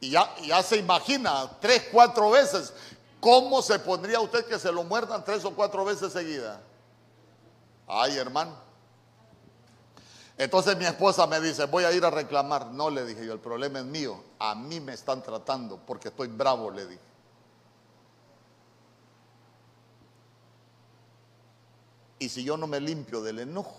Y 0.00 0.10
ya, 0.10 0.34
ya 0.38 0.62
se 0.62 0.78
imagina 0.78 1.48
tres, 1.60 1.88
cuatro 1.92 2.30
veces 2.30 2.72
¿Cómo 3.20 3.60
se 3.60 3.78
pondría 3.78 4.20
usted 4.20 4.46
que 4.46 4.58
se 4.58 4.72
lo 4.72 4.82
muerdan 4.82 5.24
tres 5.24 5.44
o 5.44 5.54
cuatro 5.54 5.84
veces 5.84 6.12
seguida? 6.12 6.60
Ay, 7.86 8.16
hermano. 8.16 8.54
Entonces 10.38 10.74
mi 10.78 10.86
esposa 10.86 11.26
me 11.26 11.38
dice, 11.38 11.66
voy 11.66 11.84
a 11.84 11.92
ir 11.92 12.02
a 12.02 12.10
reclamar. 12.10 12.68
No, 12.68 12.88
le 12.88 13.04
dije 13.04 13.26
yo, 13.26 13.34
el 13.34 13.40
problema 13.40 13.80
es 13.80 13.84
mío. 13.84 14.24
A 14.38 14.54
mí 14.54 14.80
me 14.80 14.94
están 14.94 15.22
tratando 15.22 15.78
porque 15.84 16.08
estoy 16.08 16.28
bravo, 16.28 16.70
le 16.70 16.86
dije. 16.86 17.10
Y 22.20 22.30
si 22.30 22.42
yo 22.42 22.56
no 22.56 22.66
me 22.66 22.80
limpio 22.80 23.20
del 23.22 23.40
enojo, 23.40 23.76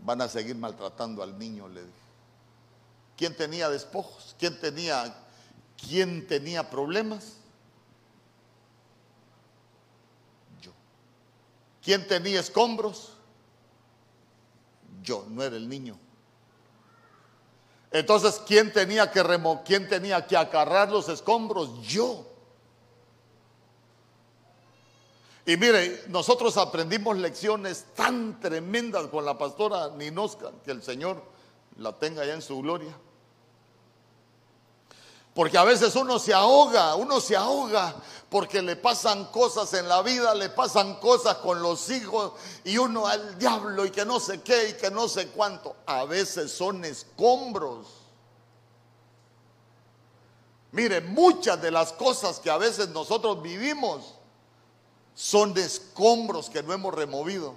van 0.00 0.20
a 0.20 0.28
seguir 0.28 0.56
maltratando 0.56 1.22
al 1.22 1.38
niño, 1.38 1.68
le 1.68 1.80
dije. 1.80 1.92
¿Quién 3.16 3.34
tenía 3.34 3.70
despojos? 3.70 4.36
¿Quién 4.38 4.60
tenía, 4.60 5.14
quién 5.76 6.26
tenía 6.26 6.68
problemas? 6.68 7.37
¿Quién 11.88 12.06
tenía 12.06 12.40
escombros? 12.40 13.14
Yo, 15.02 15.24
no 15.30 15.42
era 15.42 15.56
el 15.56 15.66
niño. 15.66 15.98
Entonces, 17.90 18.42
¿quién 18.46 18.70
tenía 18.74 19.10
que 19.10 19.22
remo 19.22 19.62
quién 19.64 19.88
tenía 19.88 20.26
que 20.26 20.36
acarrar 20.36 20.92
los 20.92 21.08
escombros? 21.08 21.80
Yo. 21.80 22.26
Y 25.46 25.56
mire, 25.56 26.04
nosotros 26.08 26.58
aprendimos 26.58 27.16
lecciones 27.16 27.86
tan 27.96 28.38
tremendas 28.38 29.06
con 29.06 29.24
la 29.24 29.38
pastora 29.38 29.88
Ninosca, 29.88 30.52
que 30.62 30.72
el 30.72 30.82
Señor 30.82 31.22
la 31.78 31.98
tenga 31.98 32.22
ya 32.26 32.34
en 32.34 32.42
su 32.42 32.60
gloria. 32.60 32.94
Porque 35.38 35.56
a 35.56 35.62
veces 35.62 35.94
uno 35.94 36.18
se 36.18 36.34
ahoga, 36.34 36.96
uno 36.96 37.20
se 37.20 37.36
ahoga 37.36 37.94
porque 38.28 38.60
le 38.60 38.74
pasan 38.74 39.26
cosas 39.26 39.72
en 39.74 39.88
la 39.88 40.02
vida, 40.02 40.34
le 40.34 40.48
pasan 40.48 40.96
cosas 40.96 41.36
con 41.36 41.62
los 41.62 41.90
hijos 41.90 42.32
y 42.64 42.76
uno 42.76 43.06
al 43.06 43.38
diablo 43.38 43.86
y 43.86 43.92
que 43.92 44.04
no 44.04 44.18
sé 44.18 44.42
qué 44.42 44.70
y 44.70 44.72
que 44.72 44.90
no 44.90 45.06
sé 45.06 45.28
cuánto. 45.28 45.76
A 45.86 46.06
veces 46.06 46.50
son 46.50 46.84
escombros. 46.84 47.86
Mire, 50.72 51.02
muchas 51.02 51.62
de 51.62 51.70
las 51.70 51.92
cosas 51.92 52.40
que 52.40 52.50
a 52.50 52.58
veces 52.58 52.88
nosotros 52.88 53.40
vivimos 53.40 54.16
son 55.14 55.56
escombros 55.56 56.50
que 56.50 56.64
no 56.64 56.72
hemos 56.72 56.92
removido. 56.92 57.54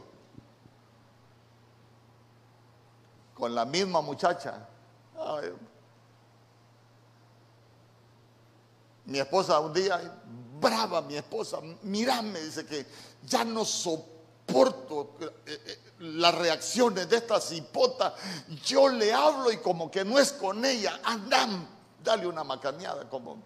Con 3.33 3.55
la 3.55 3.65
misma 3.65 4.01
muchacha. 4.01 4.67
Mi 9.11 9.19
esposa 9.19 9.59
un 9.59 9.73
día, 9.73 9.99
brava 10.57 11.01
mi 11.01 11.17
esposa, 11.17 11.59
me 11.59 12.39
dice 12.39 12.65
que 12.65 12.85
ya 13.23 13.43
no 13.43 13.65
soporto 13.65 15.17
eh, 15.19 15.29
eh, 15.45 15.79
las 15.99 16.33
reacciones 16.33 17.09
de 17.09 17.17
esta 17.17 17.41
cipota. 17.41 18.15
Yo 18.63 18.87
le 18.87 19.13
hablo 19.13 19.51
y 19.51 19.57
como 19.57 19.91
que 19.91 20.05
no 20.05 20.17
es 20.17 20.31
con 20.31 20.63
ella, 20.63 21.01
andan, 21.03 21.67
dale 22.01 22.25
una 22.25 22.45
macaneada, 22.45 23.09
como 23.09 23.43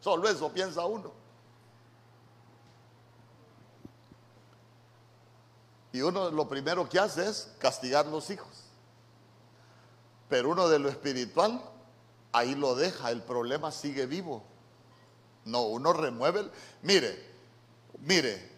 solo 0.00 0.28
eso 0.28 0.52
piensa 0.52 0.86
uno. 0.86 1.10
Y 5.90 6.00
uno 6.00 6.30
lo 6.30 6.48
primero 6.48 6.88
que 6.88 7.00
hace 7.00 7.28
es 7.28 7.50
castigar 7.58 8.06
los 8.06 8.30
hijos. 8.30 8.66
Pero 10.28 10.50
uno 10.50 10.68
de 10.68 10.78
lo 10.78 10.88
espiritual, 10.88 11.60
ahí 12.30 12.54
lo 12.54 12.76
deja, 12.76 13.10
el 13.10 13.22
problema 13.22 13.72
sigue 13.72 14.06
vivo. 14.06 14.44
No, 15.48 15.62
uno 15.62 15.92
remueve. 15.92 16.50
mire, 16.82 17.18
mire, 18.00 18.52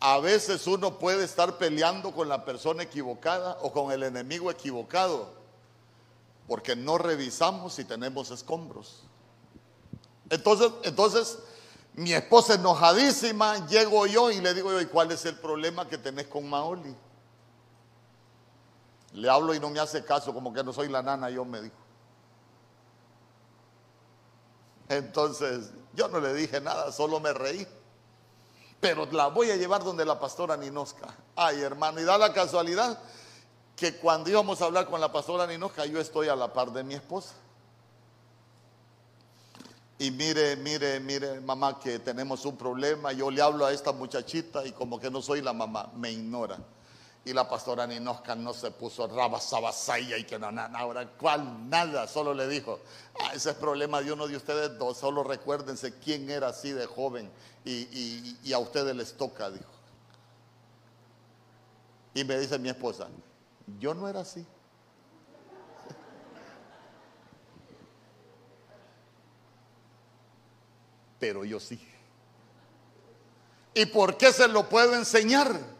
a 0.00 0.18
veces 0.18 0.66
uno 0.66 0.98
puede 0.98 1.24
estar 1.24 1.58
peleando 1.58 2.12
con 2.12 2.28
la 2.28 2.44
persona 2.44 2.82
equivocada 2.82 3.58
o 3.60 3.70
con 3.70 3.92
el 3.92 4.02
enemigo 4.02 4.50
equivocado, 4.50 5.34
porque 6.48 6.74
no 6.74 6.96
revisamos 6.96 7.74
si 7.74 7.84
tenemos 7.84 8.30
escombros. 8.30 9.02
Entonces, 10.30 10.72
entonces, 10.84 11.38
mi 11.92 12.14
esposa 12.14 12.54
enojadísima, 12.54 13.66
llego 13.66 14.06
yo 14.06 14.30
y 14.30 14.40
le 14.40 14.54
digo 14.54 14.80
¿y 14.80 14.86
cuál 14.86 15.12
es 15.12 15.26
el 15.26 15.38
problema 15.38 15.86
que 15.86 15.98
tenés 15.98 16.26
con 16.28 16.48
Maoli? 16.48 16.96
Le 19.12 19.28
hablo 19.28 19.52
y 19.52 19.60
no 19.60 19.68
me 19.68 19.80
hace 19.80 20.02
caso, 20.04 20.32
como 20.32 20.52
que 20.52 20.64
no 20.64 20.72
soy 20.72 20.88
la 20.88 21.02
nana, 21.02 21.28
yo 21.28 21.44
me 21.44 21.60
dijo. 21.60 21.79
Entonces, 24.90 25.70
yo 25.94 26.08
no 26.08 26.18
le 26.18 26.34
dije 26.34 26.60
nada, 26.60 26.90
solo 26.90 27.20
me 27.20 27.32
reí. 27.32 27.66
Pero 28.80 29.06
la 29.12 29.28
voy 29.28 29.50
a 29.50 29.56
llevar 29.56 29.84
donde 29.84 30.04
la 30.04 30.18
pastora 30.18 30.56
Ninosca. 30.56 31.14
Ay, 31.36 31.60
hermano, 31.60 32.00
y 32.00 32.04
da 32.04 32.18
la 32.18 32.32
casualidad 32.32 32.98
que 33.76 33.96
cuando 33.96 34.28
íbamos 34.28 34.60
a 34.60 34.64
hablar 34.64 34.88
con 34.90 35.00
la 35.00 35.12
pastora 35.12 35.46
Ninoja, 35.46 35.86
yo 35.86 36.00
estoy 36.00 36.28
a 36.28 36.34
la 36.34 36.52
par 36.52 36.72
de 36.72 36.82
mi 36.82 36.94
esposa. 36.94 37.34
Y 39.96 40.10
mire, 40.10 40.56
mire, 40.56 40.98
mire, 40.98 41.40
mamá, 41.40 41.78
que 41.78 42.00
tenemos 42.00 42.44
un 42.44 42.56
problema. 42.56 43.12
Yo 43.12 43.30
le 43.30 43.40
hablo 43.40 43.66
a 43.66 43.72
esta 43.72 43.92
muchachita 43.92 44.66
y 44.66 44.72
como 44.72 44.98
que 44.98 45.08
no 45.08 45.22
soy 45.22 45.40
la 45.40 45.52
mamá, 45.52 45.88
me 45.94 46.10
ignora. 46.10 46.58
Y 47.24 47.32
la 47.34 47.48
pastora 47.48 47.86
Ninoja 47.86 48.34
no 48.34 48.54
se 48.54 48.70
puso 48.70 49.06
rabasabasaya 49.06 50.16
y 50.16 50.24
que 50.24 50.38
no, 50.38 50.50
nada, 50.50 50.78
ahora, 50.78 51.06
¿cuál? 51.06 51.68
Nada, 51.68 52.08
solo 52.08 52.32
le 52.32 52.48
dijo, 52.48 52.80
ah, 53.20 53.32
ese 53.34 53.50
es 53.50 53.56
problema 53.56 54.00
de 54.00 54.12
uno 54.12 54.26
de 54.26 54.36
ustedes 54.36 54.78
dos, 54.78 54.96
solo 54.96 55.22
recuérdense 55.22 55.98
quién 55.98 56.30
era 56.30 56.48
así 56.48 56.72
de 56.72 56.86
joven 56.86 57.30
y 57.64 58.52
a 58.52 58.58
ustedes 58.58 58.96
les 58.96 59.16
toca, 59.16 59.50
dijo. 59.50 59.80
Y 62.14 62.24
me 62.24 62.38
dice 62.38 62.58
mi 62.58 62.68
esposa, 62.68 63.08
yo 63.78 63.94
no 63.94 64.08
era 64.08 64.20
así. 64.20 64.44
Pero 71.20 71.44
yo 71.44 71.60
sí. 71.60 71.86
¿Y 73.74 73.86
por 73.86 74.16
qué 74.16 74.32
se 74.32 74.48
lo 74.48 74.68
puedo 74.68 74.96
enseñar? 74.96 75.79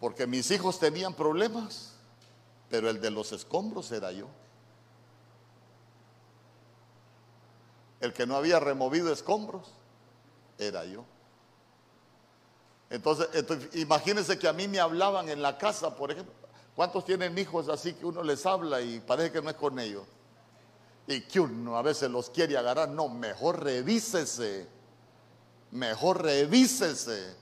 Porque 0.00 0.26
mis 0.26 0.50
hijos 0.50 0.78
tenían 0.78 1.14
problemas, 1.14 1.92
pero 2.70 2.88
el 2.88 3.00
de 3.00 3.10
los 3.10 3.32
escombros 3.32 3.92
era 3.92 4.10
yo. 4.10 4.26
El 8.00 8.14
que 8.14 8.26
no 8.26 8.34
había 8.34 8.58
removido 8.58 9.12
escombros 9.12 9.68
era 10.58 10.86
yo. 10.86 11.04
Entonces, 12.88 13.28
imagínense 13.74 14.38
que 14.38 14.48
a 14.48 14.52
mí 14.54 14.66
me 14.66 14.80
hablaban 14.80 15.28
en 15.28 15.42
la 15.42 15.58
casa, 15.58 15.94
por 15.94 16.10
ejemplo. 16.10 16.34
¿Cuántos 16.74 17.04
tienen 17.04 17.36
hijos 17.36 17.68
así 17.68 17.92
que 17.92 18.06
uno 18.06 18.22
les 18.22 18.46
habla 18.46 18.80
y 18.80 19.00
parece 19.00 19.30
que 19.30 19.42
no 19.42 19.50
es 19.50 19.56
con 19.56 19.78
ellos? 19.78 20.06
Y 21.06 21.20
que 21.22 21.40
uno 21.40 21.76
a 21.76 21.82
veces 21.82 22.10
los 22.10 22.30
quiere 22.30 22.56
agarrar. 22.56 22.88
No, 22.88 23.08
mejor 23.08 23.62
revísese. 23.62 24.66
Mejor 25.72 26.22
revísese. 26.22 27.36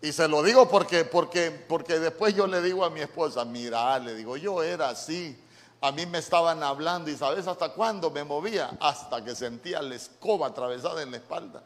Y 0.00 0.12
se 0.12 0.28
lo 0.28 0.42
digo 0.42 0.68
porque, 0.68 1.04
porque, 1.04 1.50
porque 1.50 1.98
después 1.98 2.34
yo 2.34 2.46
le 2.46 2.62
digo 2.62 2.84
a 2.84 2.90
mi 2.90 3.00
esposa, 3.00 3.44
mira, 3.44 3.98
le 3.98 4.14
digo, 4.14 4.36
yo 4.36 4.62
era 4.62 4.90
así. 4.90 5.36
A 5.80 5.92
mí 5.92 6.06
me 6.06 6.18
estaban 6.18 6.62
hablando 6.62 7.10
y 7.10 7.16
sabes 7.16 7.46
hasta 7.46 7.72
cuándo 7.72 8.10
me 8.10 8.24
movía, 8.24 8.76
hasta 8.80 9.24
que 9.24 9.34
sentía 9.34 9.82
la 9.82 9.94
escoba 9.94 10.48
atravesada 10.48 11.02
en 11.02 11.10
la 11.10 11.16
espalda. 11.16 11.62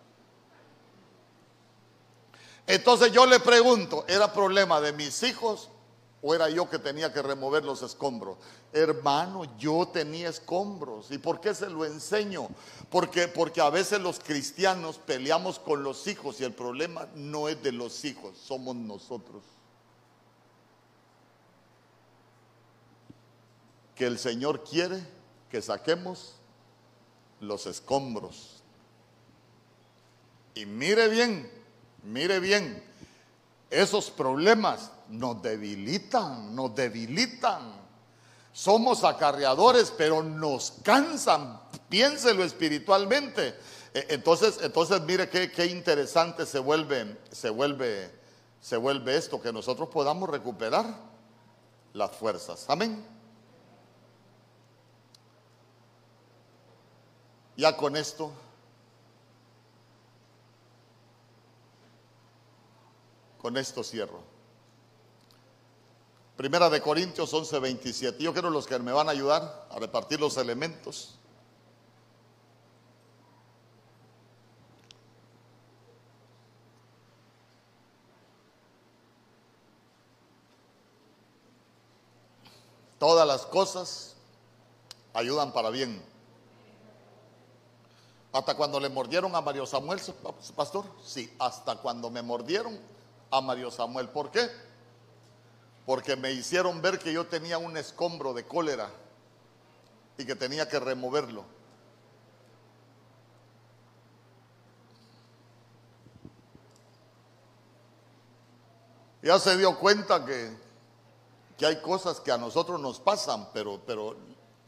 Entonces 2.67 3.13
yo 3.13 3.27
le 3.27 3.41
pregunto, 3.41 4.05
¿era 4.09 4.33
problema 4.33 4.81
de 4.81 4.93
mis 4.93 5.23
hijos 5.23 5.69
o 6.23 6.35
era 6.35 6.49
yo 6.49 6.71
que 6.71 6.79
tenía 6.79 7.13
que 7.13 7.21
remover 7.21 7.65
los 7.65 7.83
escombros? 7.83 8.39
Hermano, 8.73 9.57
yo 9.59 9.87
tenía 9.93 10.29
escombros. 10.29 11.11
¿Y 11.11 11.19
por 11.19 11.41
qué 11.41 11.55
se 11.55 11.69
lo 11.69 11.85
enseño? 11.85 12.49
Porque, 12.91 13.29
porque 13.29 13.61
a 13.61 13.71
veces 13.71 14.01
los 14.01 14.19
cristianos 14.21 14.99
peleamos 14.99 15.59
con 15.59 15.83
los 15.83 16.07
hijos 16.07 16.41
y 16.41 16.45
el 16.45 16.53
problema 16.53 17.07
no 17.15 17.49
es 17.49 17.63
de 17.63 17.73
los 17.73 18.05
hijos, 18.05 18.39
somos 18.39 18.75
nosotros. 18.75 19.43
Que 23.95 24.07
el 24.07 24.19
Señor 24.19 24.65
quiere 24.65 25.07
que 25.51 25.61
saquemos 25.61 26.37
los 27.41 27.67
escombros. 27.67 28.63
Y 30.55 30.65
mire 30.67 31.09
bien, 31.09 31.63
Mire 32.03 32.41
bien, 32.41 32.83
esos 33.71 34.11
problemas 34.11 34.91
nos 35.09 35.41
debilitan, 35.41 36.55
nos 36.55 36.75
debilitan. 36.75 37.81
Somos 38.53 39.03
acarreadores, 39.05 39.93
pero 39.97 40.23
nos 40.23 40.73
cansan. 40.83 41.61
Piénselo 41.89 42.45
espiritualmente. 42.45 43.57
E, 43.95 44.07
entonces, 44.11 44.59
entonces 44.63 45.01
mire 45.03 45.29
qué, 45.29 45.67
interesante 45.67 46.47
se 46.47 46.59
vuelve, 46.59 47.19
se 47.31 47.51
vuelve, 47.51 48.11
se 48.61 48.77
vuelve 48.77 49.17
esto, 49.17 49.41
que 49.41 49.53
nosotros 49.53 49.89
podamos 49.89 50.29
recuperar 50.29 50.87
las 51.93 52.11
fuerzas. 52.13 52.65
Amén. 52.69 53.05
Ya 57.57 57.77
con 57.77 57.97
esto 57.97 58.33
Con 63.43 63.57
esto 63.57 63.83
cierro. 63.83 64.32
Primera 66.37 66.71
de 66.71 66.81
Corintios 66.81 67.33
11, 67.33 67.59
27. 67.59 68.23
Yo 68.23 68.33
quiero 68.33 68.51
los 68.51 68.67
que 68.67 68.79
me 68.79 68.93
van 68.93 69.09
a 69.09 69.13
ayudar 69.13 69.69
a 69.71 69.79
repartir 69.79 70.19
los 70.19 70.37
elementos. 70.39 71.19
Todas 82.99 83.27
las 83.27 83.45
cosas 83.47 84.15
ayudan 85.13 85.53
para 85.53 85.71
bien. 85.71 86.03
Hasta 88.33 88.57
cuando 88.57 88.81
le 88.81 88.89
mordieron 88.89 89.35
a 89.35 89.41
Mario 89.43 89.67
Samuel, 89.67 90.01
pastor, 90.57 90.87
sí, 91.05 91.31
hasta 91.39 91.77
cuando 91.77 92.09
me 92.09 92.23
mordieron 92.23 92.79
a 93.31 93.41
Mario 93.43 93.71
Samuel. 93.71 94.09
¿Por 94.09 94.31
qué? 94.31 94.49
Porque 95.87 96.17
me 96.17 96.33
hicieron 96.33 96.81
ver 96.81 96.99
que 96.99 97.13
yo 97.13 97.27
tenía 97.27 97.59
un 97.59 97.77
escombro 97.77 98.33
de 98.35 98.45
cólera 98.45 98.91
y 100.17 100.25
que 100.25 100.35
tenía 100.37 100.69
que 100.69 100.79
removerlo. 100.79 101.45
Ya 109.23 109.39
se 109.39 109.57
dio 109.57 109.79
cuenta 109.79 110.25
que, 110.25 110.57
que 111.57 111.67
hay 111.67 111.81
cosas 111.81 112.19
que 112.21 112.33
a 112.33 112.39
nosotros 112.39 112.81
nos 112.81 112.99
pasan, 112.99 113.49
pero, 113.55 113.81
pero 113.87 114.17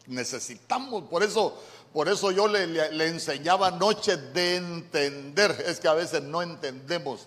necesitamos, 0.06 1.04
por 1.04 1.24
eso, 1.24 1.58
por 1.92 2.08
eso 2.08 2.30
yo 2.30 2.46
le, 2.46 2.66
le, 2.68 2.92
le 2.92 3.08
enseñaba 3.08 3.68
anoche 3.68 4.16
de 4.16 4.56
entender, 4.56 5.64
es 5.66 5.80
que 5.80 5.88
a 5.88 5.94
veces 5.94 6.22
no 6.22 6.40
entendemos 6.40 7.26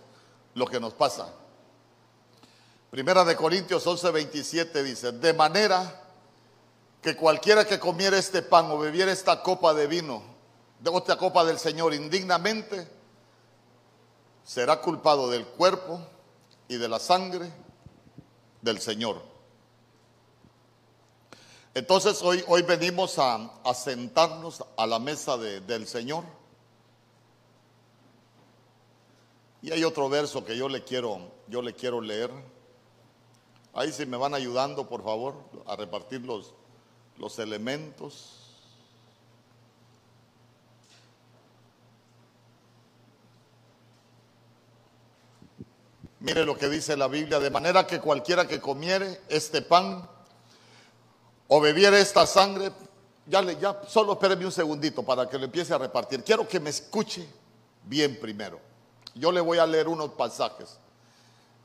lo 0.56 0.68
que 0.68 0.80
nos 0.80 0.94
pasa. 0.94 1.34
Primera 2.90 3.26
de 3.26 3.36
Corintios 3.36 3.86
11, 3.86 4.12
27 4.12 4.84
dice, 4.84 5.12
de 5.12 5.34
manera 5.34 6.04
que 7.02 7.16
cualquiera 7.16 7.66
que 7.66 7.80
comiera 7.80 8.18
este 8.18 8.42
pan 8.42 8.72
o 8.72 8.80
bebiera 8.80 9.12
esta 9.12 9.44
copa 9.44 9.74
de 9.74 9.88
vino, 9.88 10.24
de 10.80 10.90
otra 10.90 11.18
copa 11.18 11.44
del 11.44 11.60
Señor 11.60 11.94
indignamente, 11.94 12.88
será 14.44 14.82
culpado 14.82 15.30
del 15.30 15.46
cuerpo 15.46 16.00
y 16.68 16.78
de 16.78 16.88
la 16.88 17.00
sangre 17.00 17.52
del 18.62 18.80
Señor. 18.80 19.22
Entonces 21.74 22.22
hoy, 22.22 22.44
hoy 22.48 22.64
venimos 22.64 23.20
a, 23.20 23.52
sentarnos 23.76 24.64
a 24.78 24.88
la 24.88 24.98
mesa 24.98 25.38
del 25.38 25.88
Señor 25.88 26.24
Y 29.62 29.72
hay 29.72 29.84
otro 29.84 30.08
verso 30.08 30.46
que 30.46 30.56
yo 30.56 30.70
le 30.70 30.84
quiero, 30.84 31.20
yo 31.48 31.62
le 31.62 31.74
quiero 31.74 32.00
leer. 32.00 32.32
Ahí 33.74 33.92
si 33.92 34.06
me 34.06 34.18
van 34.18 34.34
ayudando, 34.34 34.88
por 34.88 35.04
favor, 35.04 35.36
a 35.66 35.76
repartir 35.76 36.22
los, 36.22 36.54
los 37.18 37.38
elementos. 37.40 38.48
Mire 46.20 46.44
lo 46.44 46.58
que 46.58 46.68
dice 46.68 46.98
la 46.98 47.08
Biblia, 47.08 47.40
de 47.40 47.50
manera 47.50 47.86
que 47.86 48.00
cualquiera 48.00 48.48
que 48.48 48.60
comiere 48.60 49.22
este 49.30 49.62
pan 49.62 50.10
o 51.48 51.62
bebiera 51.62 51.98
esta 52.00 52.26
sangre, 52.26 52.72
ya 53.26 53.42
le, 53.42 53.58
ya, 53.58 53.82
solo 53.88 54.14
espéreme 54.14 54.46
un 54.46 54.52
segundito 54.52 55.04
para 55.04 55.30
que 55.30 55.38
le 55.38 55.46
empiece 55.46 55.74
a 55.74 55.78
repartir. 55.78 56.24
Quiero 56.24 56.48
que 56.48 56.60
me 56.60 56.70
escuche 56.70 57.28
bien 57.84 58.20
primero. 58.20 58.60
Yo 59.14 59.32
le 59.32 59.42
voy 59.42 59.58
a 59.58 59.66
leer 59.66 59.88
unos 59.88 60.12
pasajes. 60.12 60.80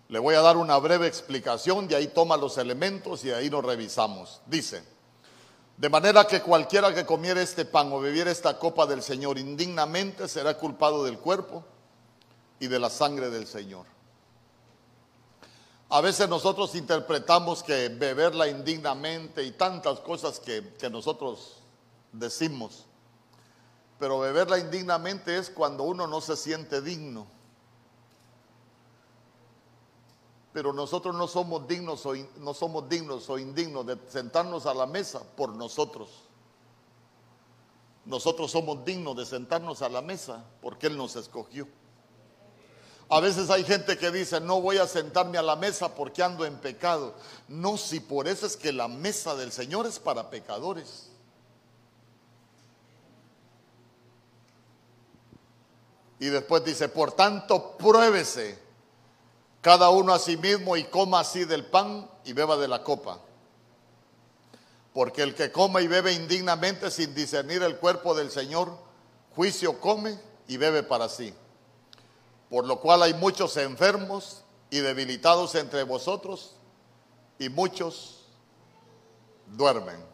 Le 0.08 0.18
voy 0.18 0.34
a 0.34 0.40
dar 0.40 0.56
una 0.56 0.76
breve 0.78 1.06
explicación, 1.06 1.88
de 1.88 1.96
ahí 1.96 2.08
toma 2.08 2.36
los 2.36 2.58
elementos 2.58 3.24
y 3.24 3.30
ahí 3.30 3.48
nos 3.48 3.64
revisamos. 3.64 4.42
Dice, 4.46 4.82
de 5.76 5.88
manera 5.88 6.26
que 6.26 6.42
cualquiera 6.42 6.94
que 6.94 7.06
comiera 7.06 7.40
este 7.40 7.64
pan 7.64 7.92
o 7.92 8.00
bebiera 8.00 8.30
esta 8.30 8.58
copa 8.58 8.86
del 8.86 9.02
Señor 9.02 9.38
indignamente 9.38 10.28
será 10.28 10.56
culpado 10.56 11.04
del 11.04 11.18
cuerpo 11.18 11.64
y 12.60 12.68
de 12.68 12.78
la 12.78 12.90
sangre 12.90 13.30
del 13.30 13.46
Señor. 13.46 13.86
A 15.88 16.00
veces 16.00 16.28
nosotros 16.28 16.74
interpretamos 16.74 17.62
que 17.62 17.88
beberla 17.88 18.48
indignamente 18.48 19.42
y 19.42 19.52
tantas 19.52 20.00
cosas 20.00 20.40
que, 20.40 20.74
que 20.78 20.88
nosotros 20.88 21.58
decimos, 22.12 22.86
pero 23.98 24.20
beberla 24.20 24.58
indignamente 24.58 25.36
es 25.36 25.50
cuando 25.50 25.84
uno 25.84 26.06
no 26.06 26.20
se 26.20 26.36
siente 26.36 26.80
digno 26.80 27.26
Pero 30.52 30.72
nosotros 30.72 31.14
no 31.14 31.26
somos 31.26 31.66
dignos 31.66 32.04
o 32.04 32.14
no 32.38 32.52
somos 32.52 32.88
dignos 32.88 33.28
o 33.30 33.38
indignos 33.38 33.86
de 33.86 33.98
sentarnos 34.08 34.66
a 34.66 34.74
la 34.74 34.86
mesa 34.86 35.22
por 35.36 35.50
nosotros. 35.50 36.10
Nosotros 38.04 38.50
somos 38.50 38.84
dignos 38.84 39.16
de 39.16 39.24
sentarnos 39.24 39.80
a 39.80 39.88
la 39.88 40.02
mesa 40.02 40.44
porque 40.60 40.88
Él 40.88 40.96
nos 40.96 41.16
escogió. 41.16 41.66
A 43.08 43.20
veces 43.20 43.50
hay 43.50 43.62
gente 43.64 43.98
que 43.98 44.10
dice, 44.10 44.40
no 44.40 44.60
voy 44.60 44.78
a 44.78 44.86
sentarme 44.86 45.36
a 45.36 45.42
la 45.42 45.56
mesa 45.56 45.94
porque 45.94 46.22
ando 46.22 46.46
en 46.46 46.56
pecado. 46.56 47.14
No, 47.46 47.76
si 47.76 48.00
por 48.00 48.26
eso 48.26 48.46
es 48.46 48.56
que 48.56 48.72
la 48.72 48.88
mesa 48.88 49.34
del 49.36 49.52
Señor 49.52 49.86
es 49.86 49.98
para 49.98 50.30
pecadores. 50.30 51.10
Y 56.18 56.26
después 56.26 56.64
dice, 56.64 56.88
por 56.88 57.12
tanto, 57.12 57.76
pruébese 57.76 58.61
cada 59.62 59.90
uno 59.90 60.12
a 60.12 60.18
sí 60.18 60.36
mismo 60.36 60.76
y 60.76 60.84
coma 60.84 61.20
así 61.20 61.44
del 61.44 61.64
pan 61.64 62.10
y 62.24 62.32
beba 62.32 62.56
de 62.56 62.68
la 62.68 62.82
copa. 62.82 63.20
Porque 64.92 65.22
el 65.22 65.34
que 65.34 65.50
come 65.50 65.82
y 65.82 65.86
bebe 65.86 66.12
indignamente 66.12 66.90
sin 66.90 67.14
discernir 67.14 67.62
el 67.62 67.78
cuerpo 67.78 68.14
del 68.14 68.30
Señor, 68.30 68.76
juicio 69.34 69.80
come 69.80 70.18
y 70.48 70.56
bebe 70.56 70.82
para 70.82 71.08
sí. 71.08 71.32
Por 72.50 72.66
lo 72.66 72.80
cual 72.80 73.04
hay 73.04 73.14
muchos 73.14 73.56
enfermos 73.56 74.42
y 74.68 74.80
debilitados 74.80 75.54
entre 75.54 75.84
vosotros 75.84 76.56
y 77.38 77.48
muchos 77.48 78.26
duermen. 79.46 80.04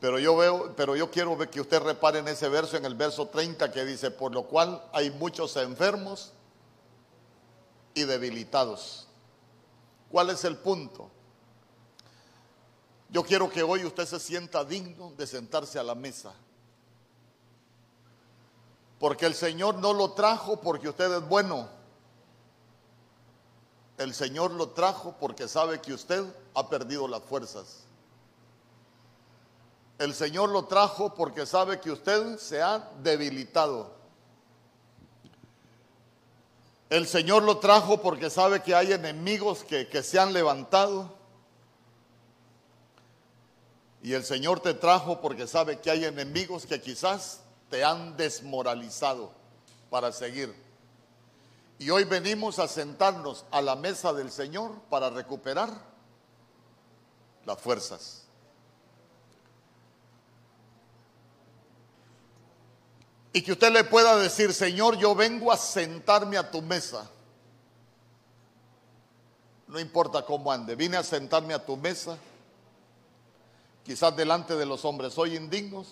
Pero 0.00 0.18
yo 0.18 0.36
veo, 0.36 0.74
pero 0.76 0.94
yo 0.94 1.10
quiero 1.10 1.38
que 1.50 1.62
usted 1.62 1.80
repare 1.80 2.18
en 2.18 2.28
ese 2.28 2.50
verso, 2.50 2.76
en 2.76 2.84
el 2.84 2.94
verso 2.94 3.26
30 3.26 3.72
que 3.72 3.86
dice, 3.86 4.10
por 4.10 4.32
lo 4.32 4.42
cual 4.42 4.84
hay 4.92 5.10
muchos 5.10 5.56
enfermos 5.56 6.34
y 7.94 8.02
debilitados. 8.04 9.06
¿Cuál 10.10 10.30
es 10.30 10.44
el 10.44 10.56
punto? 10.56 11.10
Yo 13.08 13.22
quiero 13.22 13.48
que 13.48 13.62
hoy 13.62 13.84
usted 13.84 14.06
se 14.06 14.18
sienta 14.18 14.64
digno 14.64 15.12
de 15.16 15.26
sentarse 15.26 15.78
a 15.78 15.82
la 15.82 15.94
mesa. 15.94 16.34
Porque 18.98 19.26
el 19.26 19.34
Señor 19.34 19.76
no 19.76 19.92
lo 19.92 20.12
trajo 20.12 20.60
porque 20.60 20.88
usted 20.88 21.12
es 21.12 21.28
bueno. 21.28 21.68
El 23.98 24.14
Señor 24.14 24.50
lo 24.50 24.70
trajo 24.70 25.14
porque 25.20 25.46
sabe 25.46 25.80
que 25.80 25.92
usted 25.92 26.24
ha 26.54 26.68
perdido 26.68 27.06
las 27.06 27.22
fuerzas. 27.22 27.84
El 29.98 30.12
Señor 30.12 30.48
lo 30.48 30.64
trajo 30.64 31.14
porque 31.14 31.46
sabe 31.46 31.80
que 31.80 31.92
usted 31.92 32.36
se 32.38 32.60
ha 32.60 32.90
debilitado. 33.02 33.92
El 36.94 37.08
Señor 37.08 37.42
lo 37.42 37.58
trajo 37.58 38.00
porque 38.00 38.30
sabe 38.30 38.62
que 38.62 38.72
hay 38.72 38.92
enemigos 38.92 39.64
que, 39.64 39.88
que 39.88 40.00
se 40.04 40.16
han 40.16 40.32
levantado 40.32 41.12
y 44.00 44.12
el 44.12 44.22
Señor 44.22 44.60
te 44.60 44.74
trajo 44.74 45.20
porque 45.20 45.48
sabe 45.48 45.80
que 45.80 45.90
hay 45.90 46.04
enemigos 46.04 46.66
que 46.66 46.80
quizás 46.80 47.40
te 47.68 47.82
han 47.82 48.16
desmoralizado 48.16 49.32
para 49.90 50.12
seguir. 50.12 50.54
Y 51.80 51.90
hoy 51.90 52.04
venimos 52.04 52.60
a 52.60 52.68
sentarnos 52.68 53.44
a 53.50 53.60
la 53.60 53.74
mesa 53.74 54.12
del 54.12 54.30
Señor 54.30 54.70
para 54.88 55.10
recuperar 55.10 55.70
las 57.44 57.60
fuerzas. 57.60 58.23
Y 63.34 63.42
que 63.42 63.52
usted 63.52 63.70
le 63.70 63.84
pueda 63.84 64.16
decir, 64.16 64.54
Señor, 64.54 64.96
yo 64.96 65.14
vengo 65.14 65.52
a 65.52 65.58
sentarme 65.58 66.38
a 66.38 66.50
tu 66.50 66.62
mesa. 66.62 67.10
No 69.68 69.78
importa 69.78 70.24
cómo 70.24 70.50
ande, 70.50 70.74
vine 70.74 70.96
a 70.96 71.02
sentarme 71.02 71.52
a 71.52 71.62
tu 71.62 71.76
mesa 71.76 72.16
Quizás 73.84 74.16
delante 74.16 74.56
de 74.56 74.64
los 74.64 74.84
hombres 74.86 75.12
soy 75.12 75.36
indigno, 75.36 75.84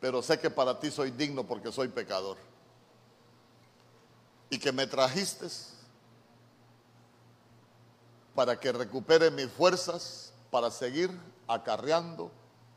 pero 0.00 0.22
sé 0.22 0.38
que 0.38 0.50
para 0.50 0.78
ti 0.78 0.90
soy 0.90 1.10
digno 1.10 1.44
porque 1.44 1.72
soy 1.72 1.88
pecador. 1.88 2.36
Y 4.50 4.58
que 4.58 4.70
me 4.70 4.86
trajiste 4.86 5.48
para 8.36 8.58
que 8.58 8.70
recupere 8.70 9.32
mis 9.32 9.50
fuerzas 9.50 10.32
para 10.52 10.70
seguir 10.70 11.10
acarreando 11.48 12.30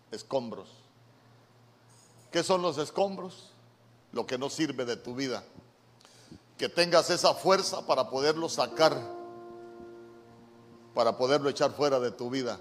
escombros. 0.09 0.76
¿Qué 2.37 2.43
son 2.43 2.61
los 2.61 2.77
escombros? 2.77 3.49
Lo 4.11 4.27
que 4.27 4.37
no 4.37 4.51
sirve 4.51 4.85
de 4.85 4.95
tu 4.95 5.15
vida. 5.15 5.43
Que 6.55 6.69
tengas 6.69 7.09
esa 7.09 7.33
fuerza 7.33 7.87
para 7.87 8.11
poderlo 8.11 8.47
sacar, 8.47 8.95
para 10.93 11.17
poderlo 11.17 11.49
echar 11.49 11.71
fuera 11.71 11.99
de 11.99 12.11
tu 12.11 12.29
vida 12.29 12.59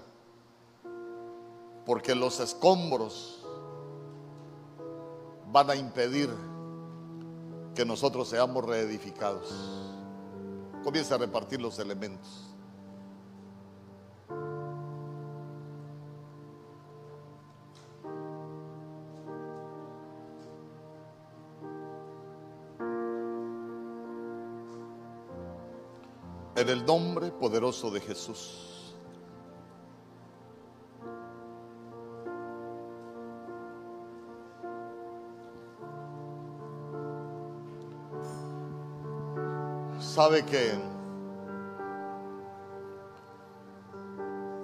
porque 1.85 2.15
los 2.15 2.39
escombros 2.39 3.45
van 5.51 5.69
a 5.69 5.75
impedir 5.75 6.29
que 7.75 7.85
nosotros 7.85 8.29
seamos 8.29 8.65
reedificados. 8.65 9.53
Comienza 10.83 11.13
a 11.13 11.19
repartir 11.19 11.61
los 11.61 11.77
elementos. 11.77 12.46
En 26.67 26.73
el 26.79 26.85
nombre 26.85 27.31
poderoso 27.31 27.89
de 27.89 28.01
Jesús. 28.01 28.65
sabe 40.01 40.43
que 40.43 40.73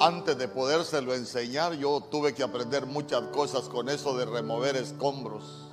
antes 0.02 0.38
de 0.38 0.50
podérselo 0.50 1.14
enseñar, 1.14 1.72
yo 1.76 2.02
tuve 2.02 2.34
que 2.34 2.44
aprender 2.44 2.86
muchas 2.86 3.22
cosas 3.28 3.70
con 3.70 3.88
eso 3.88 4.18
de 4.18 4.26
remover 4.26 4.76
escombros. 4.76 5.73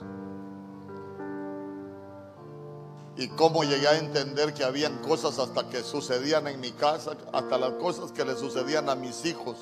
Y 3.20 3.28
cómo 3.28 3.64
llegué 3.64 3.86
a 3.86 3.98
entender 3.98 4.54
que 4.54 4.64
habían 4.64 4.96
cosas 5.02 5.38
hasta 5.38 5.68
que 5.68 5.82
sucedían 5.82 6.46
en 6.46 6.58
mi 6.58 6.72
casa, 6.72 7.18
hasta 7.34 7.58
las 7.58 7.72
cosas 7.72 8.12
que 8.12 8.24
le 8.24 8.34
sucedían 8.34 8.88
a 8.88 8.94
mis 8.94 9.26
hijos. 9.26 9.58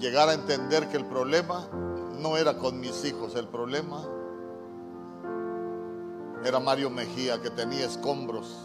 Llegar 0.00 0.28
a 0.28 0.34
entender 0.34 0.88
que 0.88 0.96
el 0.96 1.06
problema 1.06 1.68
no 2.18 2.36
era 2.36 2.58
con 2.58 2.80
mis 2.80 3.04
hijos, 3.04 3.36
el 3.36 3.46
problema 3.46 4.02
era 6.44 6.58
Mario 6.58 6.90
Mejía 6.90 7.40
que 7.40 7.50
tenía 7.50 7.86
escombros. 7.86 8.56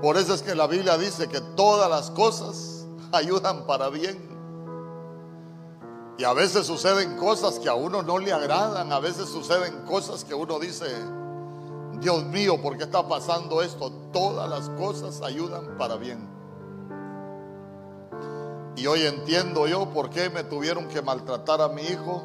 Por 0.00 0.16
eso 0.16 0.34
es 0.34 0.42
que 0.42 0.54
la 0.54 0.68
Biblia 0.68 0.96
dice 0.96 1.26
que 1.26 1.40
todas 1.40 1.90
las 1.90 2.12
cosas 2.12 2.86
ayudan 3.10 3.66
para 3.66 3.88
bien. 3.88 4.35
Y 6.18 6.24
a 6.24 6.32
veces 6.32 6.66
suceden 6.66 7.16
cosas 7.16 7.58
que 7.58 7.68
a 7.68 7.74
uno 7.74 8.02
no 8.02 8.18
le 8.18 8.32
agradan, 8.32 8.90
a 8.90 9.00
veces 9.00 9.28
suceden 9.28 9.84
cosas 9.84 10.24
que 10.24 10.34
uno 10.34 10.58
dice, 10.58 10.86
Dios 12.00 12.24
mío, 12.24 12.60
¿por 12.60 12.78
qué 12.78 12.84
está 12.84 13.06
pasando 13.06 13.60
esto? 13.62 13.92
Todas 14.12 14.48
las 14.48 14.70
cosas 14.70 15.20
ayudan 15.20 15.76
para 15.76 15.96
bien. 15.96 16.26
Y 18.76 18.86
hoy 18.86 19.02
entiendo 19.02 19.66
yo 19.66 19.90
por 19.92 20.10
qué 20.10 20.28
me 20.28 20.44
tuvieron 20.44 20.88
que 20.88 21.00
maltratar 21.00 21.60
a 21.62 21.68
mi 21.68 21.82
hijo. 21.82 22.22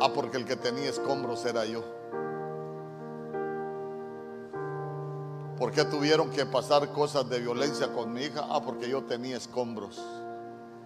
Ah, 0.00 0.10
porque 0.12 0.36
el 0.36 0.44
que 0.44 0.56
tenía 0.56 0.90
escombros 0.90 1.44
era 1.44 1.64
yo. 1.64 1.82
¿Por 5.56 5.70
qué 5.70 5.84
tuvieron 5.84 6.30
que 6.30 6.44
pasar 6.44 6.92
cosas 6.92 7.28
de 7.30 7.40
violencia 7.40 7.92
con 7.92 8.12
mi 8.12 8.22
hija? 8.24 8.46
Ah, 8.50 8.60
porque 8.62 8.88
yo 8.88 9.04
tenía 9.04 9.36
escombros 9.36 10.02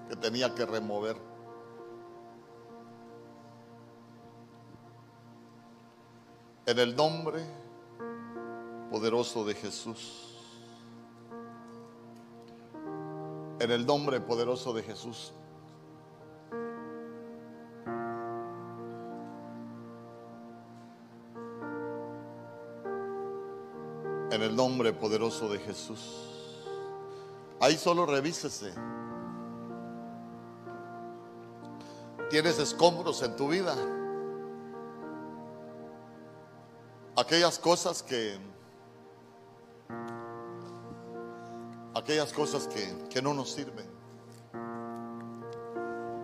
que 0.09 0.16
tenía 0.16 0.55
que 0.55 0.64
remover. 0.64 1.30
En 6.67 6.79
el 6.79 6.95
nombre 6.95 7.45
poderoso 8.91 9.45
de 9.45 9.55
Jesús. 9.55 10.27
En 13.59 13.71
el 13.71 13.87
nombre 13.87 14.21
poderoso 14.21 14.73
de 14.73 14.83
Jesús. 14.83 15.33
En 24.31 24.43
el 24.43 24.55
nombre 24.55 24.93
poderoso 24.93 25.49
de 25.49 25.59
Jesús. 25.59 26.27
Ahí 27.61 27.77
solo 27.77 28.07
revísese. 28.07 28.73
¿Tienes 32.31 32.59
escombros 32.59 33.23
en 33.23 33.35
tu 33.37 33.49
vida? 33.49 33.77
Aquellas 37.21 37.59
cosas 37.59 38.03
que 38.03 38.39
aquellas 41.95 42.33
cosas 42.33 42.66
que, 42.66 42.97
que 43.11 43.21
no 43.21 43.35
nos 43.35 43.53
sirven, 43.53 43.87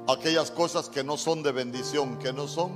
aquellas 0.09 0.51
cosas 0.51 0.89
que 0.89 1.05
no 1.05 1.19
son 1.19 1.43
de 1.43 1.53
bendición, 1.53 2.19
que 2.19 2.33
no 2.33 2.49
son, 2.49 2.73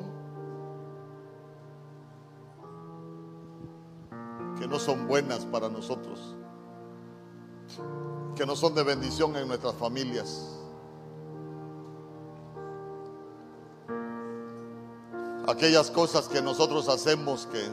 que 4.58 4.66
no 4.66 4.78
son 4.78 5.08
buenas 5.08 5.46
para 5.46 5.70
nosotros, 5.70 6.36
que 8.36 8.44
no 8.44 8.54
son 8.54 8.74
de 8.74 8.82
bendición 8.82 9.34
en 9.36 9.48
nuestras 9.48 9.74
familias. 9.76 10.58
Aquellas 15.48 15.90
cosas 15.90 16.28
que 16.28 16.42
nosotros 16.42 16.88
hacemos 16.88 17.46
que 17.46 17.66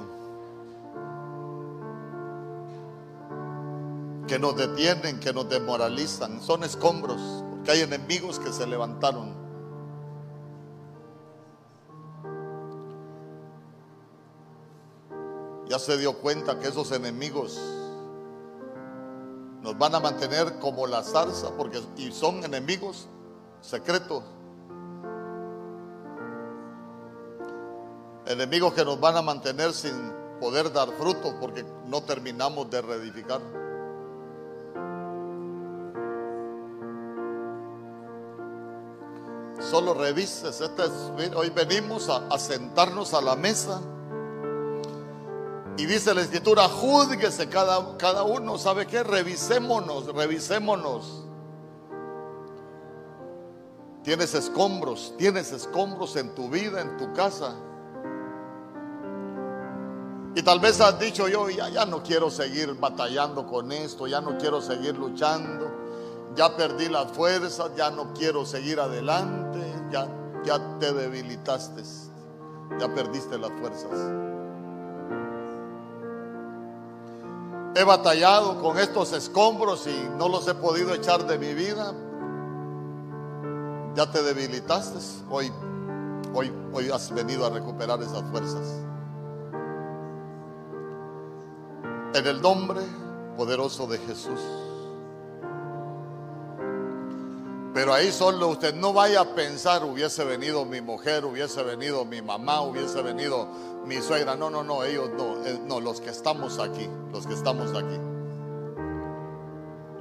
que 4.27 4.37
nos 4.37 4.55
detienen, 4.55 5.19
que 5.19 5.33
nos 5.33 5.49
demoralizan, 5.49 6.41
son 6.41 6.63
escombros, 6.63 7.19
porque 7.49 7.71
hay 7.71 7.81
enemigos 7.81 8.39
que 8.39 8.51
se 8.51 8.67
levantaron. 8.67 9.33
Ya 15.69 15.79
se 15.79 15.97
dio 15.97 16.17
cuenta 16.19 16.59
que 16.59 16.67
esos 16.67 16.91
enemigos 16.91 17.59
nos 19.61 19.77
van 19.77 19.95
a 19.95 19.99
mantener 19.99 20.59
como 20.59 20.87
la 20.87 21.03
zarza, 21.03 21.51
porque 21.57 21.81
y 21.97 22.11
son 22.11 22.43
enemigos 22.43 23.07
secretos. 23.61 24.23
Enemigos 28.25 28.73
que 28.73 28.83
nos 28.83 28.99
van 28.99 29.15
a 29.15 29.21
mantener 29.21 29.73
sin 29.73 29.93
poder 30.39 30.71
dar 30.71 30.89
frutos 30.91 31.33
porque 31.39 31.65
no 31.85 32.03
terminamos 32.03 32.69
de 32.69 32.81
reedificar. 32.81 33.41
Solo 39.69 39.93
revises. 39.93 40.63
Hoy 41.35 41.49
venimos 41.49 42.09
a, 42.09 42.39
sentarnos 42.39 43.13
a 43.13 43.21
la 43.21 43.35
mesa. 43.35 43.81
Y 45.77 45.85
dice 45.85 46.13
la 46.13 46.21
escritura, 46.21 46.69
júzguese 46.69 47.49
cada, 47.49 47.97
cada 47.97 48.23
uno. 48.23 48.57
¿Sabe 48.57 48.87
qué? 48.87 49.03
Revisémonos, 49.03 50.07
revisémonos. 50.07 51.23
Tienes 54.03 54.33
escombros, 54.35 55.13
tienes 55.17 55.51
escombros 55.51 56.15
en 56.15 56.33
tu 56.33 56.49
vida, 56.49 56.81
en 56.81 56.95
tu 56.95 57.11
casa. 57.11 57.53
Y 60.33 60.41
tal 60.43 60.61
vez 60.61 60.79
has 60.79 60.97
dicho 60.97 61.27
yo, 61.27 61.49
ya, 61.49 61.67
ya 61.67 61.85
no 61.85 62.01
quiero 62.01 62.29
seguir 62.29 62.73
batallando 62.75 63.45
con 63.45 63.71
esto, 63.73 64.07
ya 64.07 64.21
no 64.21 64.37
quiero 64.37 64.61
seguir 64.61 64.95
luchando 64.97 65.76
ya 66.37 66.55
perdí 66.55 66.87
las 66.87 67.11
fuerzas, 67.11 67.71
ya 67.75 67.89
no 67.89 68.13
quiero 68.13 68.45
seguir 68.45 68.79
adelante, 68.79 69.59
ya, 69.91 70.07
ya 70.45 70.77
te 70.79 70.93
debilitaste, 70.93 71.81
ya 72.79 72.93
perdiste 72.93 73.39
las 73.39 73.51
fuerzas. 73.59 73.89
He 77.75 77.83
batallado 77.83 78.61
con 78.61 78.77
estos 78.77 79.13
escombros 79.13 79.87
y 79.87 80.09
no 80.17 80.29
los 80.29 80.47
he 80.47 80.53
podido 80.53 80.93
echar 80.93 81.25
de 81.25 81.37
mi 81.39 81.53
vida. 81.53 81.93
Ya 83.95 84.09
te 84.11 84.21
debilitaste. 84.21 84.99
Hoy, 85.29 85.51
hoy, 86.33 86.51
hoy 86.71 86.89
has 86.89 87.11
venido 87.11 87.45
a 87.45 87.49
recuperar 87.49 88.01
esas 88.01 88.23
fuerzas. 88.31 88.79
En 92.13 92.25
el 92.25 92.41
nombre 92.41 92.81
poderoso 93.35 93.85
de 93.85 93.99
Jesús. 93.99 94.66
Pero 97.77 97.93
ahí 97.93 98.11
solo 98.11 98.47
usted 98.47 98.73
no 98.73 98.91
vaya 98.91 99.21
a 99.21 99.35
pensar, 99.35 99.83
hubiese 99.83 100.25
venido 100.25 100.65
mi 100.65 100.81
mujer, 100.81 101.23
hubiese 101.25 101.61
venido 101.61 102.05
mi 102.05 102.23
mamá, 102.23 102.61
hubiese 102.61 103.03
venido 103.03 103.47
mi 103.85 104.01
suegra. 104.01 104.35
No, 104.35 104.49
no, 104.49 104.63
no, 104.63 104.83
ellos 104.83 105.11
no, 105.15 105.45
eh, 105.45 105.61
no, 105.63 105.79
los 105.79 106.01
que 106.01 106.09
estamos 106.09 106.57
aquí, 106.57 106.89
los 107.11 107.27
que 107.27 107.35
estamos 107.35 107.69
aquí. 107.77 107.99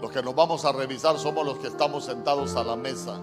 Los 0.01 0.11
que 0.11 0.23
nos 0.23 0.35
vamos 0.35 0.65
a 0.65 0.73
revisar 0.73 1.19
somos 1.19 1.45
los 1.45 1.59
que 1.59 1.67
estamos 1.67 2.07
sentados 2.07 2.57
a 2.57 2.65
la 2.65 2.77
mesa. 2.77 3.21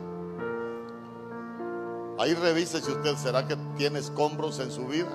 Ahí 2.20 2.36
revise 2.36 2.80
si 2.80 2.92
usted, 2.92 3.16
¿será 3.18 3.48
que 3.48 3.58
tiene 3.76 3.98
escombros 3.98 4.60
en 4.60 4.72
su 4.72 4.86
vida? 4.86 5.10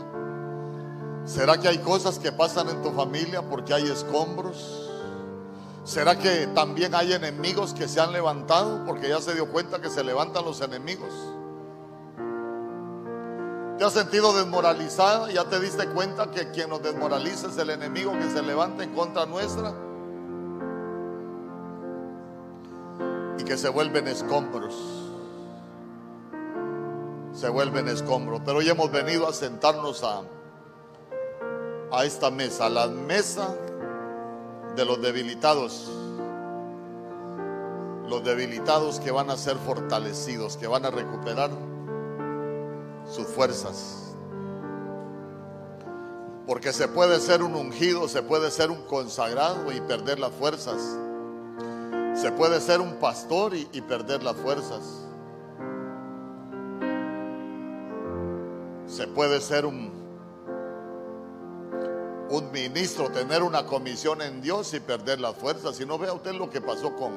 ¿Será 1.27 1.61
que 1.61 1.69
hay 1.69 1.79
cosas 1.79 2.19
que 2.19 2.33
pasan 2.33 2.71
en 2.71 2.83
tu 2.83 2.91
familia 2.91 3.49
porque 3.49 3.73
hay 3.73 3.85
escombros? 3.85 4.88
¿Será 5.89 6.19
que 6.19 6.47
también 6.49 6.95
hay 6.95 7.15
enemigos 7.15 7.73
que 7.73 7.89
se 7.89 7.99
han 7.99 8.13
levantado? 8.13 8.85
Porque 8.85 9.09
ya 9.09 9.23
se 9.23 9.33
dio 9.33 9.51
cuenta 9.51 9.81
que 9.81 9.89
se 9.89 10.05
levantan 10.05 10.45
los 10.45 10.61
enemigos. 10.61 11.09
¿Te 13.79 13.85
has 13.85 13.95
sentido 13.95 14.37
desmoralizada? 14.37 15.33
¿Ya 15.33 15.45
te 15.45 15.59
diste 15.59 15.89
cuenta 15.89 16.31
que 16.31 16.51
quien 16.51 16.69
nos 16.69 16.83
desmoraliza 16.83 17.47
es 17.47 17.57
el 17.57 17.71
enemigo 17.71 18.13
que 18.13 18.29
se 18.29 18.43
levanta 18.43 18.85
en 18.85 18.93
contra 18.93 19.25
nuestra? 19.25 19.73
Y 23.39 23.45
que 23.45 23.57
se 23.57 23.71
vuelven 23.71 24.09
escombros. 24.09 24.75
Se 27.33 27.49
vuelven 27.49 27.89
escombros. 27.89 28.43
Pero 28.45 28.59
hoy 28.59 28.69
hemos 28.69 28.91
venido 28.91 29.27
a 29.27 29.33
sentarnos 29.33 30.05
a, 30.05 30.21
a 31.91 32.05
esta 32.05 32.31
mesa, 32.31 32.67
a 32.67 32.69
la 32.69 32.89
mesa 32.89 33.57
de 34.79 34.85
los 34.85 35.03
debilitados. 35.03 35.91
Los 38.09 38.23
debilitados 38.23 39.01
que 39.01 39.11
van 39.11 39.29
a 39.29 39.37
ser 39.37 39.57
fortalecidos, 39.57 40.57
que 40.57 40.69
van 40.69 40.87
a 40.87 40.91
recuperar 40.93 41.51
sus 43.05 43.27
fuerzas. 43.27 44.15
Porque 46.47 46.73
se 46.73 46.87
puede 46.87 47.19
ser 47.19 47.43
un 47.43 47.57
ungido, 47.57 48.07
se 48.07 48.23
puede 48.23 48.53
ser 48.53 48.71
un 48.71 48.83
consagrado 48.83 49.73
y 49.73 49.81
perder 49.81 50.21
las 50.21 50.33
fuerzas. 50.33 50.81
Se 52.15 52.31
puede 52.31 52.61
ser 52.61 52.81
un 52.81 52.95
pastor 53.01 53.57
y, 53.57 53.69
y 53.73 53.81
perder 53.81 54.23
las 54.23 54.37
fuerzas. 54.37 54.83
Se 58.87 59.09
puede 59.09 59.41
ser 59.41 59.67
un 59.67 60.08
un 62.31 62.51
ministro 62.53 63.11
tener 63.11 63.43
una 63.43 63.65
comisión 63.65 64.21
en 64.23 64.41
Dios 64.41 64.75
y 64.75 64.81
perder 64.81 65.21
las 65.21 65.35
fuerzas. 65.37 65.77
Si 65.77 65.87
no 65.87 65.99
vea 65.99 66.13
usted 66.13 66.33
lo 66.33 66.51
que 66.51 66.61
pasó 66.61 66.95
con, 66.95 67.13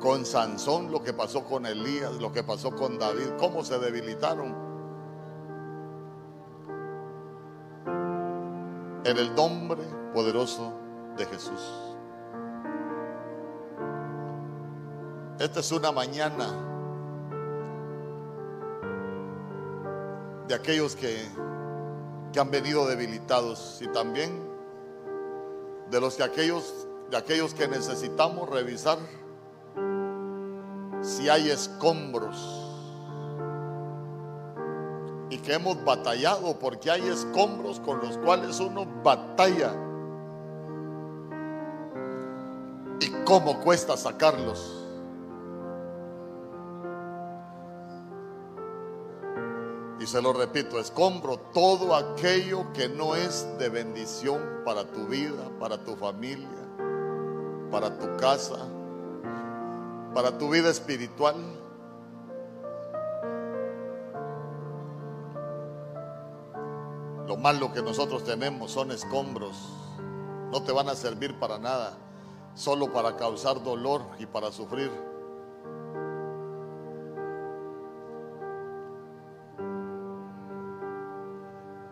con 0.00 0.26
Sansón, 0.26 0.90
lo 0.90 1.02
que 1.02 1.12
pasó 1.12 1.44
con 1.44 1.64
Elías, 1.64 2.12
lo 2.16 2.32
que 2.32 2.42
pasó 2.42 2.70
con 2.72 2.98
David, 2.98 3.30
cómo 3.38 3.64
se 3.64 3.78
debilitaron. 3.78 4.66
En 9.04 9.16
el 9.16 9.34
nombre 9.34 9.82
poderoso 10.12 10.72
de 11.16 11.24
Jesús. 11.26 11.60
Esta 15.38 15.60
es 15.60 15.70
una 15.70 15.92
mañana 15.92 16.48
de 20.48 20.54
aquellos 20.54 20.96
que 20.96 21.28
que 22.32 22.40
han 22.40 22.50
venido 22.50 22.86
debilitados 22.86 23.80
y 23.80 23.88
también 23.88 24.42
de 25.90 26.00
los 26.00 26.16
que 26.16 26.22
aquellos 26.22 26.86
de 27.10 27.16
aquellos 27.16 27.54
que 27.54 27.68
necesitamos 27.68 28.48
revisar 28.48 28.98
si 31.00 31.28
hay 31.28 31.50
escombros 31.50 32.66
y 35.30 35.38
que 35.38 35.54
hemos 35.54 35.82
batallado 35.84 36.58
porque 36.58 36.90
hay 36.90 37.06
escombros 37.08 37.80
con 37.80 38.00
los 38.00 38.18
cuales 38.18 38.58
uno 38.60 38.86
batalla 39.04 39.72
y 43.00 43.10
cómo 43.24 43.60
cuesta 43.60 43.96
sacarlos. 43.96 44.75
Se 50.06 50.22
lo 50.22 50.32
repito, 50.32 50.78
escombro 50.78 51.38
todo 51.52 51.94
aquello 51.94 52.72
que 52.72 52.88
no 52.88 53.16
es 53.16 53.46
de 53.58 53.68
bendición 53.68 54.40
para 54.64 54.84
tu 54.84 55.06
vida, 55.06 55.50
para 55.58 55.82
tu 55.84 55.96
familia, 55.96 56.48
para 57.70 57.98
tu 57.98 58.16
casa, 58.16 58.56
para 60.14 60.38
tu 60.38 60.50
vida 60.50 60.70
espiritual. 60.70 61.36
Lo 67.26 67.36
malo 67.36 67.72
que 67.72 67.82
nosotros 67.82 68.22
tenemos 68.22 68.70
son 68.70 68.92
escombros. 68.92 69.56
No 70.52 70.62
te 70.62 70.72
van 70.72 70.88
a 70.88 70.94
servir 70.94 71.38
para 71.38 71.58
nada, 71.58 71.98
solo 72.54 72.92
para 72.92 73.16
causar 73.16 73.62
dolor 73.62 74.02
y 74.18 74.26
para 74.26 74.52
sufrir. 74.52 75.05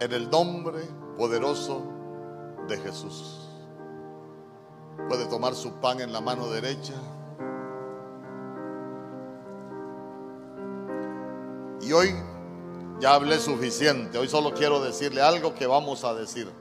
En 0.05 0.12
el 0.12 0.30
nombre 0.30 0.82
poderoso 1.16 1.82
de 2.68 2.76
Jesús. 2.76 3.48
Puede 5.09 5.26
tomar 5.26 5.55
su 5.55 5.72
pan 5.80 6.00
en 6.00 6.12
la 6.12 6.20
mano 6.20 6.48
derecha. 6.48 6.92
Y 11.80 11.92
hoy 11.92 12.14
ya 13.00 13.14
hablé 13.14 13.38
suficiente. 13.38 14.18
Hoy 14.18 14.28
solo 14.28 14.52
quiero 14.52 14.82
decirle 14.82 15.22
algo 15.22 15.55
que 15.55 15.66
vamos 15.66 16.05
a 16.05 16.14
decir. 16.14 16.52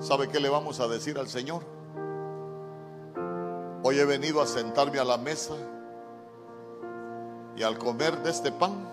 ¿Sabe 0.00 0.28
qué 0.28 0.38
le 0.38 0.50
vamos 0.50 0.80
a 0.80 0.88
decir 0.88 1.18
al 1.18 1.28
Señor? 1.28 1.62
Hoy 3.82 3.98
he 3.98 4.04
venido 4.04 4.42
a 4.42 4.46
sentarme 4.46 4.98
a 4.98 5.04
la 5.04 5.16
mesa 5.16 5.54
y 7.58 7.64
al 7.64 7.76
comer 7.76 8.22
de 8.22 8.30
este 8.30 8.52
pan, 8.52 8.88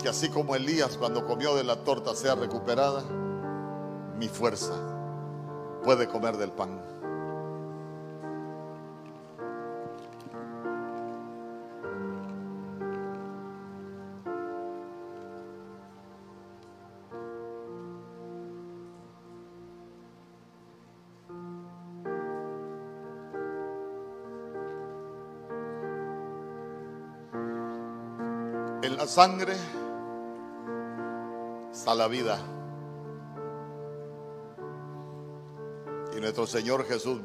que 0.00 0.08
así 0.08 0.28
como 0.28 0.54
Elías 0.54 0.96
cuando 0.96 1.26
comió 1.26 1.56
de 1.56 1.64
la 1.64 1.82
torta 1.82 2.14
sea 2.14 2.36
recuperada, 2.36 3.02
mi 4.16 4.28
fuerza 4.28 4.74
puede 5.82 6.06
comer 6.06 6.36
del 6.36 6.52
pan. 6.52 6.91
Sangre 29.12 29.54
está 31.70 31.94
la 31.94 32.08
vida. 32.08 32.38
Y 36.16 36.20
nuestro 36.20 36.46
Señor 36.46 36.86
Jesús 36.86 37.20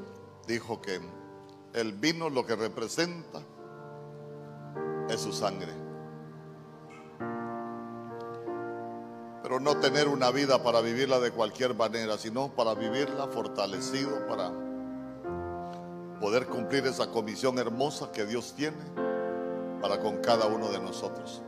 dijo 0.46 0.82
que 0.82 1.00
el 1.74 1.94
vino 1.94 2.30
lo 2.30 2.46
que 2.46 2.58
representa 2.58 3.40
es 5.08 5.22
su 5.22 5.32
sangre. 5.32 5.72
Pero 9.42 9.62
no 9.62 9.78
tener 9.78 10.10
una 10.10 10.30
vida 10.32 10.62
para 10.62 10.82
vivirla 10.82 11.22
de 11.22 11.32
cualquier 11.32 11.74
manera, 11.74 12.18
sino 12.18 12.50
para 12.50 12.74
vivirla 12.74 13.28
fortalecido, 13.28 14.28
para 14.28 14.52
poder 16.20 16.48
cumplir 16.48 16.86
esa 16.86 17.10
comisión 17.12 17.58
hermosa 17.60 18.12
que 18.12 18.26
Dios 18.26 18.54
tiene 18.58 18.84
para 19.82 20.02
con 20.02 20.18
cada 20.18 20.48
uno 20.48 20.68
de 20.68 20.80
nosotros 20.80 21.44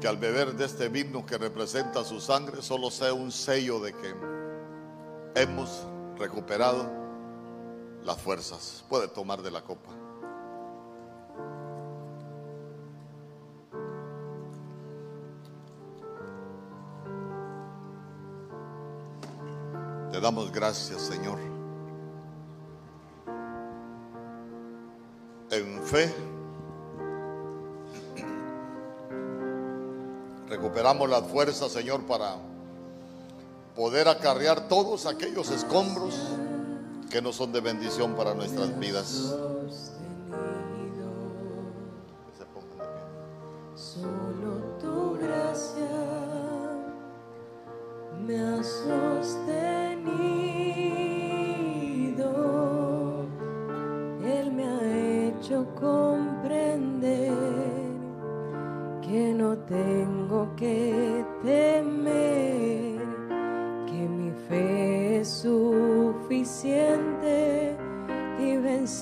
que 0.00 0.08
al 0.08 0.16
beber 0.16 0.54
de 0.54 0.64
este 0.64 0.88
vino 0.88 1.26
que 1.26 1.36
representa 1.36 2.04
su 2.04 2.20
sangre 2.20 2.62
solo 2.62 2.90
sea 2.90 3.12
un 3.12 3.30
sello 3.30 3.80
de 3.80 3.92
que 3.92 4.14
hemos 5.34 5.86
recuperado 6.16 6.90
las 8.02 8.16
fuerzas. 8.18 8.82
Puede 8.88 9.08
tomar 9.08 9.42
de 9.42 9.50
la 9.50 9.62
copa. 9.62 9.90
Te 20.10 20.20
damos 20.20 20.50
gracias, 20.50 21.02
Señor. 21.02 21.38
En 25.50 25.82
fe 25.82 26.12
recuperamos 30.60 31.08
las 31.08 31.26
fuerzas, 31.26 31.72
Señor, 31.72 32.02
para 32.02 32.36
poder 33.74 34.08
acarrear 34.08 34.68
todos 34.68 35.06
aquellos 35.06 35.50
escombros 35.50 36.14
que 37.10 37.22
no 37.22 37.32
son 37.32 37.50
de 37.50 37.62
bendición 37.62 38.14
para 38.14 38.34
nuestras 38.34 38.78
vidas. 38.78 39.34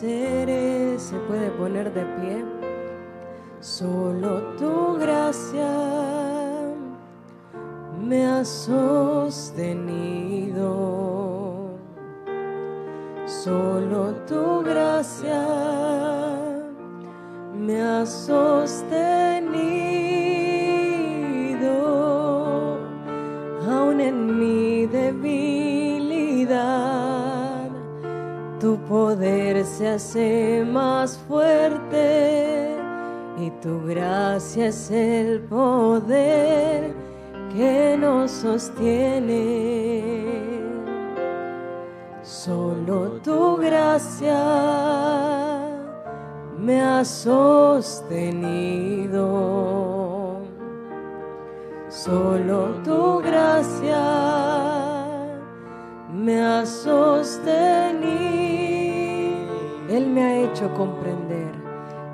Se 0.01 1.19
puede 1.27 1.51
poner 1.59 1.93
de 1.93 2.03
pie. 2.03 2.45
Solo 3.59 4.55
tu 4.57 4.97
gracia 4.97 5.69
me 8.01 8.25
ha 8.25 8.45
sostenido. 8.45 9.81
Solo 13.27 14.15
tu 14.25 14.63
gracia 14.63 15.45
me 17.53 17.83
ha 17.83 18.07
sostenido. 18.07 19.08
Poder 28.89 29.64
se 29.64 29.89
hace 29.89 30.64
más 30.66 31.18
fuerte 31.28 32.74
y 33.39 33.51
tu 33.62 33.85
gracia 33.86 34.69
es 34.69 34.90
el 34.90 35.40
poder 35.43 36.94
que 37.55 37.97
nos 37.98 38.31
sostiene. 38.31 39.69
Solo 42.23 43.20
tu 43.23 43.56
gracia 43.56 44.43
me 46.59 46.81
ha 46.81 47.05
sostenido. 47.05 48.39
Solo 51.89 52.69
tu 52.85 53.20
gracia 53.23 53.98
me 56.12 56.40
ha 56.43 56.65
sostenido. 56.66 58.38
Él 59.89 60.06
me 60.06 60.23
ha 60.23 60.36
hecho 60.44 60.73
comprender. 60.74 61.52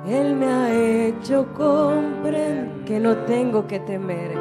Él 0.07 0.35
me 0.35 0.45
ha 0.45 0.73
hecho 0.73 1.47
comprender 1.53 2.69
que 2.85 2.99
no 2.99 3.17
tengo 3.25 3.67
que 3.67 3.79
temer, 3.79 4.31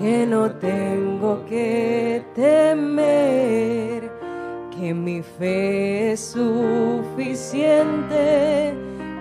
que 0.00 0.26
no 0.26 0.50
tengo 0.52 1.44
que 1.46 2.24
temer, 2.34 4.10
que 4.74 4.94
mi 4.94 5.22
fe 5.22 6.12
es 6.12 6.20
suficiente 6.20 7.62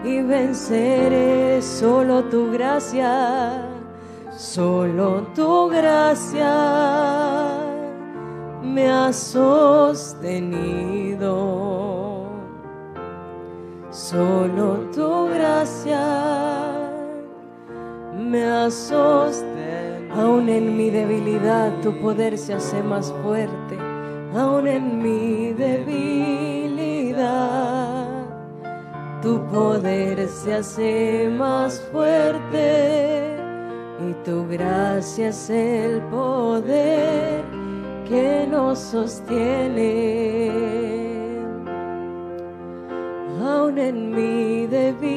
y 0.03 0.21
venceré 0.21 1.61
solo 1.61 2.23
tu 2.23 2.51
gracia, 2.51 3.67
solo 4.35 5.27
tu 5.35 5.67
gracia 5.69 7.61
me 8.63 8.89
ha 8.89 9.11
sostenido. 9.11 10.41
Solo 13.91 14.89
tu 14.95 15.27
gracia 15.27 15.99
me 18.15 18.45
ha. 18.45 18.69
Aún 20.15 20.49
en 20.49 20.77
mi 20.77 20.89
debilidad 20.89 21.71
tu 21.81 21.93
poder 21.99 22.37
se 22.37 22.53
hace 22.53 22.81
más 22.83 23.13
fuerte. 23.21 23.77
Aún 24.33 24.67
en 24.67 25.03
mi 25.03 25.51
debilidad 25.53 26.11
tu 29.21 29.45
poder 29.47 30.27
se 30.29 30.53
hace 30.53 31.29
más 31.37 31.81
fuerte. 31.91 33.35
Y 34.09 34.13
tu 34.25 34.47
gracia 34.47 35.27
es 35.29 35.49
el 35.49 36.01
poder 36.03 37.43
que 38.07 38.47
nos 38.49 38.79
sostiene 38.79 40.11
aún 43.51 43.77
en 43.77 44.11
mi 44.15 44.65
debilidad, 44.67 45.11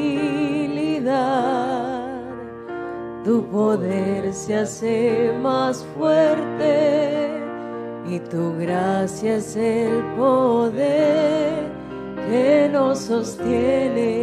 tu 3.25 3.47
poder 3.47 4.33
se 4.33 4.57
hace 4.57 5.33
más 5.41 5.85
fuerte 5.97 7.41
y 8.07 8.19
tu 8.19 8.57
gracia 8.59 9.37
es 9.37 9.57
el 9.57 10.03
poder 10.17 11.73
que 12.29 12.69
nos 12.73 12.99
sostiene. 12.99 14.15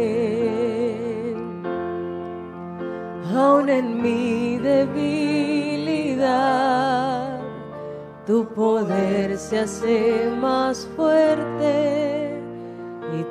Aún 3.34 3.68
en 3.70 4.02
mi 4.02 4.58
debilidad, 4.58 5.78
tu 8.26 8.46
poder 8.54 9.38
se 9.38 9.60
hace 9.60 10.30
más 10.40 10.86
fuerte 10.96 11.21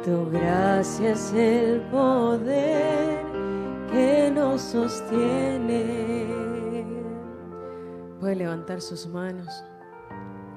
tu 0.04 0.30
gracia 0.32 1.12
es 1.12 1.32
el 1.34 1.82
poder 1.92 3.24
que 3.92 4.32
nos 4.34 4.62
sostiene. 4.62 6.26
Puede 8.20 8.36
levantar 8.36 8.82
sus 8.82 9.08
manos 9.08 9.64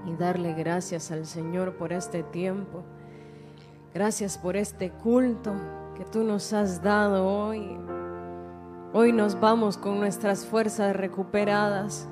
y 0.07 0.15
darle 0.15 0.55
gracias 0.55 1.11
al 1.11 1.27
Señor 1.27 1.77
por 1.77 1.93
este 1.93 2.23
tiempo. 2.23 2.85
Gracias 3.93 4.39
por 4.39 4.57
este 4.57 4.91
culto 4.91 5.53
que 5.95 6.05
tú 6.05 6.25
nos 6.25 6.53
has 6.53 6.83
dado 6.83 7.27
hoy. 7.27 7.79
Hoy 8.93 9.13
nos 9.13 9.39
vamos 9.39 9.77
con 9.77 9.99
nuestras 9.99 10.47
fuerzas 10.47 10.97
recuperadas. 10.97 12.09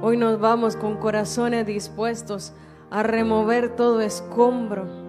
Hoy 0.00 0.16
nos 0.16 0.38
vamos 0.38 0.76
con 0.76 0.96
corazones 0.96 1.66
dispuestos 1.66 2.52
a 2.90 3.02
remover 3.02 3.74
todo 3.76 4.00
escombro. 4.00 4.99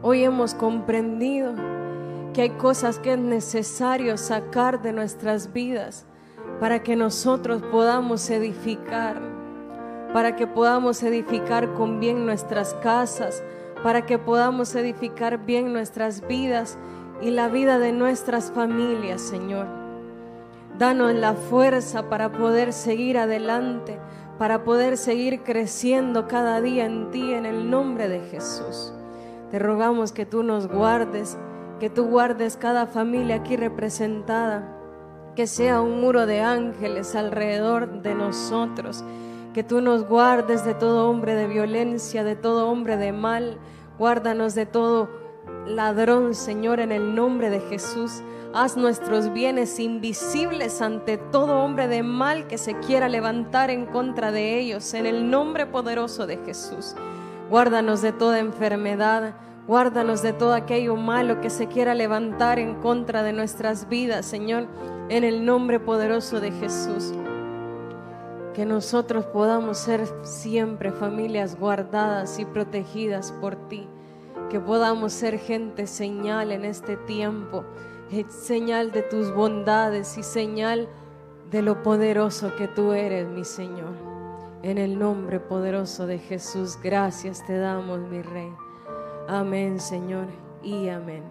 Hoy 0.00 0.22
hemos 0.22 0.54
comprendido 0.54 1.54
que 2.32 2.42
hay 2.42 2.50
cosas 2.50 3.00
que 3.00 3.14
es 3.14 3.18
necesario 3.18 4.16
sacar 4.16 4.80
de 4.80 4.92
nuestras 4.92 5.52
vidas 5.52 6.06
para 6.60 6.84
que 6.84 6.94
nosotros 6.94 7.62
podamos 7.62 8.30
edificar, 8.30 9.20
para 10.12 10.36
que 10.36 10.46
podamos 10.46 11.02
edificar 11.02 11.74
con 11.74 11.98
bien 11.98 12.26
nuestras 12.26 12.74
casas, 12.74 13.42
para 13.82 14.06
que 14.06 14.18
podamos 14.18 14.72
edificar 14.76 15.44
bien 15.44 15.72
nuestras 15.72 16.24
vidas 16.28 16.78
y 17.20 17.30
la 17.30 17.48
vida 17.48 17.80
de 17.80 17.90
nuestras 17.90 18.52
familias, 18.52 19.20
Señor. 19.20 19.66
Danos 20.78 21.12
la 21.12 21.34
fuerza 21.34 22.08
para 22.08 22.30
poder 22.30 22.72
seguir 22.72 23.18
adelante, 23.18 23.98
para 24.38 24.62
poder 24.62 24.96
seguir 24.96 25.42
creciendo 25.42 26.28
cada 26.28 26.60
día 26.60 26.86
en 26.86 27.10
ti, 27.10 27.32
en 27.32 27.46
el 27.46 27.68
nombre 27.68 28.08
de 28.08 28.20
Jesús. 28.20 28.94
Te 29.50 29.58
rogamos 29.58 30.12
que 30.12 30.26
tú 30.26 30.42
nos 30.42 30.68
guardes, 30.68 31.38
que 31.80 31.90
tú 31.90 32.06
guardes 32.06 32.56
cada 32.56 32.86
familia 32.86 33.36
aquí 33.36 33.56
representada, 33.56 34.76
que 35.34 35.46
sea 35.46 35.80
un 35.80 36.00
muro 36.00 36.26
de 36.26 36.40
ángeles 36.42 37.14
alrededor 37.14 38.02
de 38.02 38.14
nosotros 38.14 39.04
que 39.58 39.64
tú 39.64 39.80
nos 39.80 40.06
guardes 40.06 40.64
de 40.64 40.74
todo 40.74 41.10
hombre 41.10 41.34
de 41.34 41.48
violencia, 41.48 42.22
de 42.22 42.36
todo 42.36 42.68
hombre 42.68 42.96
de 42.96 43.10
mal. 43.10 43.58
Guárdanos 43.98 44.54
de 44.54 44.66
todo 44.66 45.08
ladrón, 45.66 46.36
Señor, 46.36 46.78
en 46.78 46.92
el 46.92 47.16
nombre 47.16 47.50
de 47.50 47.58
Jesús. 47.62 48.22
Haz 48.54 48.76
nuestros 48.76 49.32
bienes 49.32 49.80
invisibles 49.80 50.80
ante 50.80 51.18
todo 51.18 51.58
hombre 51.60 51.88
de 51.88 52.04
mal 52.04 52.46
que 52.46 52.56
se 52.56 52.78
quiera 52.78 53.08
levantar 53.08 53.70
en 53.70 53.86
contra 53.86 54.30
de 54.30 54.60
ellos, 54.60 54.94
en 54.94 55.06
el 55.06 55.28
nombre 55.28 55.66
poderoso 55.66 56.28
de 56.28 56.36
Jesús. 56.38 56.94
Guárdanos 57.50 58.02
de 58.02 58.12
toda 58.12 58.38
enfermedad, 58.38 59.34
guárdanos 59.66 60.22
de 60.22 60.32
todo 60.32 60.54
aquello 60.54 60.96
malo 60.96 61.40
que 61.40 61.50
se 61.50 61.66
quiera 61.66 61.94
levantar 61.94 62.58
en 62.58 62.74
contra 62.76 63.22
de 63.22 63.32
nuestras 63.32 63.88
vidas, 63.88 64.26
Señor, 64.26 64.66
en 65.08 65.24
el 65.24 65.44
nombre 65.44 65.80
poderoso 65.80 66.40
de 66.40 66.52
Jesús 66.52 67.12
que 68.58 68.66
nosotros 68.66 69.24
podamos 69.26 69.78
ser 69.78 70.08
siempre 70.24 70.90
familias 70.90 71.56
guardadas 71.56 72.40
y 72.40 72.44
protegidas 72.44 73.30
por 73.40 73.54
ti, 73.68 73.86
que 74.50 74.58
podamos 74.58 75.12
ser 75.12 75.38
gente 75.38 75.86
señal 75.86 76.50
en 76.50 76.64
este 76.64 76.96
tiempo, 76.96 77.64
eh, 78.10 78.24
señal 78.28 78.90
de 78.90 79.02
tus 79.02 79.32
bondades 79.32 80.18
y 80.18 80.24
señal 80.24 80.88
de 81.52 81.62
lo 81.62 81.84
poderoso 81.84 82.56
que 82.56 82.66
tú 82.66 82.94
eres, 82.94 83.28
mi 83.28 83.44
Señor. 83.44 84.07
En 84.62 84.76
el 84.76 84.98
nombre 84.98 85.38
poderoso 85.38 86.06
de 86.06 86.18
Jesús, 86.18 86.78
gracias 86.82 87.46
te 87.46 87.56
damos, 87.58 88.00
mi 88.00 88.22
Rey. 88.22 88.52
Amén, 89.28 89.78
Señor, 89.78 90.26
y 90.62 90.88
amén. 90.88 91.22